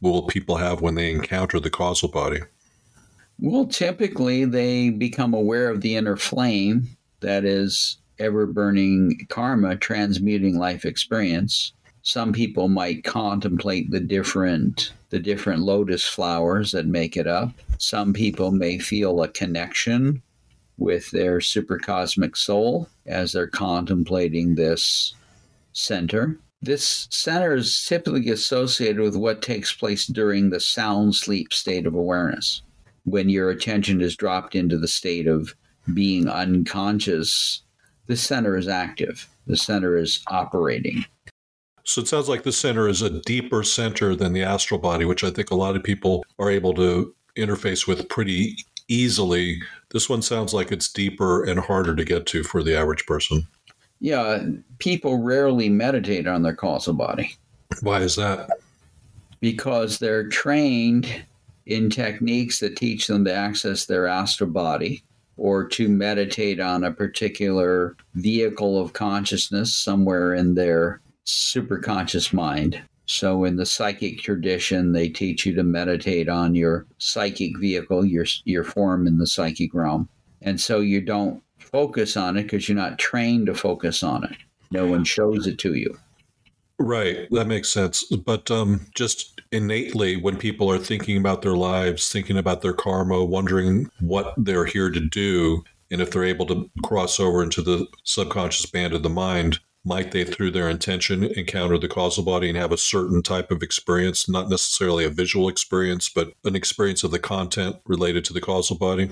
will 0.00 0.22
people 0.22 0.56
have 0.56 0.80
when 0.80 0.94
they 0.94 1.10
encounter 1.10 1.58
the 1.58 1.70
causal 1.70 2.08
body? 2.08 2.40
Well, 3.44 3.66
typically 3.66 4.44
they 4.44 4.90
become 4.90 5.34
aware 5.34 5.68
of 5.68 5.80
the 5.80 5.96
inner 5.96 6.16
flame 6.16 6.86
that 7.22 7.44
is 7.44 7.96
ever 8.20 8.46
burning 8.46 9.26
karma, 9.30 9.74
transmuting 9.74 10.56
life 10.56 10.84
experience. 10.84 11.72
Some 12.02 12.32
people 12.32 12.68
might 12.68 13.02
contemplate 13.02 13.90
the 13.90 13.98
different 13.98 14.92
the 15.10 15.18
different 15.18 15.62
lotus 15.62 16.04
flowers 16.04 16.70
that 16.70 16.86
make 16.86 17.16
it 17.16 17.26
up. 17.26 17.50
Some 17.78 18.12
people 18.12 18.52
may 18.52 18.78
feel 18.78 19.20
a 19.20 19.28
connection 19.28 20.22
with 20.78 21.10
their 21.10 21.40
supracosmic 21.40 22.36
soul 22.36 22.88
as 23.06 23.32
they're 23.32 23.48
contemplating 23.48 24.54
this 24.54 25.14
center. 25.72 26.38
This 26.62 27.08
center 27.10 27.56
is 27.56 27.84
typically 27.86 28.30
associated 28.30 29.00
with 29.00 29.16
what 29.16 29.42
takes 29.42 29.72
place 29.72 30.06
during 30.06 30.50
the 30.50 30.60
sound 30.60 31.16
sleep 31.16 31.52
state 31.52 31.86
of 31.86 31.96
awareness. 31.96 32.62
When 33.04 33.28
your 33.28 33.50
attention 33.50 34.00
is 34.00 34.16
dropped 34.16 34.54
into 34.54 34.78
the 34.78 34.88
state 34.88 35.26
of 35.26 35.54
being 35.92 36.28
unconscious, 36.28 37.62
the 38.06 38.16
center 38.16 38.56
is 38.56 38.68
active, 38.68 39.28
the 39.46 39.56
center 39.56 39.96
is 39.96 40.22
operating. 40.28 41.04
So 41.84 42.00
it 42.00 42.08
sounds 42.08 42.28
like 42.28 42.44
the 42.44 42.52
center 42.52 42.88
is 42.88 43.02
a 43.02 43.10
deeper 43.10 43.64
center 43.64 44.14
than 44.14 44.32
the 44.32 44.42
astral 44.42 44.78
body, 44.78 45.04
which 45.04 45.24
I 45.24 45.30
think 45.30 45.50
a 45.50 45.56
lot 45.56 45.74
of 45.74 45.82
people 45.82 46.24
are 46.38 46.50
able 46.50 46.74
to 46.74 47.12
interface 47.36 47.88
with 47.88 48.08
pretty 48.08 48.56
easily. 48.86 49.60
This 49.90 50.08
one 50.08 50.22
sounds 50.22 50.54
like 50.54 50.70
it's 50.70 50.92
deeper 50.92 51.42
and 51.42 51.58
harder 51.58 51.96
to 51.96 52.04
get 52.04 52.26
to 52.26 52.44
for 52.44 52.62
the 52.62 52.76
average 52.78 53.04
person. 53.06 53.46
Yeah, 53.98 54.44
people 54.78 55.22
rarely 55.22 55.68
meditate 55.68 56.26
on 56.26 56.42
their 56.42 56.54
causal 56.54 56.94
body. 56.94 57.36
Why 57.80 58.00
is 58.00 58.16
that? 58.16 58.50
Because 59.40 59.98
they're 59.98 60.28
trained 60.28 61.24
in 61.66 61.90
techniques 61.90 62.60
that 62.60 62.76
teach 62.76 63.06
them 63.06 63.24
to 63.24 63.34
access 63.34 63.86
their 63.86 64.06
astral 64.06 64.50
body 64.50 65.02
or 65.36 65.66
to 65.66 65.88
meditate 65.88 66.60
on 66.60 66.84
a 66.84 66.92
particular 66.92 67.96
vehicle 68.14 68.78
of 68.78 68.92
consciousness 68.92 69.74
somewhere 69.74 70.34
in 70.34 70.54
their 70.54 71.00
superconscious 71.26 72.32
mind. 72.32 72.80
So, 73.06 73.44
in 73.44 73.56
the 73.56 73.66
psychic 73.66 74.20
tradition, 74.20 74.92
they 74.92 75.08
teach 75.08 75.44
you 75.44 75.54
to 75.54 75.64
meditate 75.64 76.28
on 76.28 76.54
your 76.54 76.86
psychic 76.98 77.58
vehicle, 77.58 78.04
your, 78.04 78.24
your 78.44 78.64
form 78.64 79.06
in 79.06 79.18
the 79.18 79.26
psychic 79.26 79.74
realm. 79.74 80.08
And 80.40 80.60
so 80.60 80.80
you 80.80 81.00
don't 81.00 81.42
focus 81.58 82.16
on 82.16 82.36
it 82.36 82.44
because 82.44 82.68
you're 82.68 82.76
not 82.76 82.98
trained 82.98 83.46
to 83.46 83.54
focus 83.54 84.02
on 84.02 84.24
it. 84.24 84.36
No 84.70 84.86
one 84.86 85.04
shows 85.04 85.46
it 85.46 85.58
to 85.58 85.74
you. 85.74 85.98
Right. 86.78 87.28
That 87.30 87.46
makes 87.46 87.68
sense. 87.68 88.04
But 88.04 88.50
um, 88.50 88.86
just 88.94 89.41
innately, 89.52 90.16
when 90.16 90.36
people 90.36 90.70
are 90.70 90.78
thinking 90.78 91.16
about 91.16 91.42
their 91.42 91.56
lives, 91.56 92.10
thinking 92.10 92.38
about 92.38 92.62
their 92.62 92.72
karma, 92.72 93.24
wondering 93.24 93.90
what 94.00 94.34
they're 94.36 94.64
here 94.64 94.90
to 94.90 95.00
do, 95.00 95.62
and 95.90 96.00
if 96.00 96.10
they're 96.10 96.24
able 96.24 96.46
to 96.46 96.70
cross 96.82 97.20
over 97.20 97.42
into 97.42 97.62
the 97.62 97.86
subconscious 98.04 98.66
band 98.66 98.94
of 98.94 99.02
the 99.02 99.10
mind, 99.10 99.60
might 99.84 100.12
they, 100.12 100.24
through 100.24 100.50
their 100.52 100.70
intention, 100.70 101.24
encounter 101.24 101.76
the 101.76 101.88
causal 101.88 102.24
body 102.24 102.48
and 102.48 102.56
have 102.56 102.72
a 102.72 102.78
certain 102.78 103.22
type 103.22 103.50
of 103.50 103.62
experience, 103.62 104.28
not 104.28 104.48
necessarily 104.48 105.04
a 105.04 105.10
visual 105.10 105.48
experience, 105.48 106.08
but 106.08 106.32
an 106.44 106.54
experience 106.54 107.02
of 107.02 107.10
the 107.10 107.18
content 107.18 107.76
related 107.84 108.24
to 108.24 108.32
the 108.32 108.40
causal 108.40 108.78
body? 108.78 109.10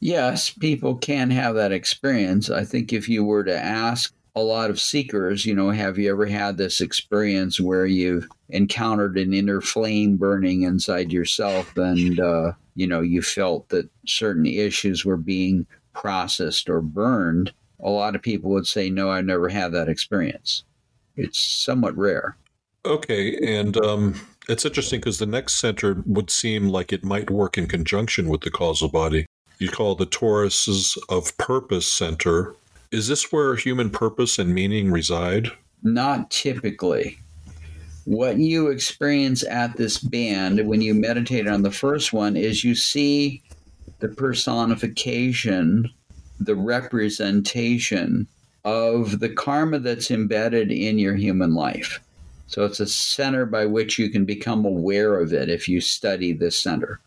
Yes, 0.00 0.50
people 0.50 0.96
can 0.96 1.30
have 1.30 1.54
that 1.54 1.70
experience. 1.70 2.50
I 2.50 2.64
think 2.64 2.92
if 2.92 3.08
you 3.08 3.24
were 3.24 3.44
to 3.44 3.56
ask 3.56 4.12
a 4.34 4.42
lot 4.42 4.70
of 4.70 4.80
seekers, 4.80 5.44
you 5.44 5.54
know, 5.54 5.70
have 5.70 5.98
you 5.98 6.10
ever 6.10 6.26
had 6.26 6.56
this 6.56 6.80
experience 6.80 7.60
where 7.60 7.86
you've 7.86 8.28
encountered 8.48 9.18
an 9.18 9.34
inner 9.34 9.60
flame 9.60 10.16
burning 10.16 10.62
inside 10.62 11.12
yourself 11.12 11.76
and, 11.76 12.18
uh, 12.18 12.52
you 12.74 12.86
know, 12.86 13.00
you 13.00 13.20
felt 13.20 13.68
that 13.68 13.90
certain 14.06 14.46
issues 14.46 15.04
were 15.04 15.18
being 15.18 15.66
processed 15.92 16.70
or 16.70 16.80
burned? 16.80 17.52
a 17.82 17.90
lot 17.90 18.14
of 18.14 18.22
people 18.22 18.50
would 18.50 18.66
say, 18.66 18.88
no, 18.88 19.10
I've 19.10 19.24
never 19.24 19.48
had 19.48 19.72
that 19.72 19.88
experience. 19.88 20.64
It's 21.16 21.38
somewhat 21.38 21.96
rare. 21.96 22.36
Okay. 22.84 23.36
And 23.36 23.76
um, 23.84 24.14
it's 24.48 24.64
interesting 24.64 25.00
because 25.00 25.18
the 25.18 25.26
next 25.26 25.54
center 25.54 26.02
would 26.06 26.30
seem 26.30 26.68
like 26.68 26.92
it 26.92 27.04
might 27.04 27.30
work 27.30 27.58
in 27.58 27.66
conjunction 27.66 28.28
with 28.28 28.42
the 28.42 28.50
causal 28.50 28.88
body. 28.88 29.26
You 29.58 29.68
call 29.68 29.94
the 29.94 30.06
Toruses 30.06 30.96
of 31.08 31.36
Purpose 31.38 31.90
Center. 31.90 32.54
Is 32.92 33.08
this 33.08 33.32
where 33.32 33.56
human 33.56 33.90
purpose 33.90 34.38
and 34.38 34.54
meaning 34.54 34.92
reside? 34.92 35.50
Not 35.82 36.30
typically. 36.30 37.18
What 38.04 38.36
you 38.36 38.68
experience 38.68 39.44
at 39.44 39.76
this 39.76 39.98
band 39.98 40.66
when 40.66 40.80
you 40.80 40.94
meditate 40.94 41.48
on 41.48 41.62
the 41.62 41.70
first 41.70 42.12
one 42.12 42.36
is 42.36 42.64
you 42.64 42.74
see 42.74 43.42
the 44.00 44.08
personification 44.08 45.90
the 46.44 46.54
representation 46.56 48.26
of 48.64 49.20
the 49.20 49.28
karma 49.28 49.78
that's 49.78 50.10
embedded 50.10 50.70
in 50.70 50.98
your 50.98 51.14
human 51.14 51.54
life. 51.54 52.00
So 52.46 52.64
it's 52.64 52.80
a 52.80 52.86
center 52.86 53.46
by 53.46 53.66
which 53.66 53.98
you 53.98 54.10
can 54.10 54.24
become 54.24 54.64
aware 54.64 55.18
of 55.18 55.32
it 55.32 55.48
if 55.48 55.68
you 55.68 55.80
study 55.80 56.32
this 56.32 56.58
center. 56.58 57.00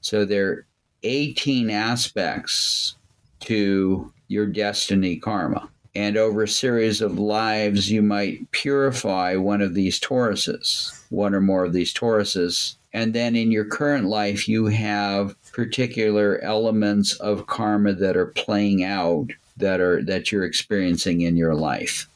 So 0.00 0.24
there 0.24 0.48
are 0.48 0.66
18 1.02 1.70
aspects 1.70 2.96
to 3.40 4.12
your 4.28 4.46
destiny 4.46 5.16
karma. 5.16 5.68
And 5.94 6.16
over 6.16 6.44
a 6.44 6.48
series 6.48 7.00
of 7.00 7.18
lives, 7.18 7.90
you 7.90 8.02
might 8.02 8.50
purify 8.52 9.34
one 9.34 9.60
of 9.60 9.74
these 9.74 9.98
toruses, 9.98 11.04
one 11.10 11.34
or 11.34 11.40
more 11.40 11.64
of 11.64 11.72
these 11.72 11.92
toruses. 11.92 12.76
And 12.92 13.14
then 13.14 13.34
in 13.34 13.50
your 13.50 13.64
current 13.64 14.06
life, 14.06 14.48
you 14.48 14.66
have 14.66 15.34
particular 15.52 16.40
elements 16.42 17.14
of 17.14 17.46
karma 17.46 17.94
that 17.94 18.16
are 18.16 18.26
playing 18.26 18.84
out 18.84 19.30
that 19.56 19.80
are 19.80 20.02
that 20.04 20.30
you're 20.30 20.44
experiencing 20.44 21.22
in 21.22 21.36
your 21.36 21.54
life. 21.54 22.08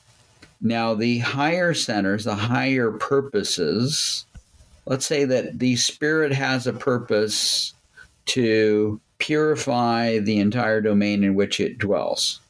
Now, 0.60 0.94
the 0.94 1.18
higher 1.18 1.74
centers, 1.74 2.24
the 2.24 2.36
higher 2.36 2.92
purposes, 2.92 4.24
let's 4.86 5.06
say 5.06 5.24
that 5.24 5.58
the 5.58 5.74
spirit 5.74 6.32
has 6.32 6.68
a 6.68 6.72
purpose 6.72 7.74
to 8.26 9.00
purify 9.22 10.18
the 10.18 10.40
entire 10.40 10.80
domain 10.80 11.22
in 11.22 11.36
which 11.36 11.60
it 11.60 11.78
dwells. 11.78 12.40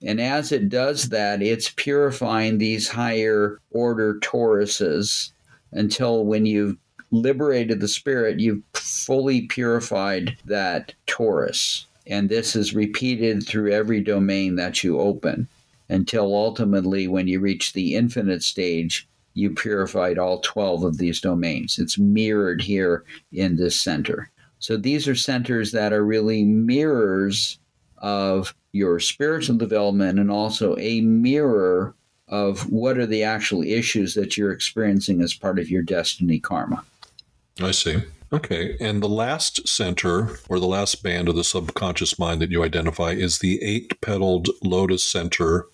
And 0.00 0.20
as 0.20 0.52
it 0.52 0.68
does 0.68 1.08
that, 1.08 1.42
it's 1.42 1.70
purifying 1.70 2.58
these 2.58 2.88
higher 2.88 3.58
order 3.72 4.20
toruses 4.20 5.32
until 5.72 6.24
when 6.24 6.46
you've 6.46 6.76
liberated 7.10 7.80
the 7.80 7.88
spirit, 7.88 8.38
you've 8.38 8.62
fully 8.74 9.42
purified 9.42 10.36
that 10.44 10.94
torus. 11.08 11.84
And 12.06 12.28
this 12.28 12.54
is 12.54 12.74
repeated 12.76 13.44
through 13.44 13.72
every 13.72 14.00
domain 14.00 14.54
that 14.54 14.84
you 14.84 15.00
open 15.00 15.48
until 15.88 16.32
ultimately, 16.32 17.08
when 17.08 17.26
you 17.26 17.40
reach 17.40 17.72
the 17.72 17.96
infinite 17.96 18.44
stage, 18.44 19.08
you 19.34 19.50
purified 19.50 20.16
all 20.16 20.38
12 20.40 20.84
of 20.84 20.98
these 20.98 21.20
domains. 21.20 21.80
It's 21.80 21.98
mirrored 21.98 22.62
here 22.62 23.02
in 23.32 23.56
this 23.56 23.80
center. 23.80 24.30
So 24.60 24.76
these 24.76 25.08
are 25.08 25.14
centers 25.14 25.72
that 25.72 25.92
are 25.92 26.04
really 26.04 26.44
mirrors 26.44 27.58
of 27.98 28.54
your 28.72 29.00
spiritual 29.00 29.56
development 29.56 30.18
and 30.18 30.30
also 30.30 30.76
a 30.78 31.00
mirror 31.00 31.94
of 32.28 32.70
what 32.70 32.96
are 32.96 33.06
the 33.06 33.24
actual 33.24 33.62
issues 33.62 34.14
that 34.14 34.36
you're 34.36 34.52
experiencing 34.52 35.20
as 35.20 35.34
part 35.34 35.58
of 35.58 35.68
your 35.68 35.82
destiny 35.82 36.38
karma. 36.38 36.84
I 37.60 37.72
see. 37.72 38.02
Okay. 38.32 38.76
And 38.78 39.02
the 39.02 39.08
last 39.08 39.66
center 39.66 40.38
or 40.48 40.60
the 40.60 40.66
last 40.66 41.02
band 41.02 41.28
of 41.28 41.34
the 41.34 41.42
subconscious 41.42 42.16
mind 42.18 42.40
that 42.40 42.50
you 42.50 42.62
identify 42.62 43.10
is 43.10 43.40
the 43.40 43.60
eight 43.60 44.00
petaled 44.00 44.48
lotus 44.62 45.02
center 45.02 45.66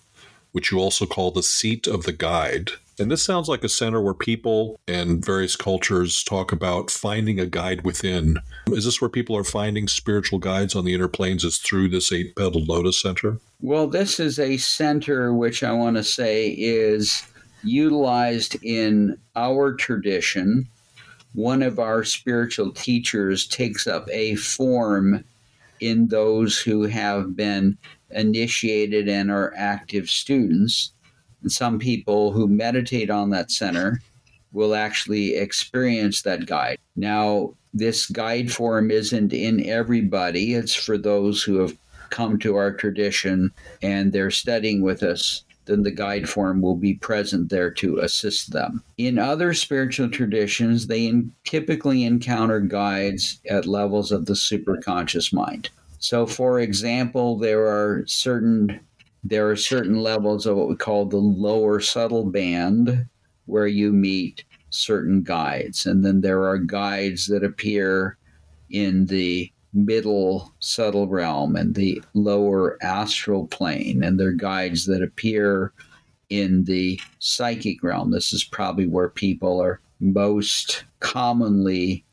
which 0.57 0.71
you 0.71 0.79
also 0.79 1.05
call 1.05 1.29
the 1.29 1.43
seat 1.43 1.85
of 1.85 2.03
the 2.03 2.11
guide. 2.11 2.71
And 2.99 3.11
this 3.11 3.21
sounds 3.21 3.47
like 3.47 3.63
a 3.63 3.69
center 3.69 4.01
where 4.01 4.15
people 4.15 4.79
and 4.87 5.23
various 5.23 5.55
cultures 5.55 6.23
talk 6.23 6.51
about 6.51 6.89
finding 6.89 7.39
a 7.39 7.45
guide 7.45 7.83
within. 7.83 8.37
Is 8.71 8.85
this 8.85 8.99
where 8.99 9.09
people 9.09 9.37
are 9.37 9.43
finding 9.43 9.87
spiritual 9.87 10.39
guides 10.39 10.75
on 10.75 10.83
the 10.83 10.95
inner 10.95 11.07
planes? 11.07 11.43
Is 11.43 11.59
through 11.59 11.89
this 11.89 12.11
eight 12.11 12.35
petaled 12.35 12.67
lotus 12.67 12.99
center? 12.99 13.39
Well, 13.61 13.87
this 13.87 14.19
is 14.19 14.39
a 14.39 14.57
center 14.57 15.31
which 15.33 15.63
I 15.63 15.73
want 15.73 15.97
to 15.97 16.03
say 16.03 16.49
is 16.49 17.23
utilized 17.63 18.57
in 18.63 19.19
our 19.35 19.73
tradition. 19.73 20.67
One 21.33 21.61
of 21.61 21.77
our 21.77 22.03
spiritual 22.03 22.71
teachers 22.71 23.45
takes 23.47 23.85
up 23.85 24.09
a 24.09 24.35
form 24.35 25.23
in 25.79 26.07
those 26.07 26.59
who 26.59 26.83
have 26.83 27.35
been 27.35 27.77
initiated 28.09 29.07
and 29.07 29.29
are 29.29 29.53
active 29.55 30.09
students. 30.09 30.93
And 31.41 31.51
some 31.51 31.79
people 31.79 32.31
who 32.31 32.47
meditate 32.47 33.09
on 33.09 33.29
that 33.31 33.51
center 33.51 34.01
will 34.51 34.75
actually 34.75 35.35
experience 35.35 36.21
that 36.21 36.45
guide. 36.45 36.79
Now, 36.95 37.53
this 37.73 38.07
guide 38.07 38.51
form 38.51 38.89
isn't 38.89 39.33
in 39.33 39.65
everybody, 39.67 40.53
it's 40.55 40.73
for 40.73 40.97
those 40.97 41.43
who 41.43 41.59
have 41.59 41.77
come 42.09 42.39
to 42.39 42.55
our 42.55 42.71
tradition 42.71 43.51
and 43.81 44.11
they're 44.11 44.31
studying 44.31 44.81
with 44.81 45.03
us. 45.03 45.43
Then 45.65 45.83
the 45.83 45.91
guide 45.91 46.29
form 46.29 46.61
will 46.61 46.77
be 46.77 46.93
present 46.93 47.49
there 47.49 47.69
to 47.71 47.99
assist 47.99 48.53
them. 48.53 48.81
In 48.97 49.19
other 49.19 49.53
spiritual 49.53 50.09
traditions, 50.09 50.87
they 50.87 51.07
in, 51.07 51.33
typically 51.43 52.05
encounter 52.05 52.61
guides 52.61 53.41
at 53.49 53.65
levels 53.65 54.13
of 54.13 54.25
the 54.25 54.33
superconscious 54.33 55.33
mind. 55.33 55.69
So, 55.99 56.25
for 56.25 56.61
example, 56.61 57.37
there 57.37 57.65
are 57.65 58.05
certain 58.07 58.79
there 59.23 59.49
are 59.49 59.55
certain 59.55 60.01
levels 60.01 60.45
of 60.45 60.55
what 60.55 60.69
we 60.69 60.75
call 60.75 61.05
the 61.05 61.17
lower 61.17 61.79
subtle 61.79 62.25
band 62.25 63.07
where 63.45 63.67
you 63.67 63.91
meet 63.91 64.43
certain 64.69 65.23
guides, 65.23 65.85
and 65.85 66.05
then 66.05 66.21
there 66.21 66.43
are 66.43 66.57
guides 66.57 67.27
that 67.27 67.43
appear 67.43 68.17
in 68.69 69.05
the 69.05 69.51
middle 69.73 70.53
subtle 70.59 71.07
realm 71.07 71.55
and 71.55 71.75
the 71.75 72.01
lower 72.13 72.77
astral 72.81 73.47
plane, 73.47 74.03
and 74.03 74.19
there 74.19 74.29
are 74.29 74.33
guides 74.33 74.85
that 74.85 75.01
appear 75.01 75.71
in 76.29 76.65
the 76.65 76.99
psychic 77.19 77.81
realm. 77.83 78.11
This 78.11 78.33
is 78.33 78.43
probably 78.43 78.87
where 78.87 79.09
people 79.09 79.61
are 79.61 79.79
most 79.99 80.83
commonly 80.99 82.03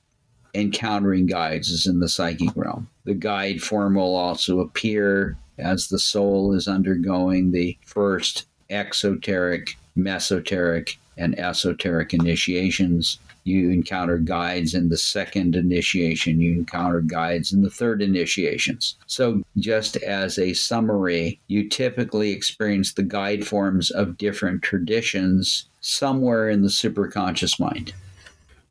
encountering 0.54 1.26
guides 1.26 1.68
is 1.68 1.86
in 1.86 2.00
the 2.00 2.08
psychic 2.08 2.50
realm. 2.54 2.88
The 3.04 3.14
guide 3.14 3.60
form 3.60 3.96
will 3.96 4.14
also 4.14 4.60
appear 4.60 5.36
as 5.58 5.88
the 5.88 5.98
soul 5.98 6.52
is 6.52 6.68
undergoing 6.68 7.52
the 7.52 7.76
first 7.84 8.46
exoteric, 8.70 9.76
mesoteric, 9.96 10.96
and 11.16 11.38
esoteric 11.38 12.12
initiations. 12.12 13.18
You 13.44 13.70
encounter 13.70 14.18
guides 14.18 14.74
in 14.74 14.88
the 14.88 14.96
second 14.96 15.54
initiation, 15.54 16.40
you 16.40 16.52
encounter 16.52 17.02
guides 17.02 17.52
in 17.52 17.62
the 17.62 17.70
third 17.70 18.00
initiations. 18.00 18.96
So, 19.06 19.42
just 19.58 19.96
as 19.98 20.38
a 20.38 20.54
summary, 20.54 21.38
you 21.48 21.68
typically 21.68 22.30
experience 22.30 22.94
the 22.94 23.02
guide 23.02 23.46
forms 23.46 23.90
of 23.90 24.16
different 24.16 24.62
traditions 24.62 25.68
somewhere 25.82 26.48
in 26.48 26.62
the 26.62 26.68
superconscious 26.68 27.60
mind 27.60 27.92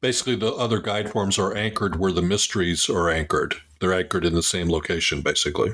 basically 0.03 0.35
the 0.35 0.53
other 0.53 0.81
guide 0.81 1.09
forms 1.09 1.39
are 1.39 1.55
anchored 1.55 1.95
where 1.95 2.11
the 2.11 2.21
mysteries 2.21 2.89
are 2.89 3.09
anchored. 3.09 3.55
They're 3.79 3.93
anchored 3.93 4.25
in 4.25 4.33
the 4.33 4.43
same 4.43 4.69
location, 4.69 5.21
basically. 5.21 5.71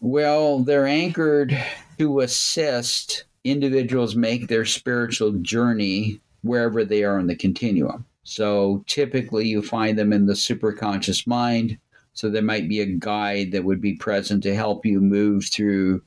Well, 0.00 0.60
they're 0.60 0.86
anchored 0.86 1.56
to 1.98 2.20
assist 2.20 3.24
individuals 3.44 4.16
make 4.16 4.48
their 4.48 4.64
spiritual 4.64 5.32
journey 5.32 6.20
wherever 6.40 6.86
they 6.86 7.04
are 7.04 7.18
in 7.18 7.26
the 7.26 7.36
continuum. 7.36 8.06
So 8.22 8.82
typically 8.86 9.46
you 9.46 9.60
find 9.60 9.98
them 9.98 10.14
in 10.14 10.24
the 10.24 10.32
superconscious 10.32 11.26
mind. 11.26 11.76
So 12.14 12.30
there 12.30 12.42
might 12.42 12.66
be 12.66 12.80
a 12.80 12.86
guide 12.86 13.52
that 13.52 13.64
would 13.64 13.82
be 13.82 13.94
present 13.94 14.42
to 14.44 14.54
help 14.54 14.86
you 14.86 15.00
move 15.00 15.44
through 15.44 16.02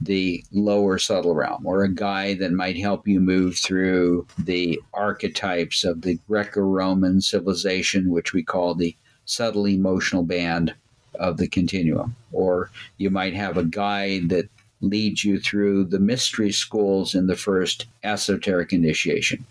the 0.00 0.44
lower 0.50 0.98
subtle 0.98 1.34
realm 1.34 1.64
or 1.64 1.84
a 1.84 1.92
guide 1.92 2.40
that 2.40 2.52
might 2.52 2.76
help 2.76 3.06
you 3.06 3.20
move 3.20 3.56
through 3.56 4.26
the 4.38 4.80
archetypes 4.92 5.84
of 5.84 6.02
the 6.02 6.18
Greco 6.26 6.60
Roman 6.60 7.20
civilization, 7.20 8.10
which 8.10 8.32
we 8.32 8.42
call 8.42 8.74
the 8.74 8.96
subtle 9.24 9.66
emotional 9.66 10.24
band 10.24 10.74
of 11.18 11.36
the 11.36 11.48
continuum. 11.48 12.16
Or 12.32 12.70
you 12.98 13.10
might 13.10 13.34
have 13.34 13.56
a 13.56 13.64
guide 13.64 14.28
that 14.30 14.48
leads 14.80 15.24
you 15.24 15.40
through 15.40 15.84
the 15.84 15.98
mystery 15.98 16.52
schools 16.52 17.14
in 17.14 17.26
the 17.26 17.36
first 17.36 17.86
esoteric 18.04 18.72
initiation. 18.72 19.44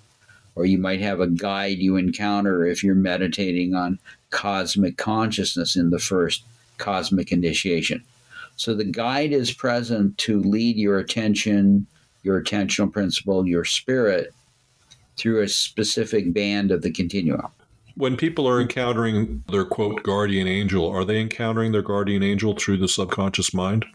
Or 0.55 0.66
you 0.66 0.78
might 0.78 1.01
have 1.01 1.20
a 1.20 1.28
guide 1.28 1.80
you 1.80 1.97
encounter 1.97 2.66
if 2.66 2.84
you're 2.84 2.95
meditating 2.95 3.74
on 3.74 3.99
cosmic 4.30 4.97
consciousness 4.97 5.76
in 5.76 5.89
the 5.89 5.99
first 5.99 6.43
cosmic 6.78 7.32
initiation 7.32 8.03
so 8.55 8.74
the 8.74 8.86
guide 8.86 9.34
is 9.34 9.51
present 9.51 10.18
to 10.20 10.39
lead 10.39 10.78
your 10.78 10.97
attention, 10.97 11.88
your 12.24 12.41
attentional 12.41 12.91
principle, 12.91 13.47
your 13.47 13.66
spirit 13.66 14.34
through 15.18 15.41
a 15.41 15.47
specific 15.47 16.34
band 16.34 16.72
of 16.72 16.82
the 16.82 16.91
continuum. 16.91 17.47
When 17.98 18.18
people 18.18 18.46
are 18.46 18.60
encountering 18.60 19.46
their 19.50 19.64
quote 19.64 20.04
guardian 20.04 20.48
angel, 20.48 20.86
are 20.89 21.06
they 21.06 21.22
encountering 21.22 21.72
their 21.72 21.82
guardian 21.82 22.24
angel 22.24 22.54
through 22.54 22.78
the 22.78 22.89
subconscious 22.89 23.54
mind? 23.54 23.86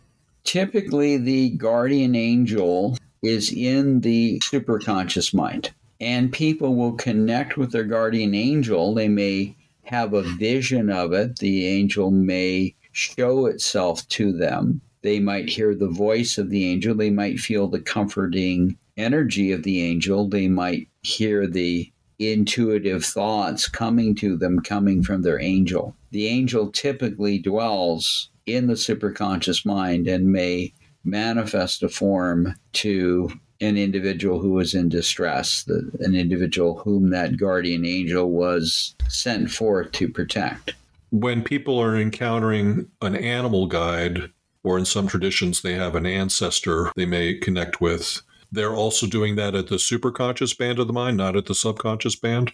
Typically, 0.42 1.18
the 1.18 1.51
guardian 1.51 2.14
angel 2.14 2.96
is 3.22 3.53
in 3.53 4.01
the 4.01 4.40
superconscious 4.40 5.34
mind, 5.34 5.72
and 6.01 6.32
people 6.32 6.74
will 6.74 6.94
connect 6.94 7.59
with 7.59 7.72
their 7.72 7.84
guardian 7.84 8.34
angel. 8.34 8.94
They 8.94 9.09
may 9.09 9.55
have 9.82 10.14
a 10.14 10.22
vision 10.22 10.88
of 10.88 11.12
it. 11.12 11.36
The 11.36 11.66
angel 11.66 12.11
may 12.11 12.74
show 12.92 13.44
itself 13.44 14.09
to 14.09 14.32
them. 14.32 14.80
They 15.03 15.20
might 15.20 15.51
hear 15.51 15.74
the 15.74 15.88
voice 15.88 16.38
of 16.38 16.48
the 16.48 16.64
angel. 16.70 16.94
They 16.94 17.11
might 17.11 17.38
feel 17.38 17.68
the 17.68 17.80
comforting 17.80 18.78
energy 18.96 19.53
of 19.53 19.62
the 19.62 19.82
angel. 19.82 20.26
They 20.26 20.48
might 20.48 20.88
hear 21.03 21.46
the 21.46 21.92
intuitive 22.20 23.04
thoughts 23.04 23.68
coming 23.68 24.14
to 24.16 24.36
them, 24.36 24.60
coming 24.60 25.02
from 25.02 25.22
their 25.22 25.40
angel. 25.40 25.96
The 26.10 26.26
angel 26.26 26.70
typically 26.70 27.38
dwells 27.38 28.30
in 28.46 28.66
the 28.66 28.74
superconscious 28.74 29.64
mind 29.64 30.06
and 30.06 30.32
may 30.32 30.72
manifest 31.02 31.82
a 31.82 31.88
form 31.88 32.54
to 32.74 33.30
an 33.60 33.76
individual 33.76 34.38
who 34.38 34.58
is 34.58 34.74
in 34.74 34.88
distress, 34.88 35.64
the, 35.64 35.90
an 36.00 36.14
individual 36.14 36.78
whom 36.78 37.10
that 37.10 37.36
guardian 37.36 37.84
angel 37.84 38.30
was 38.30 38.94
sent 39.08 39.50
forth 39.50 39.92
to 39.92 40.08
protect 40.08 40.74
when 41.10 41.42
people 41.42 41.78
are 41.80 41.96
encountering 41.96 42.88
an 43.02 43.16
animal 43.16 43.66
guide, 43.66 44.30
or 44.62 44.78
in 44.78 44.84
some 44.84 45.06
traditions, 45.06 45.62
they 45.62 45.74
have 45.74 45.94
an 45.94 46.06
ancestor 46.06 46.90
they 46.96 47.06
may 47.06 47.34
connect 47.34 47.80
with, 47.80 48.22
they're 48.53 48.74
also 48.74 49.07
doing 49.07 49.36
that 49.36 49.55
at 49.55 49.68
the 49.68 49.76
superconscious 49.76 50.57
band 50.57 50.78
of 50.78 50.86
the 50.86 50.92
mind, 50.92 51.16
not 51.16 51.36
at 51.36 51.46
the 51.46 51.55
subconscious 51.55 52.16
band? 52.16 52.53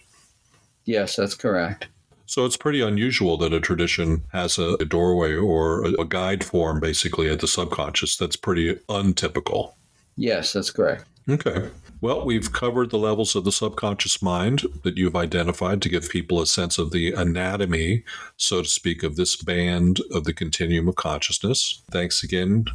Yes, 0.85 1.15
that's 1.15 1.35
correct. 1.35 1.87
So 2.25 2.45
it's 2.45 2.57
pretty 2.57 2.81
unusual 2.81 3.37
that 3.37 3.53
a 3.53 3.59
tradition 3.59 4.23
has 4.33 4.59
a, 4.59 4.77
doorway 4.85 5.33
or 5.33 5.85
a, 5.85 6.01
a 6.01 6.05
guide 6.05 6.43
form 6.43 6.79
basically 6.79 7.29
at 7.29 7.39
the 7.39 7.47
subconscious. 7.47 8.17
That's 8.17 8.35
pretty 8.35 8.77
untypical. 8.89 9.77
Yes, 10.17 10.53
that's 10.53 10.71
correct. 10.71 11.05
Okay. 11.29 11.69
Well, 11.99 12.25
we've 12.25 12.53
covered 12.53 12.91
the 12.91 12.97
levels 12.97 13.35
of 13.35 13.43
the 13.43 13.51
subconscious 13.51 14.21
mind 14.21 14.63
that 14.83 14.97
you've 14.97 15.15
identified 15.15 15.81
to 15.81 15.89
give 15.89 16.09
people 16.09 16.41
a 16.41 16.47
sense 16.47 16.77
of 16.77 16.91
the 16.91 17.11
anatomy, 17.13 18.03
so 18.35 18.61
to 18.61 18.67
speak, 18.67 19.03
of 19.03 19.15
this 19.15 19.35
band 19.35 19.99
of 20.11 20.25
the 20.25 20.33
continuum 20.33 20.87
of 20.87 20.95
consciousness. 20.95 21.81
Thanks 21.91 22.23
again 22.23 22.65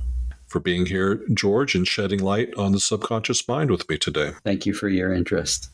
for 0.53 0.61
being 0.61 0.87
here, 0.87 1.25
George, 1.33 1.75
and 1.75 1.89
shedding 1.89 2.21
light 2.21 2.55
on 2.57 2.73
the 2.73 2.81
subconscious 2.81 3.49
mind 3.49 3.71
with 3.71 3.89
me 3.89 3.99
today. 3.99 4.33
Thank 4.45 4.67
you 4.67 4.75
for 4.75 4.89
your 4.89 5.13
interest. 5.13 5.71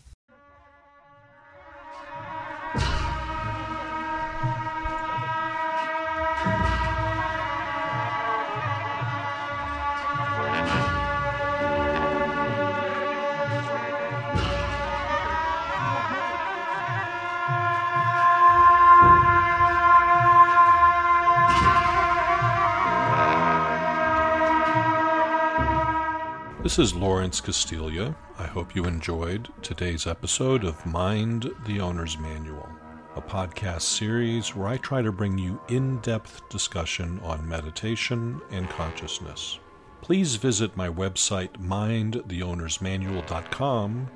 This 26.68 26.78
is 26.78 26.94
Lawrence 26.94 27.40
Castilia. 27.40 28.14
I 28.38 28.44
hope 28.44 28.76
you 28.76 28.84
enjoyed 28.84 29.48
today's 29.62 30.06
episode 30.06 30.64
of 30.64 30.84
Mind 30.84 31.50
the 31.64 31.80
Owner's 31.80 32.18
Manual, 32.18 32.68
a 33.16 33.22
podcast 33.22 33.80
series 33.80 34.54
where 34.54 34.68
I 34.68 34.76
try 34.76 35.00
to 35.00 35.10
bring 35.10 35.38
you 35.38 35.58
in 35.70 35.96
depth 36.00 36.46
discussion 36.50 37.20
on 37.20 37.48
meditation 37.48 38.42
and 38.50 38.68
consciousness. 38.68 39.58
Please 40.02 40.36
visit 40.36 40.76
my 40.76 40.90
website, 40.90 41.52
mindtheownersmanual.com, 41.52 44.10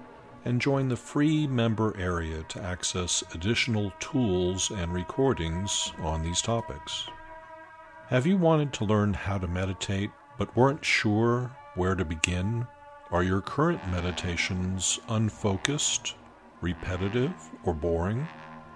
and 0.45 0.61
join 0.61 0.91
the 0.91 0.97
free 0.97 1.47
member 1.47 1.97
area 1.97 2.43
to 2.51 2.63
access 2.63 3.25
additional 3.35 3.95
tools 3.99 4.71
and 4.71 4.93
recordings 4.93 5.91
on 6.01 6.23
these 6.23 6.43
topics. 6.43 7.07
Have 8.09 8.27
you 8.27 8.37
wanted 8.37 8.75
to 8.75 8.85
learn 8.85 9.15
how 9.15 9.39
to 9.39 9.49
meditate 9.49 10.11
but 10.37 10.55
weren't 10.55 10.85
sure 10.85 11.51
where 11.75 11.95
to 11.95 12.05
begin? 12.05 12.67
Are 13.11 13.23
your 13.23 13.41
current 13.41 13.87
meditations 13.91 14.99
unfocused, 15.09 16.15
repetitive, 16.61 17.33
or 17.65 17.75
boring? 17.75 18.27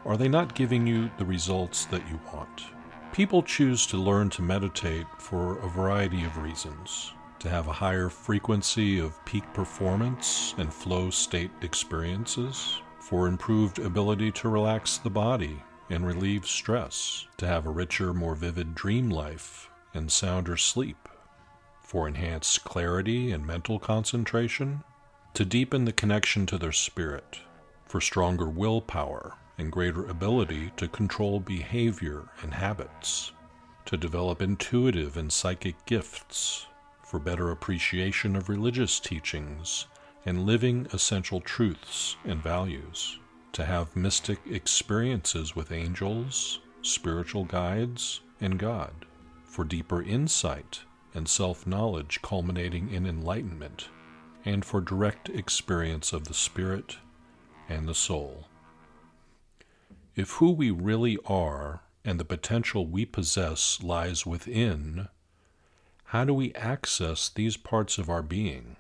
Are 0.05 0.17
they 0.17 0.29
not 0.29 0.55
giving 0.55 0.87
you 0.87 1.11
the 1.19 1.25
results 1.25 1.85
that 1.87 2.09
you 2.09 2.21
want? 2.33 2.65
People 3.13 3.43
choose 3.43 3.87
to 3.87 3.97
learn 3.97 4.31
to 4.31 4.43
meditate 4.43 5.07
for 5.19 5.59
a 5.59 5.69
variety 5.69 6.25
of 6.25 6.39
reasons 6.39 7.13
to 7.39 7.51
have 7.51 7.69
a 7.69 7.73
higher 7.73 8.09
frequency 8.09 8.99
of 8.99 9.25
peak 9.25 9.45
performance 9.53 10.55
and 10.59 10.73
flow 10.73 11.11
state 11.11 11.51
experiences, 11.63 12.81
for 12.99 13.29
improved 13.29 13.79
ability 13.79 14.33
to 14.33 14.49
relax 14.49 14.99
the 14.99 15.11
body 15.11 15.63
and 15.91 16.07
relieve 16.07 16.47
stress, 16.47 17.27
to 17.37 17.47
have 17.47 17.67
a 17.67 17.71
richer, 17.71 18.13
more 18.13 18.35
vivid 18.35 18.75
dream 18.75 19.11
life 19.11 19.71
and 19.95 20.11
sounder 20.11 20.57
sleep 20.57 21.06
for 21.87 22.09
enhanced 22.09 22.65
clarity 22.65 23.31
and 23.31 23.47
mental 23.47 23.79
concentration, 23.79 24.83
to 25.35 25.45
deepen 25.45 25.85
the 25.85 25.93
connection 25.93 26.45
to 26.45 26.59
their 26.59 26.73
spirit, 26.73 27.39
for 27.85 28.01
stronger 28.01 28.49
willpower 28.49 29.37
and 29.57 29.71
greater 29.71 30.05
ability 30.07 30.73
to 30.77 30.89
control 30.89 31.39
behavior 31.39 32.25
and 32.43 32.53
habits, 32.53 33.31
to 33.85 33.97
develop 33.97 34.43
intuitive 34.43 35.17
and 35.17 35.33
psychic 35.33 35.77
gifts, 35.87 36.67
for 37.05 37.21
better 37.21 37.53
appreciation 37.53 38.35
of 38.35 38.49
religious 38.49 38.99
teachings 38.99 39.87
and 40.25 40.45
living 40.45 40.89
essential 40.93 41.41
truths 41.41 42.17
and 42.25 42.43
values, 42.43 43.21
to 43.53 43.65
have 43.65 43.95
mystic 43.95 44.41
experiences 44.51 45.55
with 45.55 45.71
angels, 45.71 46.59
spiritual 46.83 47.45
guides, 47.45 48.23
and 48.41 48.59
God, 48.59 49.07
for 49.45 49.65
deeper 49.65 50.03
insight 50.03 50.81
and 51.17 51.29
self 51.29 51.67
knowledge 51.67 52.21
culminating 52.21 52.93
in 52.93 53.07
enlightenment, 53.07 53.89
and 54.45 54.65
for 54.65 54.83
direct 54.83 55.31
experience 55.31 56.13
of 56.13 56.29
the 56.29 56.35
Spirit 56.35 56.99
and 57.69 57.89
the 57.89 57.95
soul. 57.95 58.45
If 60.15 60.33
who 60.33 60.51
we 60.53 60.71
really 60.71 61.19
are 61.25 61.81
and 62.05 62.21
the 62.21 62.25
potential 62.25 62.87
we 62.87 63.07
possess 63.07 63.83
lies 63.83 64.27
within, 64.27 65.09
how 66.05 66.25
do 66.25 66.35
we 66.35 66.55
access 66.55 67.29
these 67.31 67.57
parts 67.57 67.99
of 67.99 68.09
our 68.11 68.23
being? 68.23 68.77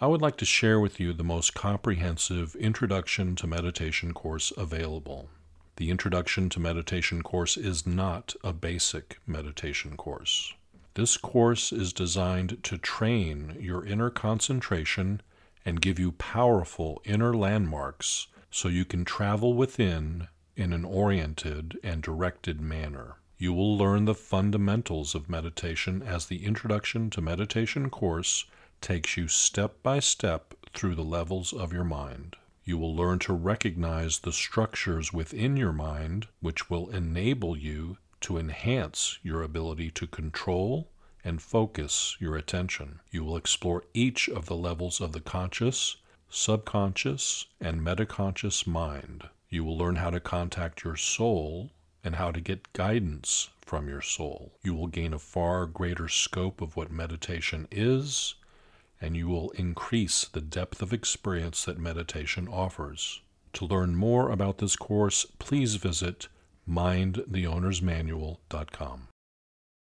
I 0.00 0.06
would 0.06 0.22
like 0.22 0.36
to 0.38 0.44
share 0.44 0.80
with 0.80 0.98
you 0.98 1.12
the 1.12 1.22
most 1.22 1.54
comprehensive 1.54 2.56
Introduction 2.56 3.36
to 3.36 3.46
Meditation 3.46 4.12
course 4.12 4.52
available. 4.56 5.28
The 5.76 5.90
Introduction 5.90 6.48
to 6.50 6.60
Meditation 6.60 7.22
course 7.22 7.56
is 7.56 7.86
not 7.86 8.34
a 8.42 8.52
basic 8.52 9.18
meditation 9.26 9.96
course. 9.96 10.54
This 10.94 11.16
course 11.16 11.72
is 11.72 11.92
designed 11.92 12.62
to 12.62 12.78
train 12.78 13.56
your 13.58 13.84
inner 13.84 14.10
concentration 14.10 15.22
and 15.64 15.80
give 15.80 15.98
you 15.98 16.12
powerful 16.12 17.02
inner 17.04 17.34
landmarks 17.34 18.28
so 18.48 18.68
you 18.68 18.84
can 18.84 19.04
travel 19.04 19.54
within 19.54 20.28
in 20.54 20.72
an 20.72 20.84
oriented 20.84 21.76
and 21.82 22.00
directed 22.00 22.60
manner. 22.60 23.16
You 23.38 23.52
will 23.52 23.76
learn 23.76 24.04
the 24.04 24.14
fundamentals 24.14 25.16
of 25.16 25.28
meditation 25.28 26.00
as 26.00 26.26
the 26.26 26.44
Introduction 26.44 27.10
to 27.10 27.20
Meditation 27.20 27.90
course 27.90 28.44
takes 28.80 29.16
you 29.16 29.26
step 29.26 29.82
by 29.82 29.98
step 29.98 30.54
through 30.72 30.94
the 30.94 31.02
levels 31.02 31.52
of 31.52 31.72
your 31.72 31.84
mind. 31.84 32.36
You 32.64 32.78
will 32.78 32.94
learn 32.94 33.18
to 33.20 33.32
recognize 33.32 34.20
the 34.20 34.32
structures 34.32 35.12
within 35.12 35.56
your 35.56 35.72
mind 35.72 36.28
which 36.40 36.70
will 36.70 36.88
enable 36.90 37.56
you 37.56 37.98
to 38.24 38.38
enhance 38.38 39.18
your 39.22 39.42
ability 39.42 39.90
to 39.90 40.06
control 40.06 40.88
and 41.22 41.42
focus 41.42 42.16
your 42.18 42.36
attention. 42.36 43.00
You 43.10 43.22
will 43.22 43.36
explore 43.36 43.84
each 43.92 44.30
of 44.30 44.46
the 44.46 44.56
levels 44.56 44.98
of 44.98 45.12
the 45.12 45.20
conscious, 45.20 45.96
subconscious, 46.30 47.44
and 47.60 47.82
metaconscious 47.82 48.66
mind. 48.66 49.24
You 49.50 49.62
will 49.62 49.76
learn 49.76 49.96
how 49.96 50.08
to 50.08 50.20
contact 50.20 50.84
your 50.84 50.96
soul 50.96 51.70
and 52.02 52.16
how 52.16 52.30
to 52.30 52.40
get 52.40 52.72
guidance 52.72 53.50
from 53.60 53.88
your 53.88 54.00
soul. 54.00 54.52
You 54.62 54.74
will 54.74 54.86
gain 54.86 55.12
a 55.12 55.18
far 55.18 55.66
greater 55.66 56.08
scope 56.08 56.62
of 56.62 56.76
what 56.76 56.90
meditation 56.90 57.68
is, 57.70 58.36
and 59.02 59.14
you 59.14 59.28
will 59.28 59.50
increase 59.50 60.24
the 60.24 60.40
depth 60.40 60.80
of 60.80 60.94
experience 60.94 61.66
that 61.66 61.78
meditation 61.78 62.48
offers. 62.48 63.20
To 63.54 63.66
learn 63.66 63.94
more 63.94 64.30
about 64.30 64.58
this 64.58 64.76
course, 64.76 65.26
please 65.38 65.74
visit 65.74 66.28
mindtheownersmanual.com. 66.68 69.13